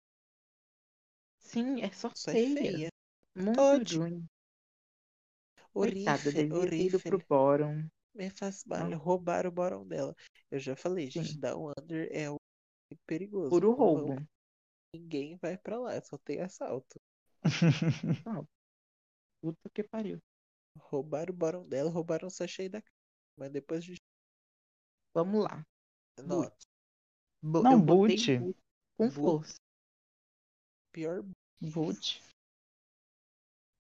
Sim, 1.39 1.83
é 1.83 1.91
só 1.91 2.11
Só 2.15 2.31
é 2.31 2.35
feia. 2.35 2.55
feia. 2.55 2.89
Muito 3.35 3.57
Pode. 3.57 3.99
ruim. 3.99 4.29
Coitada, 5.73 6.31
Horrível, 6.53 7.01
ter 7.01 7.09
pro 7.09 7.25
bórum. 7.29 7.89
Me 8.15 8.29
faz 8.31 8.65
mal. 8.65 8.91
Roubaram 8.99 9.51
o 9.51 9.53
borão 9.53 9.87
dela. 9.87 10.15
Eu 10.51 10.59
já 10.59 10.75
falei, 10.75 11.09
gente, 11.09 11.35
Sim. 11.35 11.41
dar 11.41 11.57
um 11.57 11.71
under 11.71 12.09
é 12.11 12.27
perigoso. 13.07 13.51
Puro 13.51 13.69
Não 13.71 13.77
roubo. 13.77 14.27
Ninguém 14.93 15.37
vai 15.37 15.57
pra 15.57 15.79
lá, 15.79 16.01
só 16.03 16.19
tem 16.19 16.41
assalto. 16.41 17.01
Puta 19.41 19.71
que 19.73 19.85
pariu. 19.85 20.21
Roubaram 20.77 21.33
o 21.33 21.37
borão 21.37 21.69
dela, 21.69 21.91
roubaram 21.91 22.27
o 22.27 22.31
sachê 22.31 22.69
da 22.69 22.83
casa. 22.83 22.95
Mas 23.37 23.53
depois 23.53 23.79
a 23.79 23.87
gente 23.87 24.01
Vamos 25.15 25.45
lá. 25.45 25.65
nota. 26.23 26.57
Bo- 27.43 27.63
Não, 27.63 27.81
boot. 27.81 28.39
boot 28.39 28.57
com 28.97 29.05
Boot. 29.09 29.15
força. 29.15 29.55
Pior 30.93 31.25
Boot. 31.61 32.23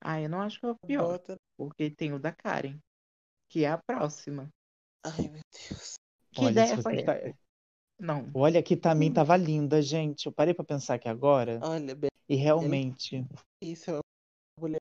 Ah, 0.02 0.20
eu 0.20 0.28
não 0.30 0.40
acho 0.40 0.58
que 0.58 0.66
é 0.66 0.70
o 0.70 0.76
pior. 0.86 1.06
bota. 1.06 1.36
Porque 1.56 1.90
tem 1.90 2.12
o 2.12 2.18
da 2.18 2.32
Karen. 2.32 2.78
Que 3.48 3.64
é 3.64 3.68
a 3.68 3.78
próxima. 3.78 4.48
Ai, 5.04 5.28
meu 5.28 5.40
Deus. 5.52 5.94
Que 6.32 6.40
Olha, 6.42 6.50
ideia 6.50 6.82
foi 6.82 7.02
tá- 7.04 7.14
essa? 7.14 7.38
Não. 7.98 8.30
Olha 8.34 8.62
que 8.62 8.76
também 8.76 9.12
tava 9.12 9.36
linda, 9.36 9.82
gente. 9.82 10.26
Eu 10.26 10.32
parei 10.32 10.54
pra 10.54 10.64
pensar 10.64 10.94
aqui 10.94 11.08
agora. 11.08 11.58
Olha, 11.62 11.94
bem, 11.94 12.10
E 12.28 12.34
realmente. 12.34 13.26
isso 13.60 13.90
é 13.90 13.98
a 13.98 14.00
mulher 14.58 14.78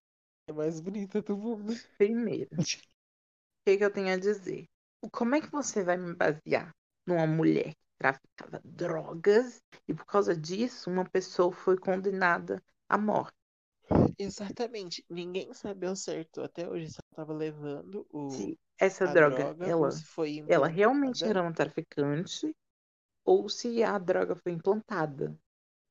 mais 0.53 0.79
bonita 0.79 1.21
do 1.21 1.35
mundo. 1.35 1.73
Primeiro, 1.97 2.49
o 2.85 3.65
que, 3.65 3.77
que 3.77 3.83
eu 3.83 3.91
tenho 3.91 4.13
a 4.13 4.17
dizer? 4.17 4.65
Como 5.11 5.35
é 5.35 5.41
que 5.41 5.51
você 5.51 5.83
vai 5.83 5.97
me 5.97 6.15
basear 6.15 6.73
numa 7.05 7.27
mulher 7.27 7.73
que 7.73 7.97
traficava 7.97 8.61
drogas 8.63 9.61
e 9.87 9.93
por 9.93 10.05
causa 10.05 10.33
disso 10.35 10.89
uma 10.89 11.03
pessoa 11.09 11.51
foi 11.51 11.77
condenada 11.77 12.63
à 12.87 12.97
morte? 12.97 13.35
Exatamente. 14.19 15.03
Ninguém 15.09 15.51
sabe 15.53 15.87
ao 15.87 15.95
certo 15.95 16.41
até 16.41 16.69
hoje 16.69 16.89
se 16.91 16.97
ela 16.99 17.15
tava 17.25 17.33
levando 17.33 18.05
o, 18.11 18.21
Se 18.31 18.57
essa 18.79 19.07
droga, 19.07 19.51
droga 19.53 19.65
ela, 19.65 20.01
foi 20.03 20.41
ela 20.47 20.67
realmente 20.67 21.25
era 21.27 21.41
uma 21.41 21.53
traficante 21.53 22.55
ou 23.25 23.49
se 23.49 23.83
a 23.83 23.97
droga 23.97 24.35
foi 24.35 24.53
implantada. 24.53 25.37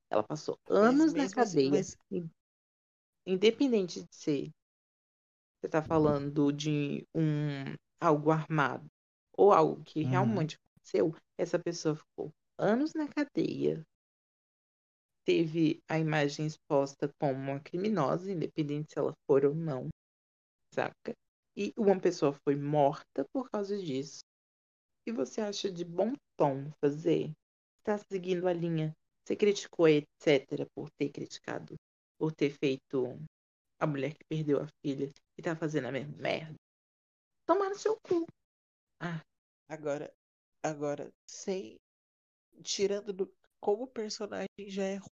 Ela 0.09 0.23
passou 0.23 0.59
anos 0.69 1.15
na 1.15 1.29
assim, 1.39 1.61
cadeia, 1.61 1.69
mas- 1.69 1.97
in- 2.11 2.29
independente 3.25 4.01
de 4.03 4.15
ser 4.15 4.51
você 5.59 5.67
está 5.67 5.81
falando 5.81 6.51
de 6.51 7.05
um 7.13 7.73
algo 7.99 8.31
armado 8.31 8.89
ou 9.39 9.53
algo 9.53 9.81
que 9.85 10.03
Uhum. 10.03 10.09
realmente 10.09 10.57
aconteceu, 10.57 11.15
essa 11.37 11.57
pessoa 11.57 11.95
ficou 11.95 12.29
anos 12.57 12.93
na 12.93 13.07
cadeia, 13.07 13.81
teve 15.25 15.81
a 15.87 15.97
imagem 15.97 16.45
exposta 16.45 17.09
como 17.17 17.33
uma 17.33 17.59
criminosa, 17.61 18.29
independente 18.29 18.91
se 18.91 18.99
ela 18.99 19.13
for 19.25 19.45
ou 19.45 19.55
não, 19.55 19.87
saca? 20.73 21.13
E 21.55 21.73
uma 21.77 21.97
pessoa 21.99 22.33
foi 22.33 22.55
morta 22.55 23.25
por 23.31 23.49
causa 23.49 23.77
disso. 23.77 24.19
E 25.07 25.11
você 25.11 25.39
acha 25.39 25.71
de 25.71 25.85
bom 25.85 26.13
tom 26.37 26.69
fazer? 26.81 27.31
Está 27.79 27.97
seguindo 28.11 28.45
a 28.45 28.53
linha? 28.53 28.93
Você 29.25 29.37
criticou, 29.37 29.87
etc., 29.87 30.67
por 30.75 30.89
ter 30.99 31.09
criticado, 31.11 31.75
por 32.19 32.33
ter 32.33 32.49
feito 32.49 33.17
a 33.79 33.87
mulher 33.87 34.13
que 34.13 34.25
perdeu 34.29 34.61
a 34.61 34.67
filha 34.83 35.09
e 35.37 35.41
tá 35.41 35.55
fazendo 35.55 35.87
a 35.87 35.91
mesma 35.91 36.17
merda? 36.17 36.55
Tomar 37.45 37.69
no 37.69 37.75
seu 37.75 37.97
cu. 38.01 38.25
Ah, 38.99 39.21
Agora, 39.67 40.11
agora, 40.63 41.11
sem. 41.27 41.77
Tirando 42.63 43.13
do. 43.13 43.31
Como 43.61 43.83
o 43.83 43.87
personagem 43.87 44.47
já 44.67 44.83
é 44.83 44.95
ruim. 44.95 45.09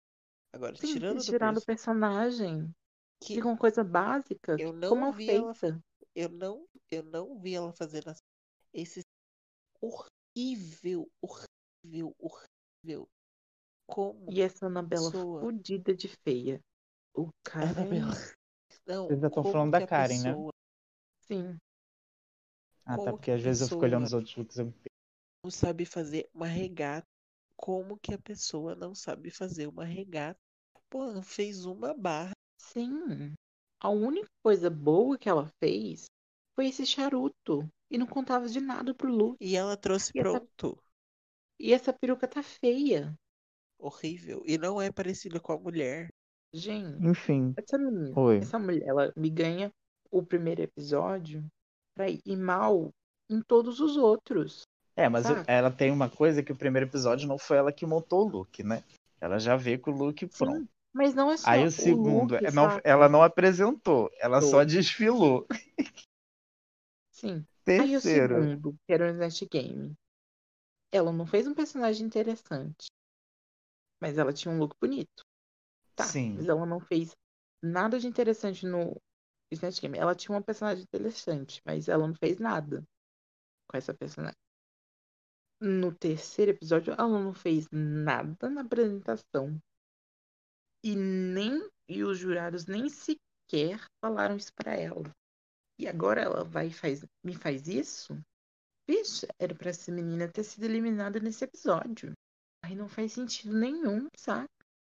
Agora, 0.52 0.76
sim, 0.76 0.92
tirando 0.94 1.20
se 1.20 1.26
do 1.26 1.32
tirar 1.32 1.48
do 1.50 1.54
perso- 1.54 1.66
personagem. 1.66 2.72
que 3.22 3.34
Fica 3.34 3.48
uma 3.48 3.56
coisa 3.58 3.82
básica, 3.84 4.56
eu 4.58 4.72
não 4.72 4.94
mal 4.96 5.12
vi 5.12 5.30
ela- 5.30 5.54
feita. 5.54 5.80
eu 6.14 6.28
não, 6.30 6.66
eu 6.90 7.02
não 7.04 7.38
vi 7.38 7.54
ela 7.54 7.72
fazendo 7.72 8.08
as- 8.08 8.22
esse 8.72 9.02
horrível, 9.80 11.08
horrível, 11.20 12.14
horrível. 12.18 13.08
Como 13.88 14.26
E 14.32 14.40
essa 14.40 14.66
Anabela 14.66 15.10
pessoa- 15.12 15.40
fudida 15.42 15.94
de 15.94 16.08
feia. 16.08 16.60
O 17.14 17.28
cara. 17.44 17.70
Anabela. 17.70 18.12
Não, 18.86 19.06
Vocês 19.06 19.20
já 19.20 19.30
tão 19.30 19.42
como 19.42 19.52
falando 19.52 19.70
da 19.72 19.78
a 19.78 19.86
Karen, 19.86 20.18
né? 20.22 20.30
pessoa 20.30 20.52
Sim. 21.22 21.58
Ah, 22.86 22.92
tá. 22.92 22.96
Como 22.98 23.10
Porque 23.12 23.24
que 23.26 23.30
às 23.32 23.42
vezes 23.42 23.62
eu 23.62 23.68
fico 23.68 23.82
olhando 23.84 24.02
pessoa- 24.04 24.22
os 24.22 24.28
outros 24.36 24.36
looks. 24.36 24.58
Eu... 24.58 24.74
não 25.44 25.50
sabe 25.50 25.84
fazer 25.84 26.28
uma 26.32 26.46
regata. 26.46 27.06
Como 27.56 27.98
que 27.98 28.14
a 28.14 28.18
pessoa 28.18 28.74
não 28.74 28.94
sabe 28.94 29.30
fazer 29.30 29.66
uma 29.66 29.84
regata? 29.84 30.38
Pô, 30.88 31.12
não 31.12 31.22
fez 31.22 31.64
uma 31.66 31.92
barra. 31.94 32.32
Sim. 32.60 33.32
A 33.80 33.88
única 33.90 34.28
coisa 34.42 34.70
boa 34.70 35.18
que 35.18 35.28
ela 35.28 35.50
fez 35.62 36.04
foi 36.54 36.68
esse 36.68 36.86
charuto. 36.86 37.68
E 37.90 37.96
não 37.98 38.06
contava 38.06 38.48
de 38.48 38.60
nada 38.60 38.94
pro 38.94 39.10
Lu. 39.10 39.36
E 39.40 39.56
ela 39.56 39.76
trouxe 39.76 40.10
E 40.14 40.20
essa- 40.20 40.30
pronto. 40.40 40.78
E 41.58 41.72
essa 41.72 41.92
peruca 41.92 42.26
tá 42.28 42.42
feia. 42.42 43.14
Horrível. 43.78 44.42
E 44.46 44.56
não 44.58 44.80
é 44.80 44.90
parecida 44.92 45.38
com 45.40 45.52
a 45.52 45.58
mulher. 45.58 46.08
Gente, 46.52 47.04
Enfim. 47.06 47.52
essa 47.56 47.76
menina, 47.76 48.18
Oi. 48.18 48.38
essa 48.38 48.58
mulher, 48.58 48.86
ela 48.86 49.12
me 49.16 49.28
ganha 49.28 49.70
o 50.10 50.22
primeiro 50.22 50.62
episódio 50.62 51.44
pra 51.96 52.10
ir 52.10 52.36
mal 52.36 52.90
em 53.28 53.40
todos 53.40 53.80
os 53.80 53.96
outros. 53.96 54.62
É, 54.94 55.08
mas 55.08 55.26
ela 55.46 55.70
tem 55.70 55.90
uma 55.90 56.08
coisa 56.08 56.42
que 56.42 56.52
o 56.52 56.56
primeiro 56.56 56.86
episódio 56.86 57.26
não 57.26 57.38
foi 57.38 57.56
ela 57.56 57.72
que 57.72 57.86
montou 57.86 58.26
o 58.26 58.28
look, 58.28 58.62
né? 58.62 58.84
Ela 59.20 59.38
já 59.38 59.56
veio 59.56 59.80
com 59.80 59.90
o 59.90 59.96
look 59.96 60.26
pronto. 60.38 60.58
Sim, 60.60 60.68
mas 60.92 61.14
não 61.14 61.30
é 61.30 61.36
só 61.36 61.50
Aí 61.50 61.64
o 61.64 61.66
o 61.68 61.70
segundo, 61.70 62.34
look, 62.34 62.44
é, 62.44 62.50
não- 62.50 62.80
ela 62.84 63.08
não 63.08 63.22
apresentou, 63.22 64.10
ela 64.20 64.40
só 64.40 64.62
desfilou. 64.62 65.46
Sim. 67.10 67.44
Aí 67.66 67.96
o 67.96 68.00
Terceiro, 68.00 68.34
segundo, 68.34 68.76
que 68.86 68.92
era 68.92 69.06
o 69.06 69.10
Snatch 69.10 69.42
Game. 69.50 69.94
Ela 70.92 71.12
não 71.12 71.26
fez 71.26 71.46
um 71.48 71.54
personagem 71.54 72.06
interessante. 72.06 72.86
Mas 74.00 74.16
ela 74.18 74.32
tinha 74.32 74.52
um 74.54 74.58
look 74.58 74.76
bonito. 74.80 75.24
Tá, 75.94 76.04
Sim. 76.04 76.34
mas 76.34 76.48
ela 76.48 76.64
não 76.64 76.78
fez 76.78 77.10
nada 77.62 77.98
de 77.98 78.06
interessante 78.06 78.64
no 78.66 79.00
Snatch 79.52 79.80
Game. 79.80 79.98
Ela 79.98 80.14
tinha 80.14 80.34
uma 80.34 80.42
personagem 80.42 80.82
interessante, 80.82 81.60
mas 81.64 81.88
ela 81.88 82.06
não 82.06 82.14
fez 82.14 82.38
nada 82.38 82.82
com 83.68 83.76
essa 83.76 83.94
personagem. 83.94 84.36
No 85.60 85.94
terceiro 85.94 86.50
episódio, 86.50 86.92
ela 86.92 87.08
não 87.08 87.32
fez 87.32 87.66
nada 87.70 88.50
na 88.50 88.60
apresentação. 88.60 89.58
E 90.84 90.94
nem 90.94 91.68
e 91.88 92.04
os 92.04 92.18
jurados 92.18 92.66
nem 92.66 92.88
sequer 92.88 93.80
falaram 94.00 94.36
isso 94.36 94.52
pra 94.54 94.74
ela. 94.74 95.10
E 95.78 95.86
agora 95.86 96.20
ela 96.20 96.44
vai 96.44 96.70
faz, 96.70 97.04
me 97.24 97.34
faz 97.34 97.68
isso? 97.68 98.18
Bicho, 98.88 99.26
era 99.38 99.54
pra 99.54 99.70
essa 99.70 99.90
menina 99.90 100.30
ter 100.30 100.44
sido 100.44 100.64
eliminada 100.64 101.18
nesse 101.20 101.44
episódio. 101.44 102.12
Aí 102.64 102.74
não 102.74 102.88
faz 102.88 103.12
sentido 103.12 103.56
nenhum, 103.56 104.08
sabe? 104.16 104.48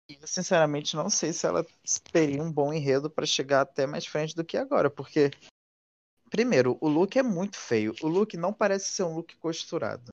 Eu 0.07 0.27
sinceramente 0.27 0.95
não 0.95 1.09
sei 1.09 1.33
se 1.33 1.45
ela 1.47 1.65
teria 2.11 2.41
um 2.41 2.51
bom 2.51 2.71
enredo 2.73 3.09
pra 3.09 3.25
chegar 3.25 3.61
até 3.61 3.85
mais 3.87 4.05
frente 4.05 4.35
do 4.35 4.43
que 4.45 4.57
agora, 4.57 4.89
porque 4.89 5.31
primeiro, 6.29 6.77
o 6.81 6.87
look 6.87 7.17
é 7.17 7.23
muito 7.23 7.57
feio. 7.57 7.93
O 8.01 8.07
look 8.07 8.35
não 8.37 8.53
parece 8.53 8.91
ser 8.91 9.03
um 9.03 9.15
look 9.15 9.35
costurado. 9.37 10.11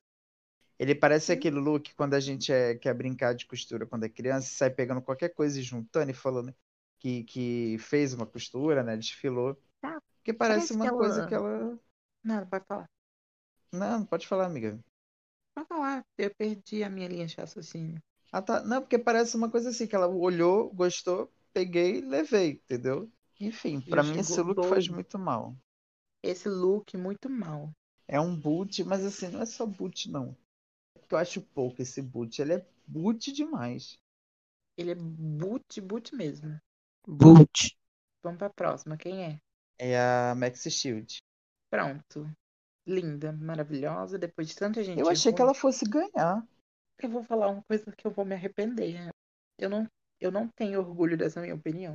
Ele 0.79 0.95
parece 0.95 1.31
aquele 1.31 1.59
look 1.59 1.93
quando 1.95 2.15
a 2.15 2.19
gente 2.19 2.51
é- 2.51 2.75
quer 2.75 2.93
brincar 2.93 3.33
de 3.35 3.45
costura 3.45 3.85
quando 3.85 4.05
é 4.05 4.09
criança, 4.09 4.47
sai 4.49 4.69
pegando 4.69 5.01
qualquer 5.01 5.29
coisa 5.29 5.59
e 5.59 5.63
juntando 5.63 6.11
e 6.11 6.13
falando 6.15 6.53
que, 6.99 7.23
que 7.25 7.77
fez 7.79 8.13
uma 8.13 8.25
costura, 8.25 8.81
né? 8.83 8.97
Desfilou. 8.97 9.55
Tá. 9.81 9.99
Porque 10.17 10.33
parece, 10.33 10.69
Parece 10.69 10.73
uma 10.73 10.85
que 10.85 10.91
coisa 10.97 11.19
ela- 11.19 11.27
que 11.27 11.35
ela. 11.35 11.79
Não, 12.23 12.45
pode 12.47 12.65
falar. 12.65 12.89
Não, 13.71 14.05
pode 14.05 14.27
falar, 14.27 14.45
amiga. 14.45 14.79
Pode 15.53 15.67
falar. 15.67 16.05
Eu 16.17 16.33
perdi 16.33 16.83
a 16.83 16.89
minha 16.89 17.07
linha 17.07 17.25
de 17.27 17.35
raciocínio. 17.35 18.01
Ah, 18.33 18.41
tá. 18.41 18.63
Não, 18.63 18.81
porque 18.81 18.97
parece 18.97 19.37
uma 19.37 19.47
coisa 19.47 19.69
assim, 19.69 19.85
que 19.85 19.95
ela 19.95 20.07
olhou, 20.07 20.73
gostou, 20.73 21.31
peguei 21.53 21.99
e 21.99 22.01
levei, 22.01 22.53
entendeu? 22.53 23.07
Enfim, 23.39 23.79
pra 23.79 24.01
Já 24.01 24.11
mim 24.11 24.19
esse 24.19 24.41
look 24.41 24.67
faz 24.67 24.87
muito 24.87 25.19
mal. 25.19 25.55
Esse 26.23 26.49
look 26.49 26.97
muito 26.97 27.29
mal. 27.29 27.71
É 28.07 28.19
um 28.19 28.35
boot, 28.35 28.83
mas 28.85 29.05
assim, 29.05 29.27
não 29.27 29.43
é 29.43 29.45
só 29.45 29.67
boot, 29.67 30.09
não. 30.09 30.35
É 30.95 30.99
porque 30.99 31.13
eu 31.13 31.19
acho 31.19 31.41
pouco 31.41 31.79
esse 31.83 32.01
boot. 32.01 32.41
Ele 32.41 32.53
é 32.53 32.67
boot 32.87 33.31
demais. 33.31 33.99
Ele 34.75 34.91
é 34.91 34.95
boot, 34.95 35.79
boot 35.79 36.15
mesmo. 36.15 36.59
Boot. 37.07 37.77
Vamos 38.23 38.39
pra 38.39 38.49
próxima. 38.49 38.97
Quem 38.97 39.25
é? 39.25 39.39
É 39.77 39.99
a 39.99 40.33
Maxi 40.35 40.71
Shield. 40.71 41.21
Pronto. 41.69 42.27
Linda, 42.87 43.31
maravilhosa. 43.31 44.17
Depois 44.17 44.47
de 44.47 44.55
tanta 44.55 44.83
gente. 44.83 44.99
Eu 44.99 45.07
achei 45.07 45.31
que 45.31 45.39
ruim, 45.39 45.49
ela 45.49 45.53
fosse 45.53 45.85
ganhar. 45.85 46.43
Eu 46.99 47.09
vou 47.09 47.23
falar 47.23 47.49
uma 47.49 47.63
coisa 47.63 47.91
que 47.91 48.05
eu 48.05 48.11
vou 48.11 48.25
me 48.25 48.35
arrepender. 48.35 49.09
Eu 49.59 49.69
não, 49.69 49.87
eu 50.19 50.31
não 50.31 50.47
tenho 50.47 50.79
orgulho 50.79 51.17
dessa 51.17 51.41
minha 51.41 51.55
opinião. 51.55 51.93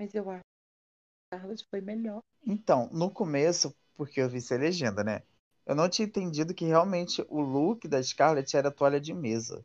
Mas 0.00 0.14
eu 0.14 0.28
acho 0.30 0.42
que 0.42 1.34
a 1.34 1.38
Charlotte 1.38 1.64
foi 1.70 1.80
melhor. 1.80 2.20
Então, 2.46 2.88
no 2.92 3.10
começo, 3.10 3.74
porque 3.94 4.20
eu 4.20 4.28
vi 4.28 4.40
sem 4.40 4.58
legenda, 4.58 5.04
né? 5.04 5.22
Eu 5.66 5.74
não 5.74 5.88
tinha 5.88 6.06
entendido 6.06 6.54
que 6.54 6.64
realmente 6.64 7.24
o 7.28 7.40
look 7.40 7.86
da 7.86 8.02
Scarlett 8.02 8.56
era 8.56 8.70
toalha 8.70 9.00
de 9.00 9.12
mesa. 9.12 9.64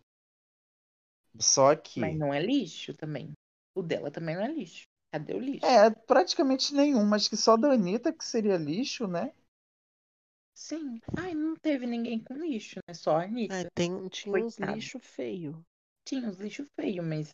Só 1.39 1.75
que. 1.75 1.99
Mas 1.99 2.17
não 2.17 2.33
é 2.33 2.41
lixo 2.41 2.93
também. 2.93 3.31
O 3.75 3.81
dela 3.81 4.11
também 4.11 4.35
não 4.35 4.43
é 4.43 4.51
lixo. 4.51 4.83
Cadê 5.11 5.33
o 5.33 5.39
lixo? 5.39 5.65
É, 5.65 5.89
praticamente 5.89 6.73
nenhum, 6.73 7.05
mas 7.05 7.27
que 7.27 7.37
só 7.37 7.55
da 7.55 7.71
Anitta 7.71 8.11
que 8.11 8.25
seria 8.25 8.57
lixo, 8.57 9.07
né? 9.07 9.31
Sim. 10.55 10.99
Ai, 11.17 11.35
não 11.35 11.55
teve 11.55 11.85
ninguém 11.85 12.19
com 12.19 12.33
lixo, 12.35 12.79
né? 12.87 12.93
Só 12.95 13.17
a 13.17 13.23
Anitta. 13.23 13.55
Ah, 13.55 13.69
tem, 13.73 14.09
tinha 14.09 14.37
uns 14.37 14.57
Coitada. 14.57 14.57
lixo 14.57 14.99
feio. 14.99 15.63
Tinha 16.05 16.27
uns 16.27 16.37
lixo 16.37 16.65
feio, 16.75 17.03
mas 17.03 17.33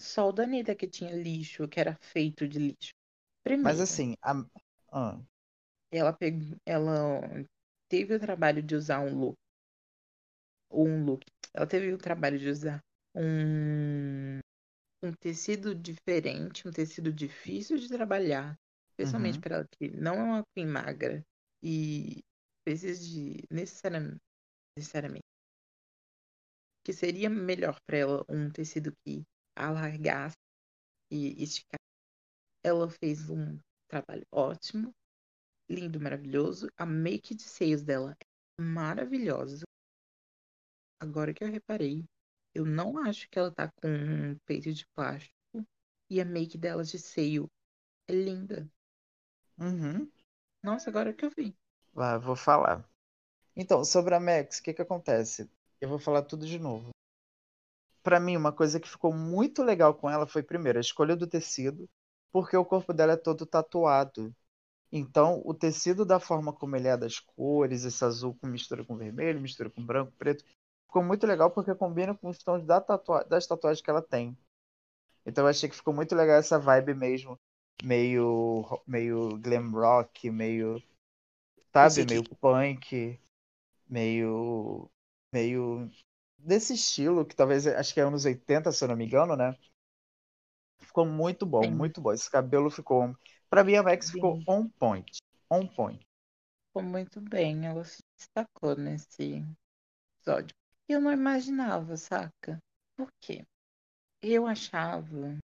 só 0.00 0.28
o 0.30 0.32
da 0.32 0.44
Anitta 0.44 0.74
que 0.74 0.88
tinha 0.88 1.12
lixo, 1.12 1.68
que 1.68 1.80
era 1.80 1.96
feito 2.00 2.48
de 2.48 2.58
lixo. 2.58 2.92
Primeiro, 3.44 3.64
Mas 3.68 3.80
assim, 3.80 4.16
a... 4.22 4.44
ah, 4.92 5.18
ela, 5.92 6.12
pegou, 6.12 6.56
ela 6.66 7.20
teve 7.88 8.14
o 8.14 8.20
trabalho 8.20 8.62
de 8.62 8.74
usar 8.74 9.00
um 9.00 9.16
look. 9.18 9.36
Um 10.70 11.04
look. 11.04 11.24
Ela 11.54 11.66
teve 11.66 11.92
o 11.92 11.98
trabalho 11.98 12.38
de 12.38 12.48
usar 12.48 12.80
um, 13.14 14.38
um 15.02 15.12
tecido 15.20 15.74
diferente, 15.74 16.68
um 16.68 16.72
tecido 16.72 17.12
difícil 17.12 17.78
de 17.78 17.88
trabalhar. 17.88 18.56
Especialmente 18.90 19.38
Uhum. 19.38 19.40
para 19.40 19.56
ela 19.56 19.68
que 19.78 19.90
não 19.96 20.14
é 20.16 20.22
uma 20.24 20.44
queen 20.54 20.66
magra. 20.66 21.24
E 21.62 22.22
precisa 22.64 23.02
de 23.04 23.44
necessariamente, 23.50 24.20
necessariamente 24.76 25.24
que 26.84 26.92
seria 26.92 27.30
melhor 27.30 27.78
para 27.86 27.96
ela 27.98 28.24
um 28.28 28.50
tecido 28.50 28.92
que 29.04 29.24
alargasse 29.56 30.36
e 31.10 31.42
esticasse. 31.42 31.78
Ela 32.64 32.88
fez 32.88 33.28
um 33.30 33.58
trabalho 33.88 34.26
ótimo, 34.32 34.94
lindo, 35.68 36.00
maravilhoso. 36.00 36.68
A 36.76 36.86
make 36.86 37.34
de 37.34 37.42
seios 37.42 37.82
dela 37.82 38.16
é 38.58 38.62
maravilhosa. 38.62 39.64
Agora 41.00 41.32
que 41.32 41.42
eu 41.42 41.48
reparei, 41.50 42.04
eu 42.54 42.64
não 42.64 42.98
acho 42.98 43.28
que 43.30 43.38
ela 43.38 43.52
tá 43.52 43.70
com 43.80 43.88
um 43.88 44.38
peito 44.46 44.72
de 44.72 44.86
plástico. 44.94 45.34
E 46.10 46.20
a 46.20 46.24
make 46.24 46.58
dela 46.58 46.82
de 46.82 46.98
seio 46.98 47.48
é 48.08 48.12
linda. 48.12 48.68
uhum. 49.58 50.10
Nossa, 50.62 50.90
agora 50.90 51.12
que 51.12 51.24
eu 51.24 51.30
vi. 51.30 51.56
Lá, 51.94 52.18
vou 52.18 52.36
falar. 52.36 52.84
Então, 53.56 53.84
sobre 53.84 54.14
a 54.14 54.20
Max, 54.20 54.58
o 54.58 54.62
que 54.62 54.74
que 54.74 54.82
acontece? 54.82 55.50
Eu 55.80 55.88
vou 55.88 55.98
falar 55.98 56.22
tudo 56.22 56.46
de 56.46 56.58
novo. 56.58 56.90
Pra 58.02 58.18
mim, 58.18 58.36
uma 58.36 58.52
coisa 58.52 58.80
que 58.80 58.88
ficou 58.88 59.12
muito 59.12 59.62
legal 59.62 59.94
com 59.94 60.08
ela 60.08 60.26
foi, 60.26 60.42
primeiro, 60.42 60.78
a 60.78 60.80
escolha 60.80 61.16
do 61.16 61.26
tecido, 61.26 61.88
porque 62.32 62.56
o 62.56 62.64
corpo 62.64 62.92
dela 62.92 63.12
é 63.12 63.16
todo 63.16 63.46
tatuado. 63.46 64.34
Então, 64.92 65.42
o 65.44 65.54
tecido 65.54 66.04
da 66.04 66.20
forma 66.20 66.52
como 66.52 66.76
ele 66.76 66.88
é, 66.88 66.96
das 66.96 67.18
cores, 67.20 67.84
esse 67.84 68.04
azul 68.04 68.36
com 68.40 68.46
mistura 68.48 68.84
com 68.84 68.96
vermelho, 68.96 69.40
mistura 69.40 69.70
com 69.70 69.84
branco, 69.84 70.12
preto, 70.18 70.44
ficou 70.86 71.04
muito 71.04 71.26
legal 71.26 71.50
porque 71.50 71.74
combina 71.74 72.14
com 72.16 72.28
os 72.28 72.38
tons 72.38 72.64
da 72.64 72.80
tatua 72.80 73.24
das 73.24 73.46
tatuagens 73.46 73.82
que 73.82 73.90
ela 73.90 74.02
tem. 74.02 74.36
Então, 75.26 75.44
eu 75.44 75.48
achei 75.48 75.68
que 75.68 75.76
ficou 75.76 75.94
muito 75.94 76.14
legal 76.14 76.36
essa 76.36 76.58
vibe 76.58 76.94
mesmo, 76.94 77.38
meio, 77.82 78.82
meio 78.86 79.38
glam 79.38 79.70
rock, 79.72 80.30
meio 80.30 80.82
sabe? 81.72 82.06
Meio 82.06 82.24
punk, 82.36 83.20
meio. 83.88 84.90
meio. 85.32 85.90
desse 86.38 86.74
estilo, 86.74 87.24
que 87.24 87.34
talvez 87.34 87.66
acho 87.66 87.94
que 87.94 88.00
é 88.00 88.04
anos 88.04 88.24
80, 88.24 88.72
se 88.72 88.84
eu 88.84 88.88
não 88.88 88.96
me 88.96 89.06
engano, 89.06 89.36
né? 89.36 89.56
Ficou 90.80 91.06
muito 91.06 91.46
bom, 91.46 91.62
Sim. 91.62 91.70
muito 91.70 92.00
bom. 92.00 92.12
Esse 92.12 92.30
cabelo 92.30 92.70
ficou. 92.70 93.14
Pra 93.48 93.62
mim, 93.62 93.74
a 93.76 93.82
Max 93.82 94.10
ficou 94.10 94.36
Sim. 94.36 94.44
on 94.48 94.68
point. 94.68 95.18
On 95.50 95.66
point. 95.66 96.00
Ficou 96.68 96.82
muito 96.82 97.20
bem. 97.20 97.66
Ela 97.66 97.84
se 97.84 98.02
destacou 98.16 98.76
nesse 98.76 99.44
episódio. 100.18 100.54
Eu 100.88 101.00
não 101.00 101.12
imaginava, 101.12 101.96
saca? 101.96 102.58
Por 102.96 103.08
quê? 103.20 103.44
Eu 104.22 104.46
achava 104.46 105.38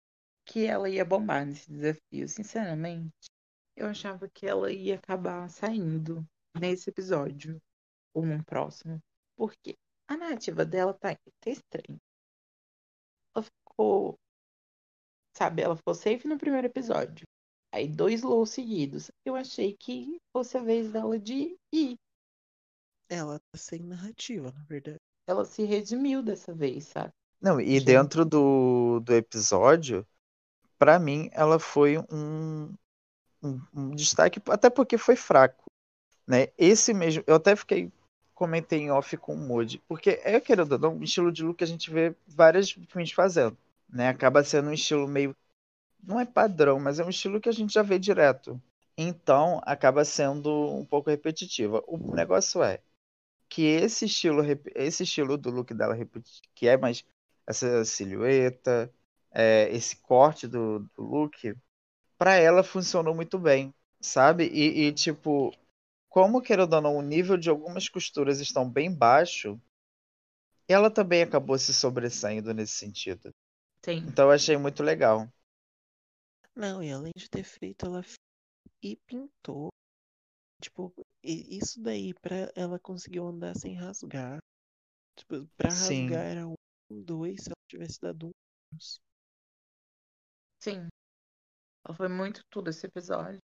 que 0.46 0.66
ela 0.66 0.90
ia 0.90 1.04
bombar 1.04 1.46
nesse 1.46 1.70
desafio. 1.72 2.28
Sinceramente, 2.30 3.30
eu 3.76 3.88
achava 3.88 4.30
que 4.30 4.46
ela 4.46 4.72
ia 4.72 4.96
acabar 4.96 5.50
saindo 5.50 6.26
nesse 6.58 6.90
episódio 6.90 7.62
ou 8.14 8.26
num 8.26 8.42
próximo. 8.44 9.02
Por 9.36 9.54
quê? 9.62 9.76
A 10.08 10.16
narrativa 10.16 10.64
dela 10.64 10.94
tá, 10.94 11.16
tá 11.40 11.50
estranha. 11.50 12.00
Ela 13.36 13.44
ficou. 13.44 14.18
Sabe, 15.36 15.62
ela 15.62 15.76
ficou 15.76 15.94
safe 15.94 16.28
no 16.28 16.38
primeiro 16.38 16.68
episódio. 16.68 17.26
Aí 17.74 17.90
dois 17.90 18.22
lows 18.22 18.52
seguidos. 18.52 19.12
Eu 19.26 19.36
achei 19.36 19.76
que 19.76 20.18
fosse 20.32 20.58
a 20.58 20.62
vez 20.62 20.92
dela 20.94 21.20
de 21.20 21.58
ir. 21.74 21.98
Ela 23.10 23.40
tá 23.40 23.58
sem 23.58 23.82
narrativa, 23.82 24.52
na 24.52 24.64
verdade. 24.64 25.00
Ela 25.28 25.44
se 25.44 25.64
redimiu 25.66 26.24
dessa 26.24 26.54
vez, 26.54 26.86
sabe? 26.86 27.12
Não, 27.42 27.60
e 27.60 27.74
Gente. 27.74 27.86
dentro 27.86 28.24
do, 28.24 29.02
do 29.02 29.14
episódio, 29.14 30.08
pra 30.78 31.00
mim, 31.00 31.30
ela 31.34 31.60
foi 31.60 31.98
um, 32.12 32.74
um, 33.42 33.62
um 33.74 33.92
destaque, 33.92 34.42
até 34.50 34.70
porque 34.70 34.98
foi 34.98 35.16
fraco. 35.16 35.66
Né? 36.28 36.48
Esse 36.58 36.94
mesmo, 36.94 37.24
eu 37.28 37.36
até 37.36 37.56
fiquei, 37.56 37.92
comentei 38.34 38.80
em 38.80 38.92
off 38.92 39.16
com 39.18 39.34
o 39.34 39.38
Moody, 39.38 39.80
porque 39.88 40.22
é, 40.24 40.40
querendo 40.40 40.78
não, 40.78 40.96
um 40.96 41.04
estilo 41.04 41.32
de 41.32 41.44
look 41.44 41.58
que 41.58 41.64
a 41.64 41.68
gente 41.68 41.90
vê 41.92 42.16
várias 42.28 42.74
queens 42.74 43.12
fazendo. 43.12 43.58
Né? 43.90 44.10
Acaba 44.10 44.44
sendo 44.44 44.70
um 44.70 44.74
estilo 44.74 45.08
meio. 45.08 45.36
Não 46.04 46.20
é 46.20 46.26
padrão, 46.26 46.80
mas 46.80 47.00
é 47.00 47.06
um 47.06 47.10
estilo 47.10 47.42
que 47.42 47.50
a 47.50 47.52
gente 47.52 47.74
já 47.74 47.82
vê 47.82 47.98
direto. 48.00 48.62
Então, 48.98 49.62
acaba 49.66 50.06
sendo 50.06 50.50
um 50.74 50.86
pouco 50.86 51.10
repetitiva. 51.10 51.84
O 51.88 52.16
negócio 52.16 52.64
é 52.64 52.82
que 53.50 53.64
esse 53.64 54.06
estilo, 54.06 54.42
esse 54.76 55.04
estilo 55.04 55.38
do 55.38 55.50
look 55.50 55.74
dela, 55.74 55.96
que 56.54 56.68
é 56.68 56.78
mais 56.78 57.06
essa 57.48 57.86
silhueta, 57.86 58.92
é, 59.36 59.70
esse 59.70 59.98
corte 59.98 60.48
do, 60.48 60.80
do 60.96 61.04
look, 61.04 61.54
pra 62.18 62.36
ela 62.36 62.64
funcionou 62.64 63.14
muito 63.14 63.38
bem, 63.38 63.74
sabe? 64.02 64.46
E, 64.48 64.88
e, 64.88 64.94
tipo, 64.94 65.54
como 66.10 66.42
querendo 66.42 66.74
ou 66.74 66.82
não, 66.82 66.98
o 66.98 67.02
nível 67.02 67.38
de 67.38 67.50
algumas 67.50 67.90
costuras 67.90 68.40
estão 68.40 68.70
bem 68.70 68.94
baixo, 68.94 69.60
ela 70.68 70.90
também 70.90 71.22
acabou 71.22 71.58
se 71.58 71.74
sobressaindo 71.74 72.54
nesse 72.54 72.74
sentido. 72.74 73.34
Sim. 73.84 73.98
Então 74.08 74.26
eu 74.26 74.32
achei 74.32 74.58
muito 74.58 74.82
legal. 74.82 75.28
Não, 76.56 76.82
e 76.82 76.92
além 76.92 77.12
de 77.16 77.30
ter 77.30 77.44
feito, 77.44 77.86
ela 77.86 78.02
e 78.82 78.96
pintou. 79.08 79.70
Tipo, 80.62 80.94
isso 81.22 81.82
daí 81.82 82.14
pra 82.14 82.50
ela 82.56 82.80
conseguir 82.80 83.20
andar 83.20 83.56
sem 83.56 83.76
rasgar. 83.76 84.40
Tipo, 85.16 85.46
pra 85.58 85.70
Sim. 85.70 86.08
rasgar 86.08 86.26
era 86.26 86.48
um, 86.48 86.56
dois, 86.90 87.44
se 87.44 87.50
ela 87.50 87.56
tivesse 87.70 88.00
dado 88.02 88.28
um. 88.28 88.78
Sim. 90.66 90.90
Foi 91.96 92.08
muito 92.08 92.42
tudo 92.50 92.72
esse 92.72 92.88
episódio. 92.88 93.38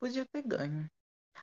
Podia 0.00 0.24
ter 0.32 0.40
ganho. 0.42 0.88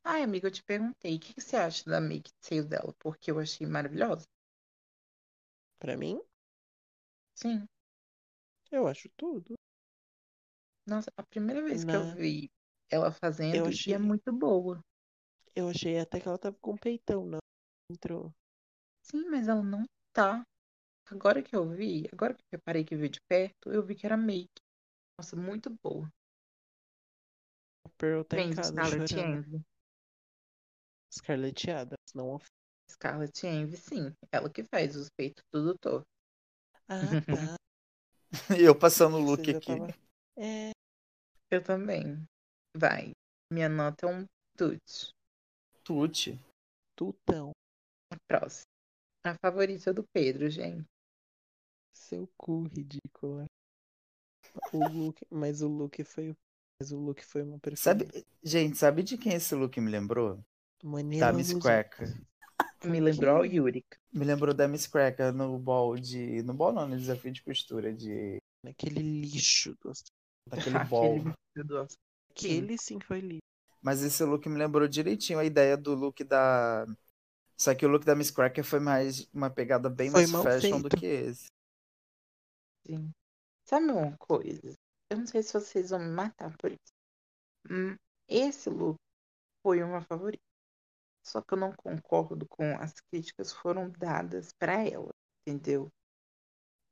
Ai, 0.03 0.23
amiga, 0.23 0.47
eu 0.47 0.51
te 0.51 0.63
perguntei, 0.63 1.17
o 1.17 1.19
que 1.19 1.35
que 1.35 1.41
você 1.41 1.55
acha 1.55 1.87
da 1.87 2.01
make 2.01 2.31
seios 2.41 2.65
dela? 2.65 2.95
Porque 2.97 3.29
eu 3.29 3.37
achei 3.37 3.67
maravilhosa. 3.67 4.25
Pra 5.77 5.95
mim, 5.95 6.19
Sim. 7.35 7.67
eu 8.71 8.87
acho 8.87 9.07
tudo. 9.15 9.53
Nossa, 10.87 11.11
a 11.15 11.21
primeira 11.21 11.61
vez 11.63 11.83
que 11.83 11.91
Na- 11.91 11.97
eu 11.97 12.15
vi 12.15 12.49
ela 12.89 13.11
fazendo, 13.11 13.55
Eu 13.55 13.65
e 13.65 13.69
achei- 13.69 13.93
é 13.93 13.99
muito 13.99 14.33
boa. 14.33 14.83
Eu 15.55 15.69
achei 15.69 15.99
até 15.99 16.19
que 16.19 16.27
ela 16.27 16.39
tava 16.39 16.57
com 16.59 16.75
peitão, 16.75 17.23
não. 17.23 17.39
Entrou. 17.91 18.33
Sim, 19.03 19.29
mas 19.29 19.47
ela 19.47 19.61
não 19.61 19.85
tá. 20.11 20.41
Agora 21.11 21.43
que 21.43 21.55
eu 21.55 21.69
vi, 21.69 22.07
agora 22.11 22.33
que 22.33 22.41
eu 22.41 22.47
reparei 22.57 22.83
que 22.83 22.95
vi 22.95 23.09
de 23.09 23.19
perto, 23.29 23.71
eu 23.71 23.83
vi 23.85 23.93
que 23.93 24.07
era 24.07 24.17
make. 24.17 24.49
Nossa, 25.19 25.35
muito 25.35 25.69
boa. 25.83 26.07
A 27.85 27.89
Pearl 27.97 28.23
tá 28.23 28.37
em 28.37 28.39
Vem 28.39 28.49
de 28.51 28.55
casa 28.55 28.71
Scarlett 28.71 29.13
chorando. 29.13 29.37
Envy. 29.37 29.61
Scarlett 31.13 31.71
Adams, 31.71 32.13
não 32.15 32.35
of- 32.35 32.47
Scarlett 32.89 33.45
Envy, 33.45 33.75
sim. 33.75 34.13
Ela 34.31 34.49
que 34.49 34.63
faz 34.63 34.95
os 34.95 35.09
peitos 35.17 35.43
tudo 35.51 35.77
torto. 35.77 36.07
Ah, 36.87 36.99
tá. 38.47 38.57
E 38.57 38.63
eu 38.63 38.73
passando 38.79 39.17
o 39.17 39.19
look 39.19 39.41
aqui. 39.41 39.59
tava- 39.77 39.87
É, 40.37 40.71
Eu 41.51 41.61
também. 41.61 42.23
Vai. 42.77 43.11
Minha 43.51 43.67
nota 43.67 44.05
é 44.07 44.15
um 44.15 44.25
tute. 44.55 45.11
Tuti. 45.83 46.39
tutão. 46.95 47.51
A 48.13 48.15
próxima. 48.25 48.63
A 49.25 49.35
favorita 49.43 49.93
do 49.93 50.05
Pedro, 50.13 50.49
gente. 50.49 50.85
Seu 51.93 52.25
cu 52.37 52.63
ridícula. 52.63 53.45
O 54.73 54.87
look, 54.87 55.21
mas 55.29 55.61
o 55.61 55.67
look 55.67 56.03
foi, 56.03 56.35
mas 56.79 56.91
o 56.91 56.99
look 56.99 57.21
foi 57.23 57.41
uma 57.43 57.59
Sabe, 57.75 58.05
preferida. 58.05 58.27
gente, 58.43 58.77
sabe 58.77 59.03
de 59.03 59.17
quem 59.17 59.33
esse 59.33 59.53
look 59.55 59.79
me 59.79 59.89
lembrou? 59.91 60.43
Manila 60.83 61.27
Da 61.27 61.33
Miss 61.33 61.51
Luz- 61.51 61.63
Cracker. 61.63 62.07
Me 62.85 62.99
lembrou 63.01 63.41
a 63.41 63.47
quê? 63.47 63.55
Yurika. 63.57 63.97
Me 64.13 64.23
lembrou 64.25 64.53
da 64.53 64.65
Miss 64.67 64.87
Cracker 64.87 65.33
no 65.33 65.59
ball 65.59 65.97
de. 65.97 66.41
No 66.43 66.53
ball 66.53 66.71
não, 66.71 66.87
no 66.87 66.97
desafio 66.97 67.31
de 67.31 67.43
costura 67.43 67.93
de. 67.93 68.37
Naquele 68.63 69.01
lixo. 69.21 69.75
do- 69.81 69.91
Daquele 70.47 70.77
nossa. 71.65 71.97
Aquele 72.31 72.77
sim 72.77 72.99
foi 73.01 73.19
lixo. 73.19 73.39
Mas 73.81 74.01
esse 74.01 74.23
look 74.23 74.47
me 74.47 74.57
lembrou 74.57 74.87
direitinho 74.87 75.39
a 75.39 75.43
ideia 75.45 75.75
do 75.75 75.93
look 75.93 76.23
da. 76.23 76.85
Só 77.57 77.75
que 77.75 77.85
o 77.85 77.89
look 77.89 78.05
da 78.05 78.15
Miss 78.15 78.31
Cracker 78.31 78.63
foi 78.63 78.79
mais 78.79 79.27
uma 79.33 79.49
pegada 79.49 79.89
bem 79.89 80.09
Foi 80.09 80.25
mais 80.25 80.43
fashion 80.43 80.79
do 80.81 80.89
feito. 80.89 80.97
que 80.97 81.05
esse. 81.05 81.47
Sim. 82.87 83.11
Sabe 83.69 83.91
uma 83.91 84.17
coisa? 84.17 84.73
Eu 85.11 85.17
não 85.19 85.27
sei 85.27 85.43
se 85.43 85.53
vocês 85.53 85.91
vão 85.91 85.99
me 85.99 86.09
matar 86.09 86.57
por 86.57 86.71
isso. 86.71 86.91
Hum, 87.69 87.95
Esse 88.27 88.69
look 88.69 88.97
foi 89.63 89.83
uma 89.83 90.01
favorita. 90.01 90.43
Só 91.25 91.41
que 91.41 91.53
eu 91.53 91.57
não 91.59 91.73
concordo 91.73 92.47
com 92.49 92.77
as 92.79 92.93
críticas 93.11 93.53
que 93.53 93.61
foram 93.61 93.91
dadas 93.91 94.51
para 94.59 94.73
ela, 94.87 95.11
entendeu? 95.47 95.89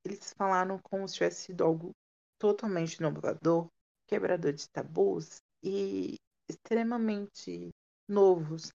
Eles 0.06 0.34
falaram 0.34 0.80
como 0.80 1.08
se 1.08 1.16
tivesse 1.16 1.44
sido 1.46 1.64
algo 1.64 1.92
totalmente 2.40 2.96
inovador, 2.96 3.68
quebrador 4.08 4.54
de 4.54 4.68
tabus 4.70 5.40
e 5.64 6.16
extremamente 6.50 7.70
novos. 8.08 8.72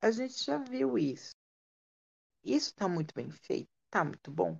A 0.00 0.10
gente 0.10 0.44
já 0.44 0.58
viu 0.58 0.98
isso. 0.98 1.32
Isso 2.44 2.74
tá 2.74 2.88
muito 2.88 3.14
bem 3.14 3.30
feito, 3.30 3.68
tá 3.90 4.02
muito 4.04 4.30
bom. 4.30 4.58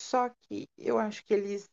Só 0.00 0.28
que 0.28 0.66
eu 0.76 0.98
acho 0.98 1.24
que 1.24 1.32
eles 1.34 1.68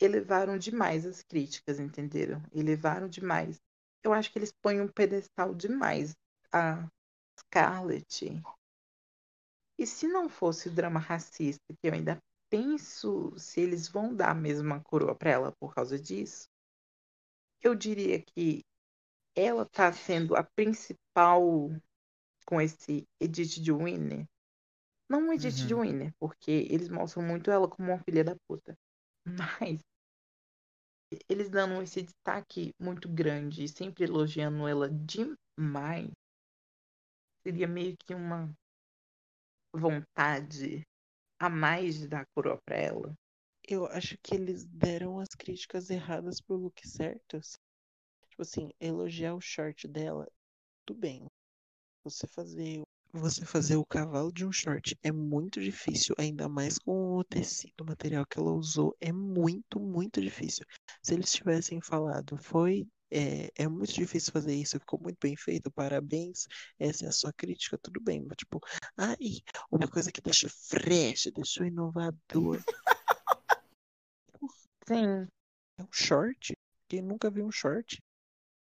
elevaram 0.00 0.58
demais 0.58 1.06
as 1.06 1.22
críticas, 1.22 1.78
entenderam? 1.80 2.42
Elevaram 2.52 3.08
demais. 3.08 3.60
Eu 4.02 4.12
acho 4.12 4.30
que 4.32 4.38
eles 4.38 4.52
põem 4.62 4.80
um 4.80 4.88
pedestal 4.88 5.54
demais 5.54 6.14
a 6.52 6.88
Scarlett. 7.38 8.42
E 9.78 9.86
se 9.86 10.08
não 10.08 10.28
fosse 10.28 10.68
o 10.68 10.74
drama 10.74 10.98
racista, 10.98 11.62
que 11.80 11.88
eu 11.88 11.94
ainda 11.94 12.18
penso 12.50 13.32
se 13.38 13.60
eles 13.60 13.88
vão 13.88 14.14
dar 14.14 14.30
a 14.30 14.34
mesma 14.34 14.80
coroa 14.80 15.14
para 15.14 15.30
ela 15.30 15.52
por 15.60 15.74
causa 15.74 15.98
disso, 15.98 16.48
eu 17.62 17.74
diria 17.74 18.20
que 18.22 18.62
ela 19.36 19.64
tá 19.64 19.92
sendo 19.92 20.34
a 20.36 20.42
principal 20.42 21.70
com 22.46 22.60
esse 22.60 23.06
Edith 23.20 23.60
de 23.60 23.72
Winner. 23.72 24.26
Não 25.08 25.28
um 25.28 25.32
Edith 25.32 25.66
de 25.66 25.74
Uhum. 25.74 25.82
Winner, 25.82 26.12
porque 26.18 26.66
eles 26.70 26.88
mostram 26.88 27.22
muito 27.22 27.50
ela 27.50 27.68
como 27.68 27.92
uma 27.92 28.02
filha 28.04 28.24
da 28.24 28.36
puta. 28.48 28.76
Mas 29.28 29.80
eles 31.28 31.48
dando 31.50 31.82
esse 31.82 32.02
destaque 32.02 32.74
muito 32.78 33.08
grande 33.08 33.64
e 33.64 33.68
sempre 33.68 34.04
elogiando 34.04 34.66
ela 34.66 34.90
demais, 34.90 36.10
seria 37.42 37.66
meio 37.66 37.96
que 37.96 38.14
uma 38.14 38.52
vontade 39.74 40.82
a 41.40 41.48
mais 41.48 41.98
de 41.98 42.08
dar 42.08 42.26
coroa 42.34 42.58
pra 42.64 42.76
ela. 42.76 43.14
Eu 43.68 43.86
acho 43.86 44.16
que 44.22 44.34
eles 44.34 44.64
deram 44.64 45.20
as 45.20 45.28
críticas 45.28 45.90
erradas 45.90 46.40
pro 46.40 46.56
look 46.56 46.86
certos. 46.86 47.58
Tipo 48.30 48.42
assim, 48.42 48.70
elogiar 48.80 49.34
o 49.34 49.40
short 49.40 49.88
dela, 49.88 50.26
tudo 50.86 51.00
bem. 51.00 51.26
Você 52.04 52.26
fazer, 52.26 52.82
você 53.12 53.44
fazer 53.44 53.76
o 53.76 53.84
cavalo 53.84 54.32
de 54.32 54.44
um 54.44 54.52
short 54.52 54.96
é 55.02 55.10
muito 55.12 55.60
difícil, 55.60 56.14
ainda 56.18 56.48
mais 56.48 56.78
com 56.78 57.16
o 57.16 57.24
tecido, 57.24 57.82
o 57.82 57.86
material 57.86 58.26
que 58.26 58.38
ela 58.38 58.52
usou, 58.52 58.96
é 59.00 59.12
muito, 59.12 59.80
muito 59.80 60.20
difícil. 60.20 60.64
Se 61.02 61.14
eles 61.14 61.32
tivessem 61.32 61.80
falado, 61.80 62.36
foi, 62.36 62.86
é, 63.10 63.50
é 63.56 63.68
muito 63.68 63.92
difícil 63.92 64.32
fazer 64.32 64.54
isso, 64.54 64.78
ficou 64.78 65.00
muito 65.00 65.18
bem 65.20 65.36
feito, 65.36 65.70
parabéns, 65.70 66.46
essa 66.78 67.06
é 67.06 67.08
a 67.08 67.12
sua 67.12 67.32
crítica, 67.32 67.78
tudo 67.82 68.00
bem. 68.00 68.22
Mas, 68.26 68.36
tipo, 68.36 68.60
ai, 68.96 69.16
uma 69.70 69.88
coisa 69.88 70.12
que 70.12 70.20
deixa 70.20 70.48
fresh, 70.48 71.30
deixou 71.34 71.66
inovador. 71.66 72.62
Sim, 74.86 75.28
É 75.78 75.82
um 75.82 75.92
short? 75.92 76.56
Quem 76.88 77.02
nunca 77.02 77.30
viu 77.30 77.44
um 77.44 77.52
short? 77.52 77.98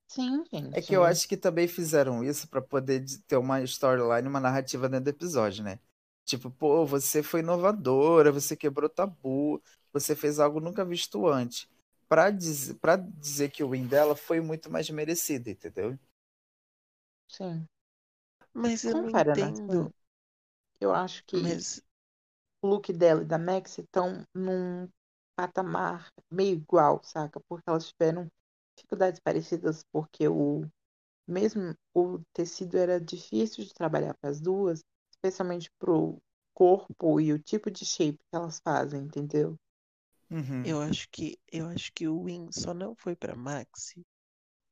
Sim, 0.10 0.43
gente. 0.51 0.70
É 0.72 0.82
que 0.82 0.95
eu 0.95 1.03
acho 1.03 1.28
que 1.28 1.36
também 1.38 1.68
fizeram 1.68 2.24
isso 2.24 2.47
pra 2.47 2.62
poder 2.62 2.99
de- 3.01 3.20
ter 3.24 3.38
uma 3.38 3.62
storyline, 3.64 4.28
uma 4.28 4.39
narrativa 4.39 4.88
dentro 4.89 5.05
do 5.05 5.10
episódio, 5.10 5.64
né? 5.64 5.80
Tipo, 6.26 6.51
pô, 6.51 6.86
você 6.86 7.24
foi 7.24 7.39
inovadora, 7.41 8.32
você 8.32 8.55
quebrou 8.55 8.89
tabu, 8.89 9.62
você 9.91 10.16
fez 10.16 10.39
algo 10.39 10.60
nunca 10.60 10.86
visto 10.86 11.28
antes. 11.28 11.68
Pra 12.07 12.30
dizer, 12.32 12.76
pra 12.76 12.95
dizer 12.97 13.49
que 13.51 13.64
o 13.64 13.70
win 13.72 13.88
dela 13.88 14.16
foi 14.16 14.39
muito 14.41 14.70
mais 14.72 14.89
merecido, 14.89 15.49
entendeu? 15.49 15.97
Sim. 17.30 17.66
Mas 18.53 18.86
eu 18.86 18.95
não 18.95 19.10
Comparando 19.10 19.45
as 19.45 19.60
entendo. 19.60 19.62
coisas, 19.62 19.91
eu 20.82 20.93
acho 20.93 21.24
que 21.26 21.38
Mas 21.41 21.82
o 22.62 22.68
look 22.68 22.93
dela 22.93 23.22
e 23.24 23.26
da 23.26 23.38
Max 23.38 23.78
estão 23.80 24.26
num 24.34 24.89
patamar 25.36 26.12
meio 26.32 26.55
igual, 26.57 27.01
saca? 27.03 27.39
Porque 27.47 27.70
elas 27.70 27.89
tiveram 27.89 28.30
dificuldades 28.80 29.20
parecidas, 29.20 29.84
porque 29.92 30.28
o 30.28 30.66
mesmo 31.28 31.76
o 31.96 32.20
tecido 32.34 32.78
era 32.78 33.00
difícil 33.02 33.64
de 33.66 33.74
trabalhar 33.74 34.16
para 34.16 34.30
as 34.32 34.42
duas, 34.42 34.82
especialmente 35.12 35.72
pro 35.80 36.22
corpo 36.54 37.22
e 37.22 37.34
o 37.34 37.40
tipo 37.40 37.72
de 37.72 37.86
shape 37.86 38.18
que 38.20 38.36
elas 38.36 38.60
fazem, 38.62 39.02
entendeu? 39.04 39.58
Uhum. 40.32 40.64
eu 40.64 40.82
acho 40.82 41.10
que 41.12 41.38
eu 41.52 41.68
acho 41.68 41.92
que 41.94 42.08
o 42.08 42.24
win 42.24 42.50
só 42.52 42.74
não 42.74 42.96
foi 42.96 43.16
pra 43.16 43.36
Maxi 43.36 44.06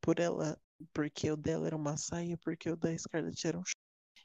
por 0.01 0.19
ela, 0.19 0.59
porque 0.93 1.31
o 1.31 1.37
dela 1.37 1.67
era 1.67 1.75
uma 1.77 1.97
saia, 1.97 2.37
porque 2.39 2.69
o 2.69 2.77
da 2.77 2.97
Scarlett 2.97 3.47
era 3.47 3.57
um 3.59 3.63
short. 3.65 3.77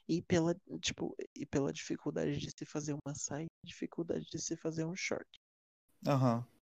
E 0.07 0.21
pela, 0.23 0.55
tipo, 0.81 1.15
e 1.35 1.45
pela 1.45 1.73
dificuldade 1.73 2.37
de 2.39 2.51
se 2.51 2.65
fazer 2.65 2.93
uma 3.05 3.15
saia, 3.15 3.47
dificuldade 3.65 4.25
de 4.31 4.39
se 4.41 4.57
fazer 4.57 4.85
um 4.85 4.95
short. 4.95 5.27
Aham. 6.07 6.45
Hum, 6.45 6.52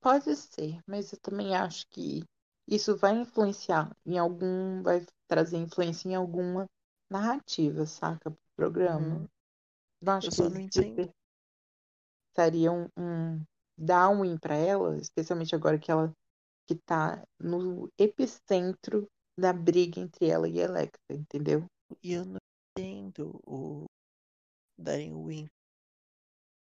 pode 0.00 0.34
ser, 0.36 0.80
mas 0.86 1.12
eu 1.12 1.20
também 1.20 1.54
acho 1.54 1.86
que 1.88 2.22
isso 2.66 2.96
vai 2.96 3.16
influenciar 3.16 3.90
em 4.04 4.18
algum, 4.18 4.82
vai 4.82 5.04
trazer 5.26 5.56
influência 5.56 6.08
em 6.08 6.14
alguma 6.14 6.66
narrativa, 7.10 7.86
saca? 7.86 8.30
Pro 8.30 8.38
programa. 8.56 9.16
Uhum. 9.16 9.28
Eu 10.00 10.12
acho 10.12 10.28
Eu 10.28 10.30
que 10.30 10.36
só 10.36 10.48
não 10.48 10.60
entendo. 10.60 11.10
despertariam 12.34 12.88
um 12.96 13.42
dar 13.76 14.08
um 14.10 14.22
win 14.22 14.36
pra 14.36 14.56
ela, 14.56 14.96
especialmente 14.96 15.54
agora 15.54 15.78
que 15.78 15.90
ela 15.90 16.12
que 16.66 16.74
tá 16.74 17.24
no 17.40 17.88
epicentro 17.96 19.08
da 19.38 19.52
briga 19.52 20.00
entre 20.00 20.28
ela 20.28 20.48
e 20.48 20.60
a 20.60 20.64
Electra, 20.64 21.16
entendeu? 21.16 21.64
E 22.02 22.12
eu 22.12 22.24
não 22.26 22.38
entendo 22.76 23.40
o 23.46 23.86
darem 24.76 25.14
win 25.14 25.48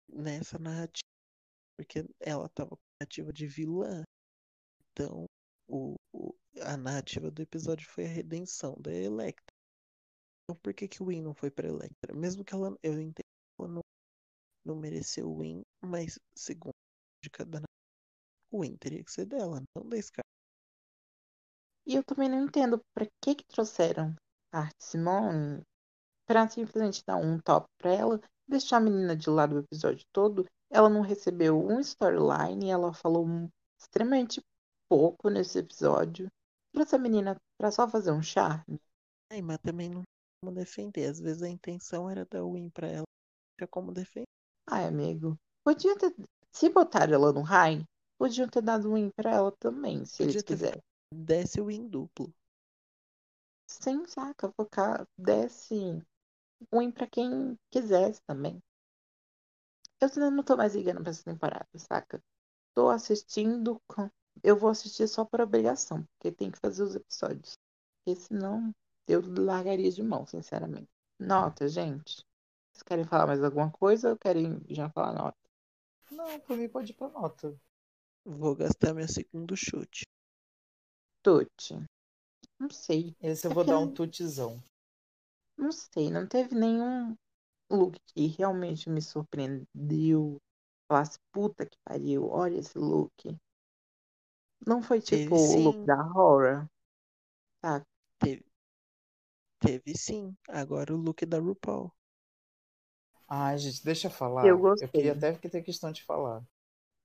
nessa 0.08 0.58
narrativa, 0.58 1.08
porque 1.76 2.04
ela 2.20 2.48
tava 2.50 2.76
narrativa 3.00 3.32
de 3.32 3.46
vilã. 3.46 4.02
Então, 4.92 5.26
o, 5.68 5.96
o- 6.12 6.34
a 6.62 6.76
narrativa 6.76 7.30
do 7.30 7.42
episódio 7.42 7.88
foi 7.88 8.06
a 8.06 8.10
redenção 8.10 8.76
da 8.80 8.92
Electra. 8.92 9.54
Então, 10.44 10.60
por 10.62 10.74
que 10.74 10.88
que 10.88 11.02
o 11.02 11.06
win 11.06 11.22
não 11.22 11.34
foi 11.34 11.50
pra 11.50 11.68
Electra? 11.68 12.14
Mesmo 12.14 12.44
que 12.44 12.54
ela, 12.54 12.76
eu 12.82 13.00
entendo 13.00 13.24
que 13.24 13.60
ela 13.62 13.68
não, 13.68 13.82
não 14.66 14.76
mereceu 14.76 15.30
o 15.30 15.40
win, 15.40 15.62
mas 15.84 16.18
segundo 16.36 16.74
de 17.22 17.30
cada 17.30 17.60
narrativa, 17.60 17.66
o 18.52 18.62
win 18.62 18.76
teria 18.76 19.04
que 19.04 19.12
ser 19.12 19.26
dela, 19.26 19.62
não 19.76 19.88
da 19.88 20.00
Scar. 20.02 20.24
E 21.86 21.94
eu 21.94 22.04
também 22.04 22.28
não 22.28 22.44
entendo 22.44 22.80
pra 22.94 23.06
que 23.22 23.34
que 23.34 23.44
trouxeram 23.46 24.14
a 24.52 24.60
Art 24.60 24.74
Simone 24.78 25.62
pra 26.26 26.48
simplesmente 26.48 27.02
dar 27.06 27.16
um 27.16 27.40
top 27.40 27.66
pra 27.78 27.92
ela, 27.92 28.20
deixar 28.48 28.78
a 28.78 28.80
menina 28.80 29.16
de 29.16 29.30
lado 29.30 29.56
o 29.56 29.60
episódio 29.60 30.04
todo. 30.12 30.46
Ela 30.70 30.88
não 30.88 31.00
recebeu 31.00 31.58
um 31.58 31.80
storyline, 31.80 32.70
ela 32.70 32.92
falou 32.92 33.26
extremamente 33.80 34.40
pouco 34.88 35.28
nesse 35.28 35.58
episódio. 35.58 36.28
Trouxe 36.72 36.96
a 36.96 36.98
menina 36.98 37.36
pra 37.58 37.70
só 37.70 37.88
fazer 37.88 38.12
um 38.12 38.22
charme. 38.22 38.80
Ai, 39.32 39.42
mas 39.42 39.58
também 39.58 39.88
não 39.88 40.02
tem 40.02 40.04
como 40.42 40.54
defender. 40.54 41.06
Às 41.06 41.20
vezes 41.20 41.42
a 41.42 41.48
intenção 41.48 42.10
era 42.10 42.26
dar 42.26 42.44
win 42.44 42.68
pra 42.70 42.88
ela, 42.88 43.04
não 43.06 43.56
tinha 43.58 43.68
como 43.68 43.92
defender. 43.92 44.26
Ai, 44.68 44.86
amigo, 44.86 45.38
podia 45.64 45.96
ter. 45.96 46.14
Se 46.52 46.68
botaram 46.68 47.14
ela 47.14 47.32
no 47.32 47.42
high, 47.42 47.84
podiam 48.18 48.48
ter 48.48 48.62
dado 48.62 48.92
win 48.92 49.10
pra 49.14 49.30
ela 49.30 49.52
também, 49.52 50.04
se 50.04 50.18
Podia 50.18 50.32
eles 50.32 50.42
quiserem. 50.42 50.82
Desce 51.14 51.60
o 51.60 51.66
win 51.66 51.88
duplo. 51.88 52.32
Sem 53.68 54.06
saca, 54.06 54.50
focar, 54.52 55.06
desse 55.18 55.74
um 56.72 56.78
win 56.78 56.90
pra 56.90 57.06
quem 57.06 57.58
quisesse 57.70 58.20
também. 58.26 58.60
Eu 60.00 60.08
ainda 60.08 60.30
não 60.30 60.42
tô 60.42 60.56
mais 60.56 60.74
ligando 60.74 61.00
pra 61.02 61.10
essa 61.10 61.24
temporada, 61.24 61.66
saca? 61.76 62.22
Tô 62.74 62.88
assistindo. 62.88 63.80
com- 63.86 64.10
Eu 64.42 64.56
vou 64.56 64.68
assistir 64.70 65.08
só 65.08 65.24
por 65.24 65.40
obrigação, 65.40 66.04
porque 66.18 66.30
tem 66.30 66.50
que 66.50 66.58
fazer 66.58 66.82
os 66.82 66.94
episódios. 66.94 67.54
Porque 68.04 68.20
senão 68.20 68.70
eu 69.08 69.22
largaria 69.42 69.90
de 69.90 70.02
mão, 70.02 70.26
sinceramente. 70.26 70.88
Nota, 71.18 71.66
gente. 71.68 72.22
Vocês 72.72 72.82
querem 72.84 73.04
falar 73.06 73.26
mais 73.26 73.42
alguma 73.42 73.70
coisa 73.70 74.10
ou 74.10 74.18
querem 74.18 74.60
já 74.68 74.90
falar 74.90 75.14
nota? 75.14 75.38
Não, 76.10 76.38
por 76.40 76.56
mim 76.58 76.68
pode 76.68 76.92
ir 76.92 76.94
pra 76.94 77.08
nota. 77.08 77.58
Vou 78.24 78.54
gastar 78.54 78.92
meu 78.92 79.08
segundo 79.08 79.56
chute. 79.56 80.04
Tuti. 81.22 81.82
Não 82.58 82.68
sei. 82.70 83.16
Esse 83.20 83.46
eu 83.46 83.50
É 83.50 83.54
vou 83.54 83.64
que 83.64 83.70
dar 83.70 83.76
não- 83.76 83.84
um 83.84 83.94
tutzão. 83.94 84.62
Não 85.56 85.72
sei. 85.72 86.10
Não 86.10 86.26
teve 86.26 86.54
nenhum 86.54 87.16
look 87.70 87.98
que 88.06 88.26
realmente 88.28 88.90
me 88.90 89.00
surpreendeu. 89.02 90.40
Falasse, 90.88 91.18
puta 91.32 91.66
que 91.66 91.78
pariu, 91.84 92.28
olha 92.30 92.58
esse 92.58 92.78
look. 92.78 93.12
Não 94.66 94.82
foi 94.82 95.00
Teve 95.08 95.30
tipo 95.30 95.34
o 95.34 95.56
look 95.62 95.78
sim. 95.78 95.86
da 95.86 95.96
Horror. 96.14 96.68
saca? 97.60 97.86
Teve, 98.18 98.44
teve 99.60 99.94
sim. 99.94 100.34
Agora 100.48 100.94
o 100.94 100.96
look 100.96 101.26
da 101.26 101.38
RuPaul. 101.38 101.92
Ai, 103.28 103.56
gente, 103.58 103.84
deixa 103.84 104.08
eu 104.08 104.10
falar. 104.10 104.46
Eu 104.46 104.58
gostei. 104.58 104.88
queria 104.88 105.12
até 105.12 105.32
que 105.34 105.48
ter 105.48 105.62
questão 105.62 105.92
de 105.92 106.02
falar. 106.04 106.42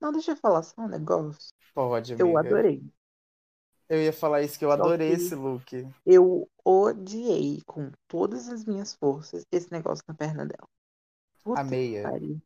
Não, 0.02 0.12
deixa 0.12 0.32
eu 0.32 0.36
falar 0.36 0.64
só 0.64 0.82
um 0.82 0.88
negócio. 0.90 1.54
Pode, 1.74 2.14
amiga. 2.14 2.30
Eu 2.30 2.38
adorei. 2.38 2.84
Eu 3.92 4.02
ia 4.02 4.14
falar 4.14 4.42
isso, 4.42 4.58
que 4.58 4.64
eu 4.64 4.72
adorei 4.72 5.10
que- 5.10 5.16
esse 5.18 5.36
look. 5.36 5.86
Eu 6.06 6.50
odiei 6.64 7.62
com 7.66 7.92
todas 8.08 8.48
as 8.48 8.64
minhas 8.64 8.94
forças 8.94 9.44
esse 9.52 9.70
negócio 9.70 10.02
na 10.08 10.14
perna 10.14 10.46
dela. 10.46 10.68
Puta 11.44 11.60
A 11.60 11.64
meia. 11.64 12.04
pariu. 12.04 12.42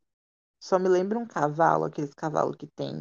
Só 0.60 0.80
me 0.80 0.90
lembra 0.90 1.20
um 1.20 1.28
cavalo, 1.28 1.84
aqueles 1.86 2.14
cavalos 2.16 2.56
que 2.56 2.66
tem 2.68 2.94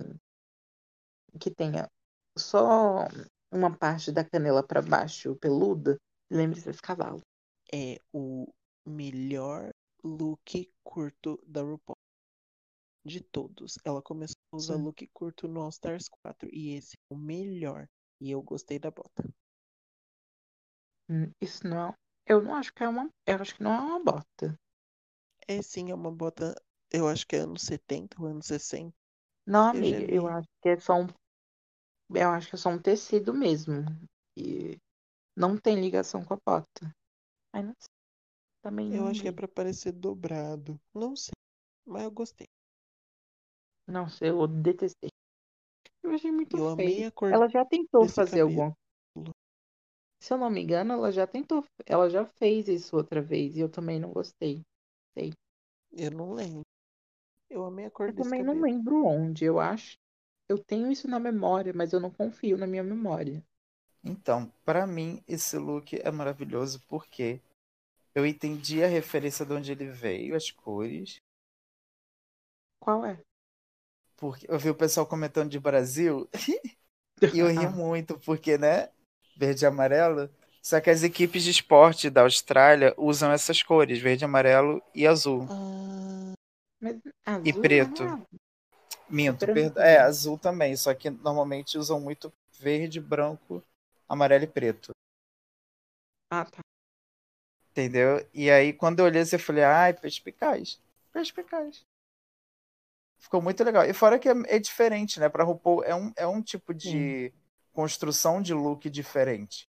que 1.40 1.50
tenha 1.50 1.90
só 2.36 3.08
uma 3.50 3.74
parte 3.74 4.12
da 4.12 4.22
canela 4.22 4.62
pra 4.62 4.82
baixo 4.82 5.34
peluda. 5.36 5.98
Lembre 6.30 6.60
desse 6.60 6.82
cavalo. 6.82 7.22
É 7.72 7.98
o 8.12 8.46
melhor 8.86 9.70
look 10.04 10.70
curto 10.84 11.42
da 11.46 11.62
RuPaul. 11.62 11.96
De 13.06 13.20
todos. 13.20 13.78
Ela 13.84 14.02
começou 14.02 14.36
a 14.52 14.56
usar 14.56 14.76
Sim. 14.76 14.82
look 14.82 15.06
curto 15.14 15.48
no 15.48 15.62
All 15.62 15.70
Stars 15.70 16.08
4 16.22 16.48
e 16.52 16.74
esse 16.74 16.94
é 16.96 17.14
o 17.14 17.16
melhor. 17.16 17.88
E 18.24 18.30
eu 18.34 18.40
gostei 18.50 18.78
da 18.80 18.90
bota. 18.98 19.22
Hum, 21.08 21.30
Isso 21.40 21.66
não 21.66 21.88
é. 21.88 21.94
Eu 22.26 22.42
não 22.42 22.54
acho 22.56 22.72
que 22.74 22.84
é 22.84 22.88
uma. 22.88 23.08
Eu 23.26 23.36
acho 23.40 23.54
que 23.54 23.62
não 23.62 23.72
é 23.72 23.80
uma 23.80 24.04
bota. 24.04 24.54
É 25.48 25.62
sim, 25.62 25.90
é 25.90 25.94
uma 25.94 26.10
bota, 26.12 26.54
eu 26.90 27.08
acho 27.08 27.26
que 27.26 27.34
é 27.34 27.38
anos 27.40 27.62
70 27.62 28.20
ou 28.20 28.26
anos 28.28 28.44
60. 28.46 28.94
Não, 29.46 29.68
Eu 29.72 29.84
já 29.84 30.00
amiga, 30.00 30.04
eu 30.14 30.26
vi. 30.26 30.28
acho 30.28 30.48
que 30.62 30.68
é 30.68 30.78
só 30.78 30.94
um. 31.00 31.06
Eu 32.14 32.30
acho 32.30 32.48
que 32.48 32.54
é 32.54 32.58
só 32.58 32.70
um 32.70 32.78
tecido 32.80 33.34
mesmo. 33.34 33.84
E 34.36 34.78
não 35.36 35.56
tem 35.58 35.80
ligação 35.80 36.24
com 36.24 36.34
a 36.34 36.38
bota. 36.46 36.92
Ai, 37.54 37.62
não 37.64 37.74
sei. 37.78 37.90
Também 38.62 38.90
Eu 38.90 39.06
não 39.06 39.06
acho 39.06 39.20
que 39.20 39.28
é 39.28 39.32
vi. 39.32 39.32
pra 39.32 39.46
parecer 39.46 39.92
dobrado. 39.92 40.80
Não 40.94 41.14
sei, 41.14 41.34
mas 41.86 42.04
eu 42.04 42.10
gostei. 42.10 42.46
Não 43.86 44.08
sei, 44.10 44.28
eu 44.28 44.46
detestei. 44.46 45.10
Eu 46.14 46.16
achei 46.16 46.30
muito 46.30 46.56
Eu 46.56 46.76
feio. 46.76 47.12
Ela 47.22 47.48
já 47.48 47.64
tentou 47.64 48.06
fazer 48.06 48.38
cabelo. 48.38 48.62
alguma. 48.62 48.76
Se 50.20 50.32
eu 50.32 50.38
não 50.38 50.48
me 50.48 50.62
engano, 50.62 50.92
ela 50.92 51.10
já 51.10 51.26
tentou. 51.26 51.64
Ela 51.84 52.08
já 52.08 52.24
fez 52.24 52.68
isso 52.68 52.96
outra 52.96 53.20
vez 53.20 53.56
e 53.56 53.60
eu 53.60 53.68
também 53.68 53.98
não 53.98 54.12
gostei. 54.12 54.62
Eu 55.92 56.12
não 56.12 56.32
lembro. 56.32 56.62
Eu 57.50 57.64
amei 57.64 57.86
a 57.86 57.90
cor 57.90 58.08
Eu 58.08 58.12
desse 58.14 58.30
também 58.30 58.42
não 58.44 58.54
cabelo. 58.54 58.64
lembro 58.64 59.04
onde, 59.06 59.44
eu 59.44 59.58
acho. 59.58 59.96
Eu 60.48 60.58
tenho 60.58 60.90
isso 60.90 61.08
na 61.08 61.18
memória, 61.18 61.72
mas 61.74 61.92
eu 61.92 61.98
não 61.98 62.10
confio 62.10 62.56
na 62.56 62.66
minha 62.66 62.82
memória. 62.84 63.42
Então, 64.04 64.52
pra 64.64 64.86
mim, 64.86 65.20
esse 65.26 65.58
look 65.58 65.98
é 66.00 66.10
maravilhoso 66.12 66.80
porque 66.88 67.40
eu 68.14 68.24
entendi 68.24 68.84
a 68.84 68.86
referência 68.86 69.44
de 69.44 69.52
onde 69.52 69.72
ele 69.72 69.86
veio, 69.86 70.36
as 70.36 70.50
cores. 70.50 71.16
Qual 72.78 73.04
é? 73.04 73.20
Porque 74.24 74.46
eu 74.48 74.58
vi 74.58 74.70
o 74.70 74.74
pessoal 74.74 75.04
comentando 75.04 75.50
de 75.50 75.60
Brasil 75.60 76.26
e 77.30 77.38
eu 77.40 77.46
ri 77.48 77.66
muito, 77.66 78.18
porque, 78.20 78.56
né? 78.56 78.88
Verde 79.36 79.66
e 79.66 79.66
amarelo. 79.66 80.30
Só 80.62 80.80
que 80.80 80.88
as 80.88 81.02
equipes 81.02 81.44
de 81.44 81.50
esporte 81.50 82.08
da 82.08 82.22
Austrália 82.22 82.94
usam 82.96 83.30
essas 83.30 83.62
cores, 83.62 83.98
verde, 83.98 84.24
amarelo 84.24 84.80
e 84.94 85.06
azul. 85.06 85.46
Ah, 85.50 87.34
azul 87.34 87.44
E 87.44 87.52
preto. 87.52 88.02
é 88.02 88.16
Minto, 89.10 89.46
branco, 89.46 89.54
perdão. 89.54 89.84
né? 89.84 89.92
É, 89.92 89.98
azul 89.98 90.38
também, 90.38 90.74
só 90.74 90.94
que 90.94 91.10
normalmente 91.10 91.76
usam 91.76 92.00
muito 92.00 92.32
verde, 92.58 92.98
branco, 92.98 93.62
amarelo 94.08 94.44
e 94.44 94.46
preto. 94.46 94.92
Ah, 96.30 96.44
tá. 96.46 96.62
Entendeu? 97.72 98.26
E 98.32 98.50
aí, 98.50 98.72
quando 98.72 99.00
eu 99.00 99.04
olhei, 99.04 99.20
eu 99.20 99.38
falei, 99.38 99.64
ai, 99.64 99.92
perspicaz. 99.92 100.80
Perspicaz. 101.12 101.84
Ficou 103.18 103.40
muito 103.42 103.64
legal. 103.64 103.84
E 103.84 103.94
fora 103.94 104.18
que 104.18 104.28
é, 104.28 104.32
é 104.46 104.58
diferente, 104.58 105.18
né? 105.18 105.28
Pra 105.28 105.44
RuPaul 105.44 105.82
é 105.84 105.94
um, 105.94 106.12
é 106.16 106.26
um 106.26 106.42
tipo 106.42 106.74
de 106.74 107.32
construção 107.72 108.40
de 108.42 108.52
look 108.54 108.88
diferente. 108.90 109.68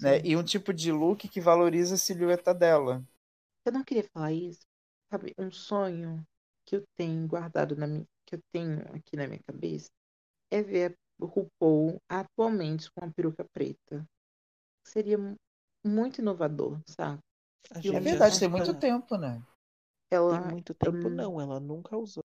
Né? 0.00 0.18
Sim. 0.18 0.22
E 0.24 0.36
um 0.36 0.44
tipo 0.44 0.72
de 0.72 0.92
look 0.92 1.28
que 1.28 1.40
valoriza 1.40 1.94
a 1.94 1.98
silhueta 1.98 2.54
dela. 2.54 3.04
Eu 3.64 3.72
não 3.72 3.84
queria 3.84 4.08
falar 4.12 4.32
isso. 4.32 4.60
Sabe, 5.10 5.34
um 5.38 5.50
sonho 5.50 6.24
que 6.66 6.76
eu 6.76 6.84
tenho 6.96 7.26
guardado 7.26 7.76
na 7.76 7.86
minha, 7.86 8.06
que 8.26 8.36
eu 8.36 8.40
tenho 8.52 8.80
aqui 8.94 9.16
na 9.16 9.26
minha 9.26 9.42
cabeça 9.42 9.90
é 10.50 10.62
ver 10.62 10.96
a 11.20 11.24
RuPaul 11.26 11.98
atualmente 12.08 12.90
com 12.92 13.04
a 13.04 13.10
peruca 13.12 13.44
preta. 13.52 14.06
Seria 14.84 15.18
mu- 15.18 15.36
muito 15.84 16.20
inovador, 16.20 16.80
sabe? 16.86 17.20
É 17.74 17.88
É 17.88 18.00
verdade, 18.00 18.38
tem 18.40 18.48
muito 18.48 18.74
tempo, 18.74 19.16
né? 19.16 19.42
Ela, 20.10 20.38
Tem 20.38 20.48
muito 20.50 20.74
tempo, 20.74 21.08
não- 21.08 21.10
não. 21.10 21.40
Ela 21.40 21.60
nunca 21.60 21.96
usou. 21.96 22.24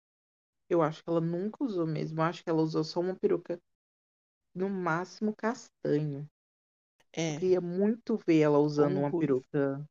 Eu 0.69 0.81
acho 0.81 1.03
que 1.03 1.09
ela 1.09 1.21
nunca 1.21 1.63
usou 1.63 1.85
mesmo. 1.87 2.19
Eu 2.21 2.25
acho 2.25 2.43
que 2.43 2.49
ela 2.49 2.61
usou 2.61 2.83
só 2.83 2.99
uma 3.01 3.15
peruca, 3.15 3.59
no 4.55 4.69
máximo 4.69 5.35
castanho. 5.35 6.29
Eu 7.27 7.33
É, 7.33 7.39
queria 7.39 7.61
muito 7.61 8.17
ver 8.17 8.39
ela 8.41 8.59
usando 8.59 8.97
uma 8.97 9.13
peruca 9.13 9.85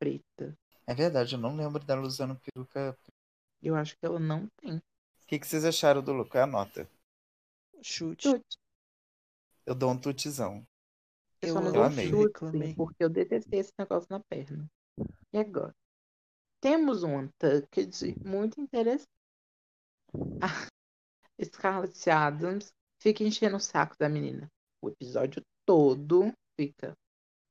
preta. 0.00 0.56
É 0.86 0.92
verdade, 0.94 1.34
eu 1.34 1.38
não 1.38 1.56
lembro 1.56 1.82
dela 1.82 2.02
usando 2.02 2.36
peruca. 2.38 2.94
Eu 3.62 3.74
acho 3.74 3.96
que 3.96 4.04
ela 4.04 4.20
não 4.20 4.46
tem. 4.60 4.82
O 5.22 5.26
que, 5.28 5.38
que 5.38 5.46
vocês 5.46 5.64
acharam 5.64 6.02
do 6.02 6.12
look? 6.12 6.28
Qual 6.30 6.40
é 6.40 6.44
a 6.44 6.46
nota? 6.46 6.86
chute. 7.82 8.28
Chute. 8.28 8.56
Eu 9.64 9.74
dou 9.74 9.90
um 9.90 9.96
tutizão. 9.98 10.66
Eu, 11.42 11.56
Eu 11.64 11.72
dou 11.72 11.82
amei. 11.82 12.14
chute, 12.14 12.34
reclamei. 12.52 12.76
porque 12.76 13.02
eu 13.04 13.08
detestei 13.10 13.60
esse 13.60 13.72
negócio 13.78 14.08
na 14.10 14.20
perna. 14.20 14.66
E 15.32 15.38
agora? 15.38 15.74
Temos 16.60 17.02
um 17.04 17.18
Untucked 17.18 18.18
muito 18.24 18.60
interessante. 18.60 19.08
A 20.40 20.48
Scarlett 21.44 22.10
Adams 22.10 22.72
fica 23.00 23.22
enchendo 23.24 23.56
o 23.56 23.60
saco 23.60 23.96
da 23.98 24.08
menina. 24.08 24.48
O 24.82 24.88
episódio 24.88 25.42
todo 25.66 26.32
fica 26.58 26.96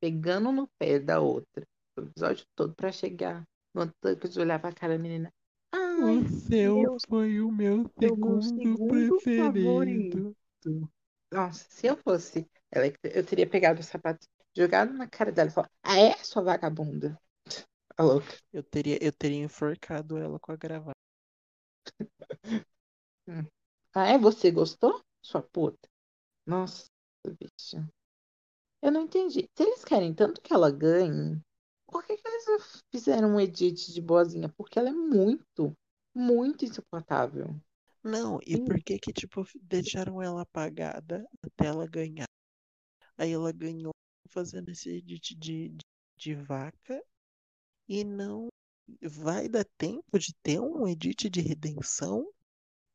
pegando 0.00 0.52
no 0.52 0.68
pé 0.78 0.98
da 0.98 1.20
outra. 1.20 1.64
O 1.96 2.02
episódio 2.02 2.44
todo 2.54 2.74
pra 2.74 2.90
chegar 2.92 3.44
no 3.74 3.82
Untucked 3.82 4.36
e 4.36 4.40
olhar 4.40 4.60
pra 4.60 4.72
cara 4.72 4.96
da 4.96 5.02
menina. 5.02 5.32
Ai, 5.72 6.18
O 6.18 6.28
seu 6.28 6.74
meu- 6.76 6.96
foi 7.08 7.40
o 7.40 7.50
meu 7.52 7.90
foi 7.98 8.10
o 8.10 8.16
meu 8.16 8.42
segundo, 8.42 8.76
segundo 8.78 9.20
preferido. 9.20 10.36
Nossa, 11.32 11.64
se 11.68 11.86
eu 11.86 11.96
fosse 11.96 12.48
ela, 12.72 12.86
eu 13.04 13.24
teria 13.24 13.48
pegado 13.48 13.80
o 13.80 13.84
sapato, 13.84 14.26
jogado 14.56 14.92
na 14.92 15.06
cara 15.08 15.30
dela 15.30 15.48
e 15.48 15.52
falado: 15.52 15.70
Ah, 15.82 15.98
é, 15.98 16.14
sua 16.24 16.42
vagabunda? 16.42 17.16
A 17.96 18.02
louca. 18.02 18.36
Eu 18.52 18.62
teria, 18.62 18.98
eu 19.00 19.12
teria 19.12 19.44
enforcado 19.44 20.16
ela 20.18 20.38
com 20.40 20.50
a 20.50 20.56
gravata. 20.56 20.99
Ah, 23.94 24.06
é? 24.06 24.18
Você 24.18 24.50
gostou? 24.50 25.02
Sua 25.22 25.42
puta. 25.42 25.88
Nossa, 26.46 26.86
bicho. 27.26 27.76
Eu 28.82 28.92
não 28.92 29.02
entendi. 29.02 29.48
Se 29.56 29.62
eles 29.62 29.84
querem 29.84 30.14
tanto 30.14 30.40
que 30.40 30.52
ela 30.52 30.70
ganhe, 30.70 31.40
por 31.86 32.04
que, 32.04 32.16
que 32.16 32.26
eles 32.26 32.46
não 32.46 32.58
fizeram 32.90 33.28
um 33.34 33.40
edit 33.40 33.92
de 33.92 34.00
boazinha? 34.00 34.48
Porque 34.56 34.78
ela 34.78 34.88
é 34.88 34.92
muito, 34.92 35.76
muito 36.14 36.64
insuportável. 36.64 37.54
Não, 38.02 38.38
e 38.46 38.56
Sim. 38.56 38.64
por 38.64 38.78
que 38.82 38.98
que, 38.98 39.12
tipo, 39.12 39.44
deixaram 39.62 40.22
ela 40.22 40.42
apagada 40.42 41.26
até 41.42 41.66
ela 41.66 41.86
ganhar? 41.86 42.28
Aí 43.18 43.32
ela 43.32 43.52
ganhou 43.52 43.92
fazendo 44.28 44.70
esse 44.70 44.88
edit 44.90 45.34
de, 45.34 45.68
de, 45.68 45.84
de 46.16 46.34
vaca 46.34 47.02
e 47.88 48.04
não 48.04 48.49
vai 49.02 49.48
dar 49.48 49.64
tempo 49.76 50.18
de 50.18 50.34
ter 50.42 50.60
um 50.60 50.86
edit 50.86 51.28
de 51.28 51.40
redenção? 51.40 52.26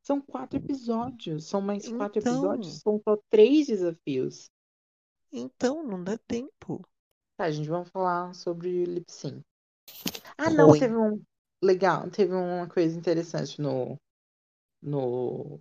São 0.04 0.22
quatro 0.22 0.58
episódios. 0.58 1.46
São 1.46 1.62
mais 1.62 1.88
quatro 1.88 2.20
Então. 2.20 2.34
episódios. 2.34 2.80
São 2.82 3.02
só 3.04 3.18
três 3.30 3.68
desafios. 3.68 4.50
Então, 5.32 5.84
não 5.84 6.04
dá 6.04 6.18
tempo. 6.18 6.88
Tá, 7.38 7.50
gente, 7.52 7.68
vamos 7.68 7.90
falar 7.90 8.34
sobre 8.34 8.86
lip 8.86 9.12
sync. 9.12 9.42
Ah, 10.38 10.50
não, 10.50 10.70
Ruim. 10.70 10.80
teve 10.80 10.96
um. 10.96 11.22
Legal, 11.64 12.10
teve 12.12 12.34
uma 12.34 12.68
coisa 12.68 12.98
interessante 12.98 13.60
no. 13.60 13.98
No. 14.82 15.60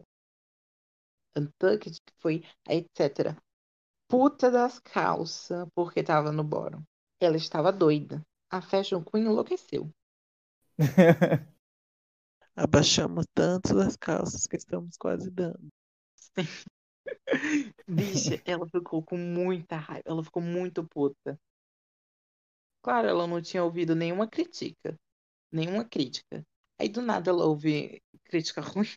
Untucked, 1.37 2.01
que 2.05 2.13
foi 2.21 2.45
a 2.69 2.75
etc. 2.75 3.37
Puta 4.09 4.51
das 4.51 4.79
calças, 4.79 5.67
porque 5.75 6.03
tava 6.03 6.31
no 6.31 6.45
bórum. 6.45 6.83
Ela 7.21 7.37
estava 7.37 7.73
doida. 7.73 8.23
A 8.51 8.61
Fashion 8.61 9.03
Queen 9.03 9.25
enlouqueceu. 9.25 9.91
Abaixamos 12.57 13.27
tanto 13.33 13.79
as 13.79 13.97
calças 13.97 14.47
que 14.49 14.57
estamos 14.57 14.97
quase 14.97 15.31
dando. 15.31 15.71
Bicha, 17.89 18.41
ela 18.45 18.67
ficou 18.69 19.03
com 19.03 19.17
muita 19.17 19.77
raiva. 19.77 20.03
Ela 20.07 20.23
ficou 20.25 20.43
muito 20.43 20.85
puta. 20.85 21.39
Claro, 22.83 23.09
ela 23.09 23.27
não 23.27 23.41
tinha 23.43 23.65
ouvido 23.65 23.95
nenhuma 23.97 24.29
crítica. 24.29 24.97
Nenhuma 25.53 25.85
crítica. 25.85 26.45
Aí 26.81 26.89
do 26.89 27.03
nada 27.03 27.31
ela 27.31 27.47
ouve 27.47 28.03
crítica 28.25 28.61
ruim. 28.63 28.89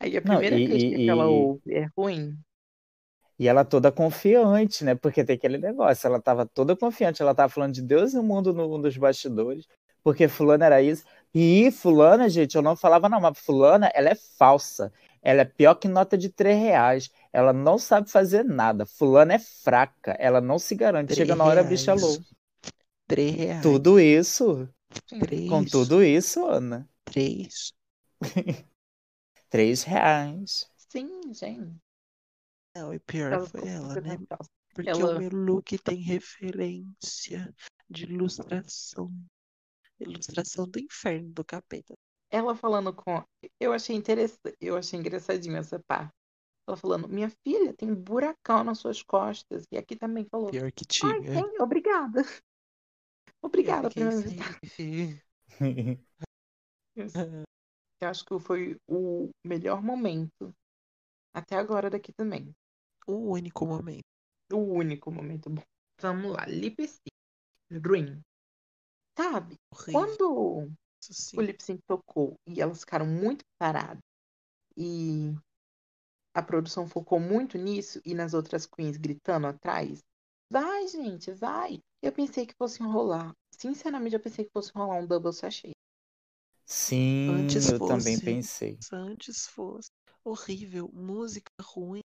Aí 0.00 0.16
a 0.16 0.22
Não, 0.22 0.40
primeira 0.40 0.60
e- 0.60 0.64
crítica 0.66 0.96
e- 0.96 0.96
que 1.00 1.10
ela 1.10 1.28
e- 1.28 1.28
ouve 1.28 1.72
é 1.74 1.86
ruim. 1.96 2.38
E 3.38 3.48
ela 3.48 3.64
toda 3.64 3.90
confiante, 3.92 4.84
né? 4.84 4.94
Porque 4.94 5.24
tem 5.24 5.36
aquele 5.36 5.58
negócio, 5.58 6.06
ela 6.06 6.20
tava 6.20 6.46
toda 6.46 6.76
confiante, 6.76 7.20
ela 7.22 7.34
tava 7.34 7.48
falando 7.52 7.74
de 7.74 7.82
Deus 7.82 8.14
e 8.14 8.18
o 8.18 8.22
mundo 8.22 8.52
no, 8.52 8.78
nos 8.78 8.96
bastidores, 8.96 9.66
porque 10.04 10.28
fulana 10.28 10.66
era 10.66 10.80
isso. 10.82 11.02
E 11.34 11.70
fulana, 11.72 12.28
gente, 12.28 12.54
eu 12.54 12.62
não 12.62 12.76
falava 12.76 13.08
não, 13.08 13.20
mas 13.20 13.36
fulana, 13.38 13.90
ela 13.94 14.10
é 14.10 14.14
falsa. 14.14 14.92
Ela 15.20 15.40
é 15.40 15.44
pior 15.44 15.74
que 15.74 15.88
nota 15.88 16.16
de 16.16 16.28
3 16.28 16.56
reais. 16.56 17.10
Ela 17.32 17.52
não 17.52 17.78
sabe 17.78 18.08
fazer 18.10 18.44
nada. 18.44 18.86
Fulana 18.86 19.34
é 19.34 19.38
fraca. 19.38 20.12
Ela 20.20 20.40
não 20.40 20.58
se 20.58 20.74
garante. 20.76 21.08
Três 21.08 21.18
Chega 21.18 21.34
na 21.34 21.44
hora, 21.44 21.62
reais. 21.62 21.68
bicha 21.68 21.94
louca. 21.94 22.24
Três 23.08 23.34
reais. 23.34 23.62
Tudo 23.62 23.98
isso, 23.98 24.68
Três. 25.20 25.48
com 25.48 25.64
tudo 25.64 26.04
isso, 26.04 26.44
Ana. 26.46 26.88
Três. 27.06 27.72
3 29.48 29.82
reais. 29.82 30.70
Sim, 30.76 31.32
gente. 31.32 31.74
Não, 32.76 32.92
e 32.92 32.98
pior 32.98 33.32
Ela 33.32 33.46
foi 33.46 33.68
ela, 33.68 34.00
né? 34.00 34.18
Porque 34.74 34.90
Ela- 34.90 35.16
o 35.16 35.18
meu 35.18 35.30
look 35.30 35.78
tem 35.78 35.98
referência 36.00 37.52
de 37.88 38.04
ilustração. 38.04 39.10
Ilustração 40.04 40.68
do 40.68 40.78
inferno, 40.78 41.30
do 41.30 41.44
capeta. 41.44 41.94
Ela 42.30 42.54
falando 42.54 42.92
com. 42.92 43.22
Eu 43.60 43.72
achei 43.72 43.94
interessante, 43.96 44.56
eu 44.60 44.76
achei 44.76 44.98
engraçadinho 44.98 45.56
essa 45.56 45.78
parte. 45.86 46.12
Ela 46.66 46.76
falando, 46.76 47.08
minha 47.08 47.30
filha, 47.46 47.74
tem 47.74 47.90
um 47.90 47.94
buracão 47.94 48.64
nas 48.64 48.78
suas 48.78 49.02
costas. 49.02 49.64
E 49.70 49.76
aqui 49.76 49.96
também 49.96 50.26
falou, 50.30 50.50
Pior 50.50 50.72
que 50.72 50.84
ai, 51.04 51.20
tinha. 51.20 51.32
tem, 51.32 51.60
obrigada. 51.60 52.22
Obrigada 53.42 53.90
por 53.90 54.02
me 54.02 54.12
sem- 54.12 55.20
Eu 58.00 58.08
acho 58.08 58.24
que 58.24 58.38
foi 58.38 58.76
o 58.88 59.30
melhor 59.44 59.82
momento 59.82 60.54
até 61.34 61.56
agora 61.56 61.90
daqui 61.90 62.12
também. 62.12 62.54
O 63.06 63.32
único 63.32 63.66
momento. 63.66 64.04
O 64.52 64.58
único 64.58 65.10
momento 65.10 65.50
bom. 65.50 65.62
Vamos 66.00 66.32
lá, 66.32 66.46
lip 66.46 66.86
sync. 66.86 68.22
Sabe, 69.16 69.56
Horrível. 69.70 69.92
quando 69.92 70.68
o 71.36 71.40
lip 71.40 71.62
sync 71.62 71.80
tocou 71.86 72.36
e 72.46 72.60
elas 72.60 72.80
ficaram 72.80 73.06
muito 73.06 73.44
paradas 73.58 74.02
e 74.76 75.34
a 76.34 76.42
produção 76.42 76.86
focou 76.86 77.18
muito 77.20 77.56
nisso 77.58 78.00
e 78.04 78.14
nas 78.14 78.34
outras 78.34 78.66
queens 78.66 78.96
gritando 78.96 79.46
atrás. 79.46 80.00
Vai, 80.50 80.86
gente, 80.88 81.32
vai. 81.32 81.80
Eu 82.02 82.12
pensei 82.12 82.46
que 82.46 82.54
fosse 82.56 82.82
enrolar. 82.82 83.32
Sinceramente, 83.58 84.14
eu 84.14 84.20
pensei 84.20 84.44
que 84.44 84.52
fosse 84.52 84.70
enrolar 84.74 84.98
um 84.98 85.06
double 85.06 85.32
sachê. 85.32 85.72
Sim, 86.66 87.30
Antes 87.30 87.70
eu 87.70 87.78
também 87.78 88.16
fosse. 88.16 88.24
pensei. 88.24 88.78
Se 88.80 88.94
antes 88.94 89.46
fosse 89.46 89.90
horrível, 90.24 90.90
música 90.92 91.50
ruim, 91.60 92.00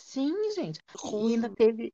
Sim, 0.00 0.34
gente. 0.54 0.80
E 1.04 1.08
ruim. 1.08 1.34
ainda 1.34 1.48
teve. 1.50 1.92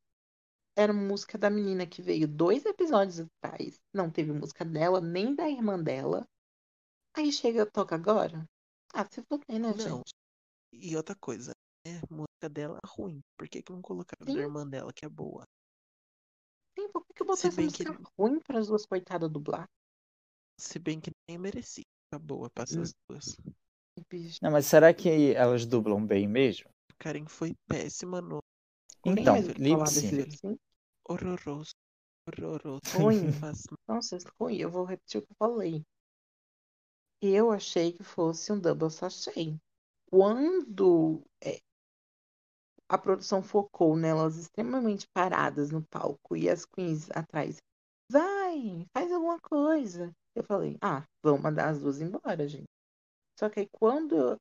Era 0.76 0.92
música 0.92 1.38
da 1.38 1.48
menina 1.48 1.86
que 1.86 2.02
veio 2.02 2.26
dois 2.26 2.64
episódios 2.64 3.20
atrás. 3.20 3.78
Não 3.92 4.10
teve 4.10 4.32
música 4.32 4.64
dela, 4.64 5.00
nem 5.00 5.34
da 5.34 5.48
irmã 5.48 5.80
dela. 5.80 6.26
Aí 7.16 7.30
chega, 7.32 7.64
toca 7.64 7.94
agora. 7.94 8.44
Ah, 8.92 9.06
se 9.10 9.22
fuder, 9.22 9.60
né, 9.60 9.68
Não. 9.72 9.78
gente? 9.78 10.12
E 10.72 10.96
outra 10.96 11.14
coisa, 11.14 11.52
né? 11.86 12.00
Música 12.10 12.48
dela 12.50 12.78
é 12.84 12.88
ruim. 12.88 13.20
Por 13.38 13.48
que, 13.48 13.62
que 13.62 13.72
não 13.72 13.80
colocaram 13.80 14.26
Sim. 14.26 14.34
da 14.34 14.40
irmã 14.42 14.66
dela, 14.66 14.92
que 14.92 15.04
é 15.04 15.08
boa? 15.08 15.44
Sim, 16.76 16.88
por 16.90 17.04
que 17.06 17.14
que 17.14 17.20
botou 17.22 17.36
Se 17.36 17.46
essa 17.48 17.56
bem 17.56 17.70
que- 17.70 17.84
música 17.88 18.10
ruim 18.18 18.40
para 18.40 18.58
as 18.58 18.66
duas 18.66 18.84
coitadas 18.84 19.30
dublar? 19.30 19.68
Se 20.60 20.78
bem 20.80 21.00
que 21.00 21.10
nem 21.28 21.38
merecia. 21.38 21.84
Ficar 22.08 22.18
boa 22.24 22.50
pra 22.50 22.62
Hum. 22.62 22.66
essas 22.82 22.92
duas. 23.08 23.36
Bicho. 24.10 24.38
Não, 24.42 24.50
mas 24.50 24.66
será 24.66 24.92
que 24.92 25.32
elas 25.34 25.64
dublam 25.64 26.04
bem 26.04 26.26
mesmo? 26.26 26.68
Karen 26.98 27.26
foi 27.26 27.54
péssima 27.68 28.20
no 28.20 28.38
Então, 29.04 29.34
mais 29.34 29.48
o 29.48 29.54
que 29.54 29.62
lip 29.62 29.72
falar 29.72 29.84
desse 29.84 30.00
sync. 30.00 30.14
lip 30.14 30.36
sync? 30.36 30.60
horroroso. 31.08 31.74
Horroroso. 32.26 32.80
Ruim. 32.96 33.20
Nossa, 33.88 34.18
ruim. 34.40 34.56
Eu 34.56 34.70
vou 34.70 34.84
repetir 34.84 35.20
o 35.20 35.22
que 35.22 35.32
eu 35.32 35.36
falei. 35.36 35.84
Eu 37.20 37.50
achei 37.50 37.92
que 37.92 38.02
fosse 38.02 38.52
um 38.52 38.58
double 38.58 38.90
sachê. 38.90 39.56
Quando 40.10 41.22
é, 41.42 41.60
a 42.88 42.98
produção 42.98 43.42
focou 43.42 43.96
nelas 43.96 44.36
extremamente 44.36 45.06
paradas 45.08 45.70
no 45.70 45.82
palco 45.82 46.36
e 46.36 46.48
as 46.48 46.64
queens 46.64 47.10
atrás, 47.10 47.58
vai, 48.10 48.86
faz 48.92 49.10
alguma 49.12 49.40
coisa. 49.40 50.14
Eu 50.34 50.44
falei, 50.44 50.76
ah, 50.80 51.06
vamos 51.22 51.40
mandar 51.40 51.70
as 51.70 51.80
duas 51.80 52.00
embora, 52.00 52.46
gente. 52.46 52.68
Só 53.38 53.48
que 53.48 53.60
aí 53.60 53.68
quando 53.72 54.38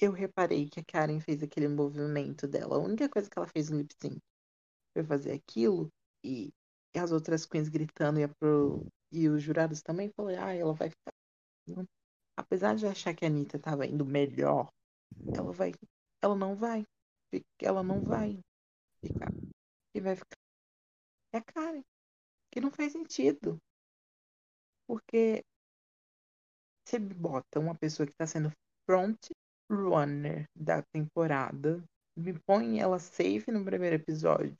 eu 0.00 0.12
reparei 0.12 0.68
que 0.68 0.80
a 0.80 0.84
Karen 0.84 1.20
fez 1.20 1.42
aquele 1.42 1.68
movimento 1.68 2.46
dela, 2.48 2.76
a 2.76 2.80
única 2.80 3.08
coisa 3.08 3.28
que 3.30 3.38
ela 3.38 3.48
fez 3.48 3.70
no 3.70 3.78
lip 3.78 3.94
sync 4.00 4.18
foi 4.94 5.04
fazer 5.04 5.32
aquilo 5.32 5.90
e 6.24 6.52
as 6.96 7.12
outras 7.12 7.46
queens 7.46 7.68
gritando 7.68 8.20
e, 8.20 8.28
pro- 8.28 8.86
e 9.12 9.28
os 9.28 9.42
jurados 9.42 9.82
também, 9.82 10.10
falei, 10.16 10.36
ah, 10.36 10.54
ela 10.54 10.74
vai 10.74 10.90
ficar. 10.90 11.14
Apesar 12.36 12.74
de 12.76 12.86
achar 12.86 13.14
que 13.14 13.24
a 13.24 13.28
Anitta 13.28 13.58
tava 13.58 13.86
indo 13.86 14.04
melhor, 14.04 14.70
ela 15.34 15.52
vai. 15.52 15.72
Ela 16.22 16.36
não 16.36 16.56
vai. 16.56 16.84
Ela 17.60 17.82
não 17.82 18.02
vai 18.02 18.40
ficar. 19.02 19.32
E 19.94 20.00
vai 20.00 20.16
ficar. 20.16 20.38
É 21.32 21.38
a 21.38 21.42
Karen. 21.42 21.82
Que 22.52 22.60
não 22.60 22.70
faz 22.72 22.92
sentido. 22.92 23.60
Porque 24.86 25.44
você 26.84 26.98
bota 26.98 27.60
uma 27.60 27.74
pessoa 27.74 28.06
que 28.06 28.14
tá 28.14 28.26
sendo 28.26 28.50
front 28.86 29.18
runner 29.70 30.48
da 30.54 30.82
temporada, 30.82 31.82
me 32.16 32.38
põe 32.46 32.78
ela 32.80 32.98
safe 32.98 33.50
no 33.50 33.64
primeiro 33.64 33.96
episódio, 33.96 34.56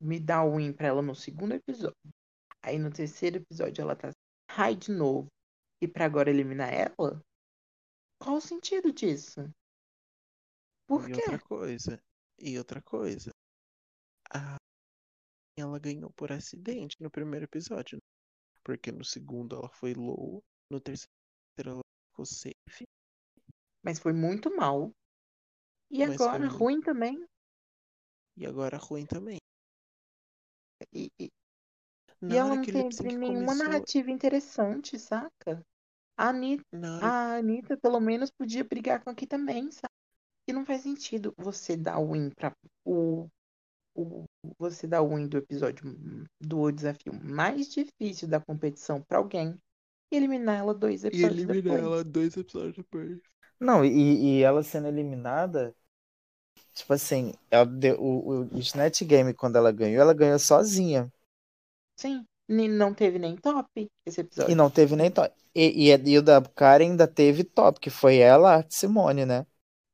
me 0.00 0.18
dá 0.20 0.42
o 0.42 0.56
win 0.56 0.72
pra 0.72 0.88
ela 0.88 1.02
no 1.02 1.14
segundo 1.14 1.54
episódio. 1.54 1.96
Aí 2.62 2.78
no 2.78 2.90
terceiro 2.92 3.36
episódio 3.38 3.82
ela 3.82 3.96
tá 3.96 4.10
high 4.50 4.76
de 4.76 4.90
novo. 4.92 5.28
E 5.82 5.88
pra 5.88 6.04
agora 6.04 6.28
eliminar 6.28 6.70
ela? 6.72 7.22
Qual 8.20 8.36
o 8.36 8.40
sentido 8.40 8.92
disso? 8.92 9.40
Por 10.86 11.08
E 11.08 11.12
quê? 11.14 11.20
outra 11.20 11.38
coisa. 11.40 12.02
E 12.38 12.58
outra 12.58 12.82
coisa. 12.82 13.30
A... 14.30 14.56
Ela 15.58 15.78
ganhou 15.78 16.10
por 16.12 16.32
acidente 16.32 16.96
no 17.00 17.10
primeiro 17.10 17.46
episódio. 17.46 17.96
né? 17.96 18.02
Porque 18.62 18.92
no 18.92 19.04
segundo 19.04 19.56
ela 19.56 19.70
foi 19.70 19.94
low. 19.94 20.42
No 20.70 20.80
terceiro 20.80 21.08
ela 21.58 21.80
ficou 22.10 22.26
safe. 22.26 22.84
Mas 23.82 23.98
foi 23.98 24.12
muito 24.12 24.54
mal. 24.54 24.90
E 25.90 26.06
Mas 26.06 26.20
agora 26.20 26.38
muito- 26.38 26.56
ruim 26.56 26.80
também. 26.80 27.24
E 28.36 28.46
agora 28.46 28.76
ruim 28.78 29.06
também. 29.06 29.38
E, 30.94 31.10
e- 31.20 31.30
e 32.22 32.36
ela 32.36 32.56
não 32.56 32.62
teve 32.62 33.16
nenhuma 33.16 33.46
começou. 33.46 33.64
narrativa 33.66 34.10
interessante, 34.10 34.98
saca? 34.98 35.64
A 36.16 36.28
Anitta, 36.28 36.64
hora... 36.74 37.06
a 37.06 37.36
Anitta 37.36 37.76
pelo 37.78 37.98
menos 38.00 38.30
podia 38.30 38.62
brigar 38.64 39.02
com 39.02 39.10
aqui 39.10 39.26
também, 39.26 39.70
sabe? 39.70 39.88
E 40.48 40.52
não 40.52 40.64
faz 40.66 40.82
sentido 40.82 41.32
você 41.38 41.76
dar 41.76 41.98
o 41.98 42.12
win 42.12 42.30
pra 42.30 42.52
o, 42.84 43.28
o 43.94 44.24
você 44.58 44.86
dar 44.86 45.00
o 45.02 45.14
win 45.14 45.28
do 45.28 45.38
episódio 45.38 45.84
do 46.40 46.70
desafio 46.70 47.12
mais 47.14 47.68
difícil 47.68 48.28
da 48.28 48.40
competição 48.40 49.02
pra 49.02 49.18
alguém 49.18 49.56
e 50.12 50.16
eliminar 50.16 50.58
ela 50.58 50.74
dois 50.74 51.04
E 51.04 51.06
episódios 51.08 51.38
eliminar 51.38 51.62
depois. 51.62 51.82
ela 51.82 52.04
dois 52.04 52.36
episódios 52.36 52.76
depois. 52.76 53.20
Não, 53.60 53.84
e, 53.84 54.38
e 54.40 54.42
ela 54.42 54.62
sendo 54.62 54.88
eliminada, 54.88 55.74
tipo 56.74 56.92
assim, 56.92 57.32
ela 57.50 57.64
deu- 57.66 58.00
o, 58.00 58.44
o 58.54 58.58
Snatch 58.60 59.02
Game, 59.04 59.34
quando 59.34 59.56
ela 59.56 59.72
ganhou, 59.72 60.00
ela 60.02 60.14
ganhou 60.14 60.38
sozinha. 60.38 61.12
Sim, 61.96 62.26
nem- 62.48 62.68
não 62.68 62.92
teve 62.94 63.18
nem 63.20 63.36
top 63.36 63.88
esse 64.04 64.20
episódio. 64.22 64.50
E 64.50 64.54
não 64.54 64.68
teve 64.70 64.96
nem 64.96 65.10
top. 65.10 65.34
E, 65.54 65.90
e, 65.92 66.10
e 66.10 66.18
o 66.18 66.22
da 66.22 66.40
Karen 66.42 66.90
ainda 66.90 67.06
teve 67.08 67.44
top, 67.44 67.80
que 67.80 67.90
foi 67.90 68.18
ela, 68.18 68.56
a 68.60 68.64
Simone, 68.70 69.24
né? 69.26 69.46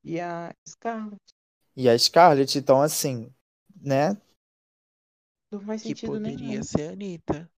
E 0.04 0.18
a 0.20 0.54
Scarlett. 0.66 1.20
E 1.76 1.88
a 1.88 1.96
Scarlett, 1.96 2.58
então 2.58 2.82
assim, 2.82 3.32
né? 3.80 4.16
Não 5.50 5.58
faz 5.60 5.82
Que 5.82 5.94
sentido 5.94 5.96
poderia 5.96 6.20
nenhum. 6.20 6.62
ser 6.62 6.90
a 6.90 6.92
Anitta. 6.92 7.50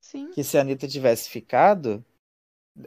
Sim. 0.00 0.34
Que 0.34 0.42
se 0.42 0.56
a 0.56 0.62
Anitta 0.62 0.88
tivesse 0.88 1.28
ficado, 1.28 2.02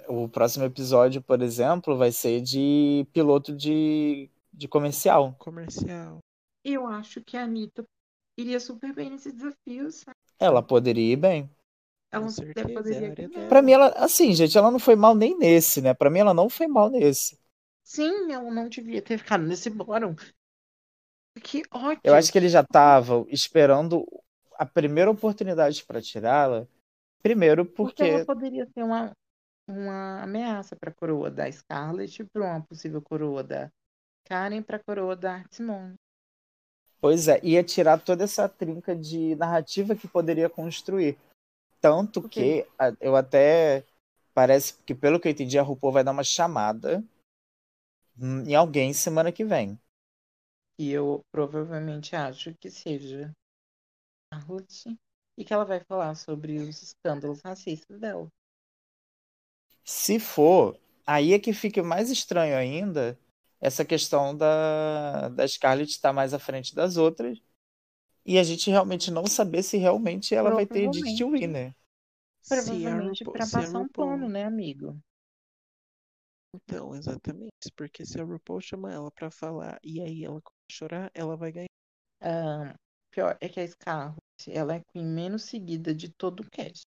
o 0.08 0.28
próximo 0.30 0.66
episódio, 0.66 1.22
por 1.22 1.42
exemplo, 1.42 1.98
vai 1.98 2.12
ser 2.12 2.42
de 2.42 3.06
piloto 3.14 3.56
de, 3.56 4.30
de 4.54 4.68
comercial. 4.68 5.36
Comercial. 5.38 6.20
Eu 6.64 6.88
acho 6.88 7.22
que 7.22 7.36
a 7.36 7.44
Anitta 7.44 7.84
iria 8.38 8.60
super 8.60 8.94
bem 8.94 9.10
nesse 9.10 9.32
desafio, 9.32 9.92
sabe? 9.92 10.16
Ela 10.40 10.62
poderia 10.62 11.14
ir 11.14 11.18
bem. 11.18 11.50
Ela 12.12 12.28
a 12.28 12.74
poderia 12.74 13.16
dela. 13.16 13.48
Pra 13.48 13.62
mim, 13.62 13.72
ela, 13.72 13.88
assim, 13.96 14.34
gente, 14.34 14.58
ela 14.58 14.70
não 14.70 14.80
foi 14.80 14.96
mal 14.96 15.16
nem 15.16 15.38
nesse, 15.38 15.82
né? 15.82 15.94
Pra 15.94 16.10
mim, 16.10 16.20
ela 16.20 16.34
não 16.34 16.50
foi 16.50 16.68
mal 16.68 16.90
nesse. 16.90 17.40
Sim, 17.84 18.32
ela 18.32 18.52
não 18.52 18.68
devia 18.68 19.02
ter 19.02 19.18
ficado 19.18 19.44
nesse 19.44 19.70
bórum. 19.70 20.16
Que 21.42 21.64
ótimo. 21.72 22.02
Eu 22.04 22.14
acho 22.14 22.32
que 22.32 22.38
eles 22.38 22.52
já 22.52 22.62
estavam 22.62 23.26
esperando 23.30 24.06
a 24.56 24.66
primeira 24.66 25.10
oportunidade 25.10 25.86
pra 25.86 26.02
tirá-la. 26.02 26.68
Primeiro 27.22 27.66
Porque 27.66 28.04
ela 28.04 28.26
porque 28.26 28.26
poderia 28.26 28.66
ser 28.66 28.84
uma, 28.84 29.16
uma 29.68 30.22
ameaça 30.24 30.76
para 30.76 30.90
a 30.92 30.94
coroa 30.94 31.32
da 31.32 31.52
Scarlett, 31.52 32.24
para 32.26 32.44
uma 32.44 32.64
possível 32.66 33.02
coroa 33.02 33.44
da 33.44 33.72
Karen, 34.26 34.64
para 34.64 34.78
a 34.78 34.84
coroa 34.84 35.16
da 35.16 35.36
Art 35.36 35.54
Simone. 35.54 35.96
Pois 37.00 37.28
é, 37.28 37.40
ia 37.44 37.64
tirar 37.64 38.00
toda 38.00 38.24
essa 38.24 38.48
trinca 38.48 38.96
de 38.96 39.36
narrativa 39.36 39.96
que 39.96 40.08
poderia 40.08 40.50
construir. 40.50 41.18
Tanto 41.82 42.22
que 42.24 42.66
a- 42.80 42.94
eu 43.02 43.16
até. 43.16 43.86
Parece 44.34 44.76
que, 44.86 44.96
pelo 44.96 45.20
que 45.20 45.28
eu 45.28 45.34
entendi, 45.34 45.60
a 45.60 45.64
RuPaul 45.64 45.94
vai 45.94 46.04
dar 46.04 46.12
uma 46.12 46.24
chamada 46.24 47.04
hum, 48.18 48.44
em 48.48 48.56
alguém 48.56 48.94
semana 48.94 49.32
que 49.34 49.44
vem. 49.44 49.78
E 50.78 50.92
eu 50.92 51.22
provavelmente 51.32 52.14
acho 52.14 52.54
que 52.56 52.70
seja 52.70 53.32
Charlotte 54.34 54.98
e 55.38 55.46
que 55.46 55.54
ela 55.54 55.64
vai 55.64 55.80
falar 55.86 56.16
sobre 56.16 56.58
os 56.60 56.82
escândalos 56.84 57.42
racistas 57.42 58.00
dela. 58.00 58.28
Se 59.92 60.20
for, 60.20 60.80
aí 61.06 61.34
é 61.34 61.40
que 61.40 61.52
fica 61.52 61.84
mais 61.84 62.10
estranho 62.10 62.56
ainda 62.56 63.20
essa 63.60 63.84
questão 63.84 64.36
da, 64.36 65.28
da 65.30 65.46
Scarlett 65.46 65.92
estar 65.92 66.14
mais 66.14 66.34
à 66.34 66.40
frente 66.40 66.74
das 66.74 66.96
outras 66.96 67.38
e 68.26 68.40
a 68.40 68.44
gente 68.44 68.70
realmente 68.70 69.12
não 69.12 69.28
saber 69.28 69.64
se 69.64 69.78
realmente 69.78 70.36
ela 70.36 70.52
vai 70.52 70.66
ter 70.66 70.84
Edith 70.86 71.04
Provavelmente. 71.18 71.24
Winner. 71.26 71.76
Provavelmente 72.48 73.24
RuPaul- 73.26 73.34
pra 73.34 73.46
se 73.46 73.58
a 73.58 73.62
passar 73.62 73.80
um 73.80 73.88
pano, 73.90 74.30
né, 74.30 74.46
amigo? 74.46 74.98
Então, 76.56 76.96
exatamente. 76.96 77.72
Porque 77.76 78.06
se 78.06 78.20
a 78.20 78.24
RuPaul 78.24 78.62
chama 78.62 78.92
ela 78.94 79.12
pra 79.12 79.30
falar 79.30 79.78
e 79.84 80.02
aí 80.02 80.24
ela 80.24 80.42
começa 80.42 80.68
a 80.70 80.74
chorar, 80.74 81.12
ela 81.14 81.36
vai 81.36 81.52
ganhar. 81.52 81.68
Ah, 82.22 82.76
pior 83.12 83.38
é 83.42 83.50
que 83.50 83.60
a 83.60 83.68
Scarlett, 83.68 84.20
ela 84.48 84.76
é 84.76 84.78
a 84.78 84.84
queen 84.92 85.06
menos 85.06 85.44
seguida 85.44 85.94
de 85.94 86.10
todo 86.10 86.42
o 86.42 86.50
cast. 86.50 86.84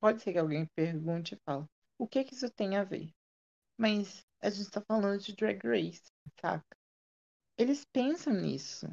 Pode 0.00 0.22
ser 0.22 0.32
que 0.32 0.38
alguém 0.38 0.66
pergunte 0.76 1.34
e 1.34 1.38
fale, 1.44 1.66
o 1.98 2.06
que 2.06 2.24
que 2.24 2.34
isso 2.34 2.48
tem 2.50 2.76
a 2.76 2.84
ver? 2.84 3.10
Mas 3.76 4.24
a 4.40 4.50
gente 4.50 4.70
tá 4.70 4.80
falando 4.80 5.20
de 5.20 5.34
Drag 5.34 5.60
Race, 5.64 6.02
saca? 6.40 6.76
Eles 7.56 7.84
pensam 7.92 8.32
nisso. 8.32 8.86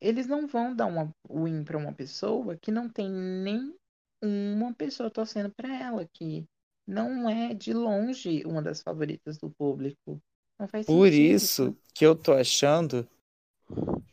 Eles 0.00 0.26
não 0.26 0.46
vão 0.46 0.74
dar 0.74 0.86
uma 0.86 1.14
win 1.28 1.64
pra 1.64 1.78
uma 1.78 1.92
pessoa 1.92 2.56
que 2.56 2.70
não 2.70 2.88
tem 2.88 3.10
nem 3.10 3.74
uma 4.22 4.74
pessoa 4.74 5.10
torcendo 5.10 5.52
pra 5.54 5.74
ela, 5.74 6.06
que 6.12 6.46
não 6.86 7.28
é 7.28 7.54
de 7.54 7.72
longe 7.72 8.44
uma 8.44 8.62
das 8.62 8.82
favoritas 8.82 9.38
do 9.38 9.50
público. 9.50 10.20
Não 10.58 10.68
faz 10.68 10.86
Por 10.86 11.12
isso 11.12 11.76
que 11.94 12.04
eu 12.04 12.14
tô 12.14 12.32
achando 12.32 13.08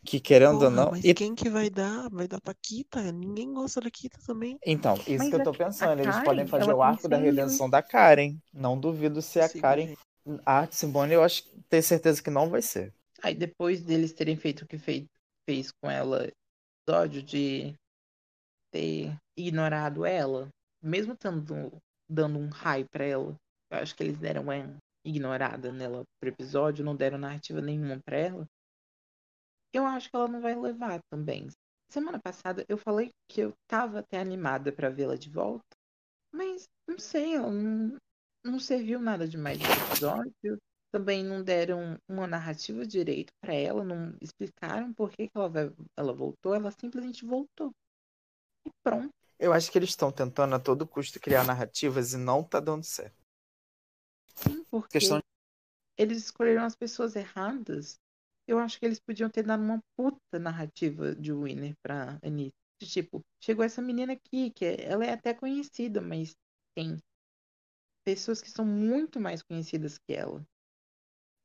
que, 0.03 0.19
querendo 0.19 0.53
ou 0.53 0.59
Porra, 0.59 0.71
não. 0.71 0.91
mas 0.91 1.03
e- 1.03 1.13
quem 1.13 1.35
que 1.35 1.49
vai 1.49 1.69
dar? 1.69 2.09
Vai 2.09 2.27
dar 2.27 2.39
pra 2.41 2.53
Kita? 2.53 3.11
Ninguém 3.11 3.53
gosta 3.53 3.81
da 3.81 3.91
Kita 3.91 4.17
também. 4.25 4.57
Então, 4.65 4.95
isso 5.07 5.17
Mas 5.17 5.29
que 5.29 5.35
eu 5.35 5.43
tô 5.43 5.51
pensando. 5.51 5.99
Eles 6.01 6.15
Karen, 6.15 6.25
podem 6.25 6.47
fazer 6.47 6.73
o 6.73 6.81
arco 6.81 7.07
da 7.07 7.17
100 7.17 7.23
mil. 7.25 7.35
redenção 7.35 7.69
da 7.69 7.81
Karen. 7.83 8.37
Não 8.53 8.79
duvido 8.79 9.21
se 9.21 9.39
a 9.39 9.47
Sigo, 9.47 9.61
Karen. 9.61 9.87
gente. 9.87 9.99
A 10.45 10.67
Simone, 10.69 11.13
eu 11.13 11.23
acho 11.23 11.43
tenho 11.69 11.83
certeza 11.83 12.21
que 12.21 12.29
não 12.29 12.49
vai 12.49 12.61
ser. 12.61 12.93
Aí 13.23 13.33
depois 13.33 13.81
deles 13.81 14.13
terem 14.13 14.35
feito 14.35 14.63
o 14.63 14.67
que 14.67 14.77
fei- 14.77 15.07
fez 15.49 15.71
com 15.81 15.89
ela, 15.89 16.27
episódio 16.85 17.23
de 17.23 17.73
ter 18.71 19.15
ignorado 19.37 20.05
ela, 20.05 20.49
mesmo 20.81 21.15
tendo, 21.15 21.71
dando 22.09 22.37
um 22.39 22.49
high 22.49 22.85
pra 22.91 23.05
ela, 23.05 23.35
eu 23.71 23.77
acho 23.79 23.95
que 23.95 24.03
eles 24.03 24.17
deram 24.17 24.43
uma 24.43 24.77
ignorada 25.05 25.71
nela 25.71 26.03
pro 26.19 26.29
episódio, 26.29 26.83
não 26.83 26.95
deram 26.95 27.17
narrativa 27.17 27.61
nenhuma 27.61 27.99
pra 28.05 28.17
ela. 28.17 28.45
Eu 29.73 29.85
acho 29.85 30.09
que 30.09 30.15
ela 30.15 30.27
não 30.27 30.41
vai 30.41 30.55
levar 30.55 30.99
também. 31.09 31.47
Semana 31.89 32.19
passada 32.19 32.65
eu 32.67 32.77
falei 32.77 33.11
que 33.29 33.41
eu 33.41 33.53
tava 33.67 33.99
até 33.99 34.19
animada 34.19 34.71
pra 34.71 34.89
vê-la 34.89 35.15
de 35.15 35.29
volta, 35.29 35.63
mas 36.33 36.65
não 36.87 36.99
sei, 36.99 37.35
ela 37.35 37.51
não, 37.51 37.97
não 38.45 38.59
serviu 38.59 38.99
nada 38.99 39.27
demais 39.27 39.59
no 39.59 39.65
episódio. 39.65 40.57
Também 40.91 41.23
não 41.23 41.43
deram 41.43 41.97
uma 42.09 42.27
narrativa 42.27 42.85
direito 42.85 43.31
pra 43.41 43.53
ela, 43.53 43.83
não 43.83 44.15
explicaram 44.21 44.93
por 44.93 45.11
que, 45.11 45.27
que 45.27 45.37
ela, 45.37 45.49
vai- 45.49 45.71
ela 45.97 46.13
voltou, 46.13 46.55
ela 46.55 46.71
simplesmente 46.71 47.25
voltou. 47.25 47.71
E 48.65 48.69
pronto. 48.83 49.09
Eu 49.39 49.53
acho 49.53 49.71
que 49.71 49.77
eles 49.77 49.89
estão 49.89 50.11
tentando 50.11 50.55
a 50.55 50.59
todo 50.59 50.87
custo 50.87 51.19
criar 51.19 51.45
narrativas 51.45 52.13
e 52.13 52.17
não 52.17 52.43
tá 52.43 52.59
dando 52.59 52.83
certo. 52.83 53.15
Sim, 54.35 54.63
porque 54.71 54.99
Questão 54.99 55.19
eles 55.97 56.19
escolheram 56.19 56.63
as 56.63 56.75
pessoas 56.75 57.15
erradas. 57.15 57.99
Eu 58.47 58.59
acho 58.59 58.79
que 58.79 58.85
eles 58.85 58.99
podiam 58.99 59.29
ter 59.29 59.43
dado 59.43 59.61
uma 59.61 59.81
puta 59.95 60.39
narrativa 60.39 61.15
de 61.15 61.33
winner 61.33 61.75
pra 61.83 62.19
Anitta. 62.23 62.55
Tipo, 62.81 63.21
chegou 63.43 63.65
essa 63.65 63.81
menina 63.81 64.13
aqui, 64.13 64.51
que 64.51 64.65
é- 64.65 64.85
ela 64.85 65.05
é 65.05 65.11
até 65.11 65.33
conhecida, 65.33 66.01
mas 66.01 66.35
tem 66.75 66.97
pessoas 68.03 68.41
que 68.41 68.49
são 68.49 68.65
muito 68.65 69.19
mais 69.19 69.43
conhecidas 69.43 69.97
que 69.99 70.13
ela. 70.13 70.43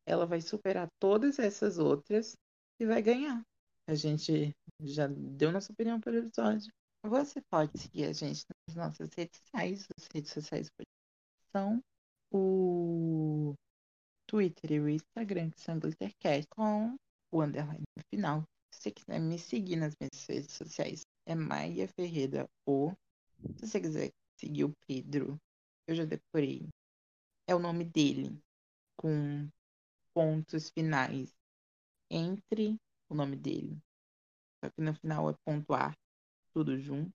Ela 0.06 0.26
vai 0.26 0.40
superar 0.40 0.88
todas 1.00 1.38
essas 1.38 1.78
outras 1.78 2.36
e 2.80 2.86
vai 2.86 3.02
ganhar. 3.02 3.42
A 3.86 3.94
gente 3.94 4.52
já 4.80 5.06
deu 5.08 5.52
nossa 5.52 5.72
opinião 5.72 6.00
pelo 6.00 6.18
episódio. 6.18 6.72
Você 7.04 7.40
pode 7.50 7.76
seguir 7.78 8.04
a 8.04 8.12
gente 8.12 8.44
nas 8.68 8.76
nossas 8.76 9.08
redes 9.16 9.40
sociais. 9.40 9.86
As 9.98 10.08
redes 10.14 10.32
sociais 10.32 10.68
são 11.52 11.82
o 12.32 13.54
Twitter 14.32 14.72
e 14.72 14.80
o 14.80 14.88
Instagram, 14.88 15.50
que 15.50 15.60
são 15.60 15.78
GlitterCast, 15.78 16.48
com 16.48 16.96
o 17.30 17.42
underline 17.42 17.84
no 17.94 18.02
final. 18.08 18.42
Se 18.72 18.80
você 18.80 18.90
quiser 18.90 19.20
me 19.20 19.38
seguir 19.38 19.76
nas 19.76 19.94
minhas 20.00 20.26
redes 20.26 20.52
sociais, 20.52 21.02
é 21.26 21.34
Maia 21.34 21.86
Ferreira 21.86 22.48
ou 22.66 22.96
se 23.58 23.66
você 23.66 23.78
quiser 23.78 24.10
seguir 24.40 24.64
o 24.64 24.74
Pedro, 24.88 25.38
eu 25.86 25.94
já 25.94 26.06
decorei. 26.06 26.66
É 27.46 27.54
o 27.54 27.58
nome 27.58 27.84
dele, 27.84 28.40
com 28.96 29.50
pontos 30.14 30.70
finais 30.70 31.30
entre 32.10 32.78
o 33.10 33.14
nome 33.14 33.36
dele. 33.36 33.78
Só 34.64 34.70
que 34.70 34.80
no 34.80 34.94
final 34.94 35.28
é 35.28 35.34
ponto 35.44 35.74
ar, 35.74 35.94
tudo 36.54 36.78
junto. 36.78 37.12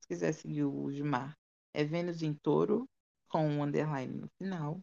Se 0.00 0.06
quiser 0.06 0.32
seguir 0.32 0.62
o 0.62 0.92
Gilmar, 0.92 1.36
é 1.74 1.82
Vênus 1.82 2.22
em 2.22 2.34
Touro, 2.34 2.88
com 3.28 3.44
um 3.48 3.64
underline 3.64 4.14
no 4.14 4.28
final. 4.38 4.80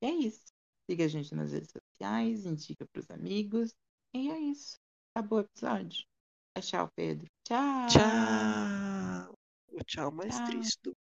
E 0.00 0.06
é 0.06 0.10
isso. 0.12 0.53
Siga 0.88 1.04
a 1.04 1.08
gente 1.08 1.34
nas 1.34 1.52
redes 1.52 1.70
sociais, 1.70 2.44
indica 2.46 2.86
pros 2.86 3.10
amigos. 3.10 3.74
E 4.12 4.30
é 4.30 4.38
isso. 4.38 4.78
Acabou 5.14 5.38
o 5.38 5.42
episódio. 5.42 6.04
Tchau, 6.60 6.90
Pedro. 6.94 7.26
Tchau. 7.44 7.86
Tchau. 7.88 9.38
O 9.72 9.84
tchau 9.84 10.12
mais 10.12 10.36
Tchau. 10.36 10.46
triste 10.46 10.78
do 10.82 10.96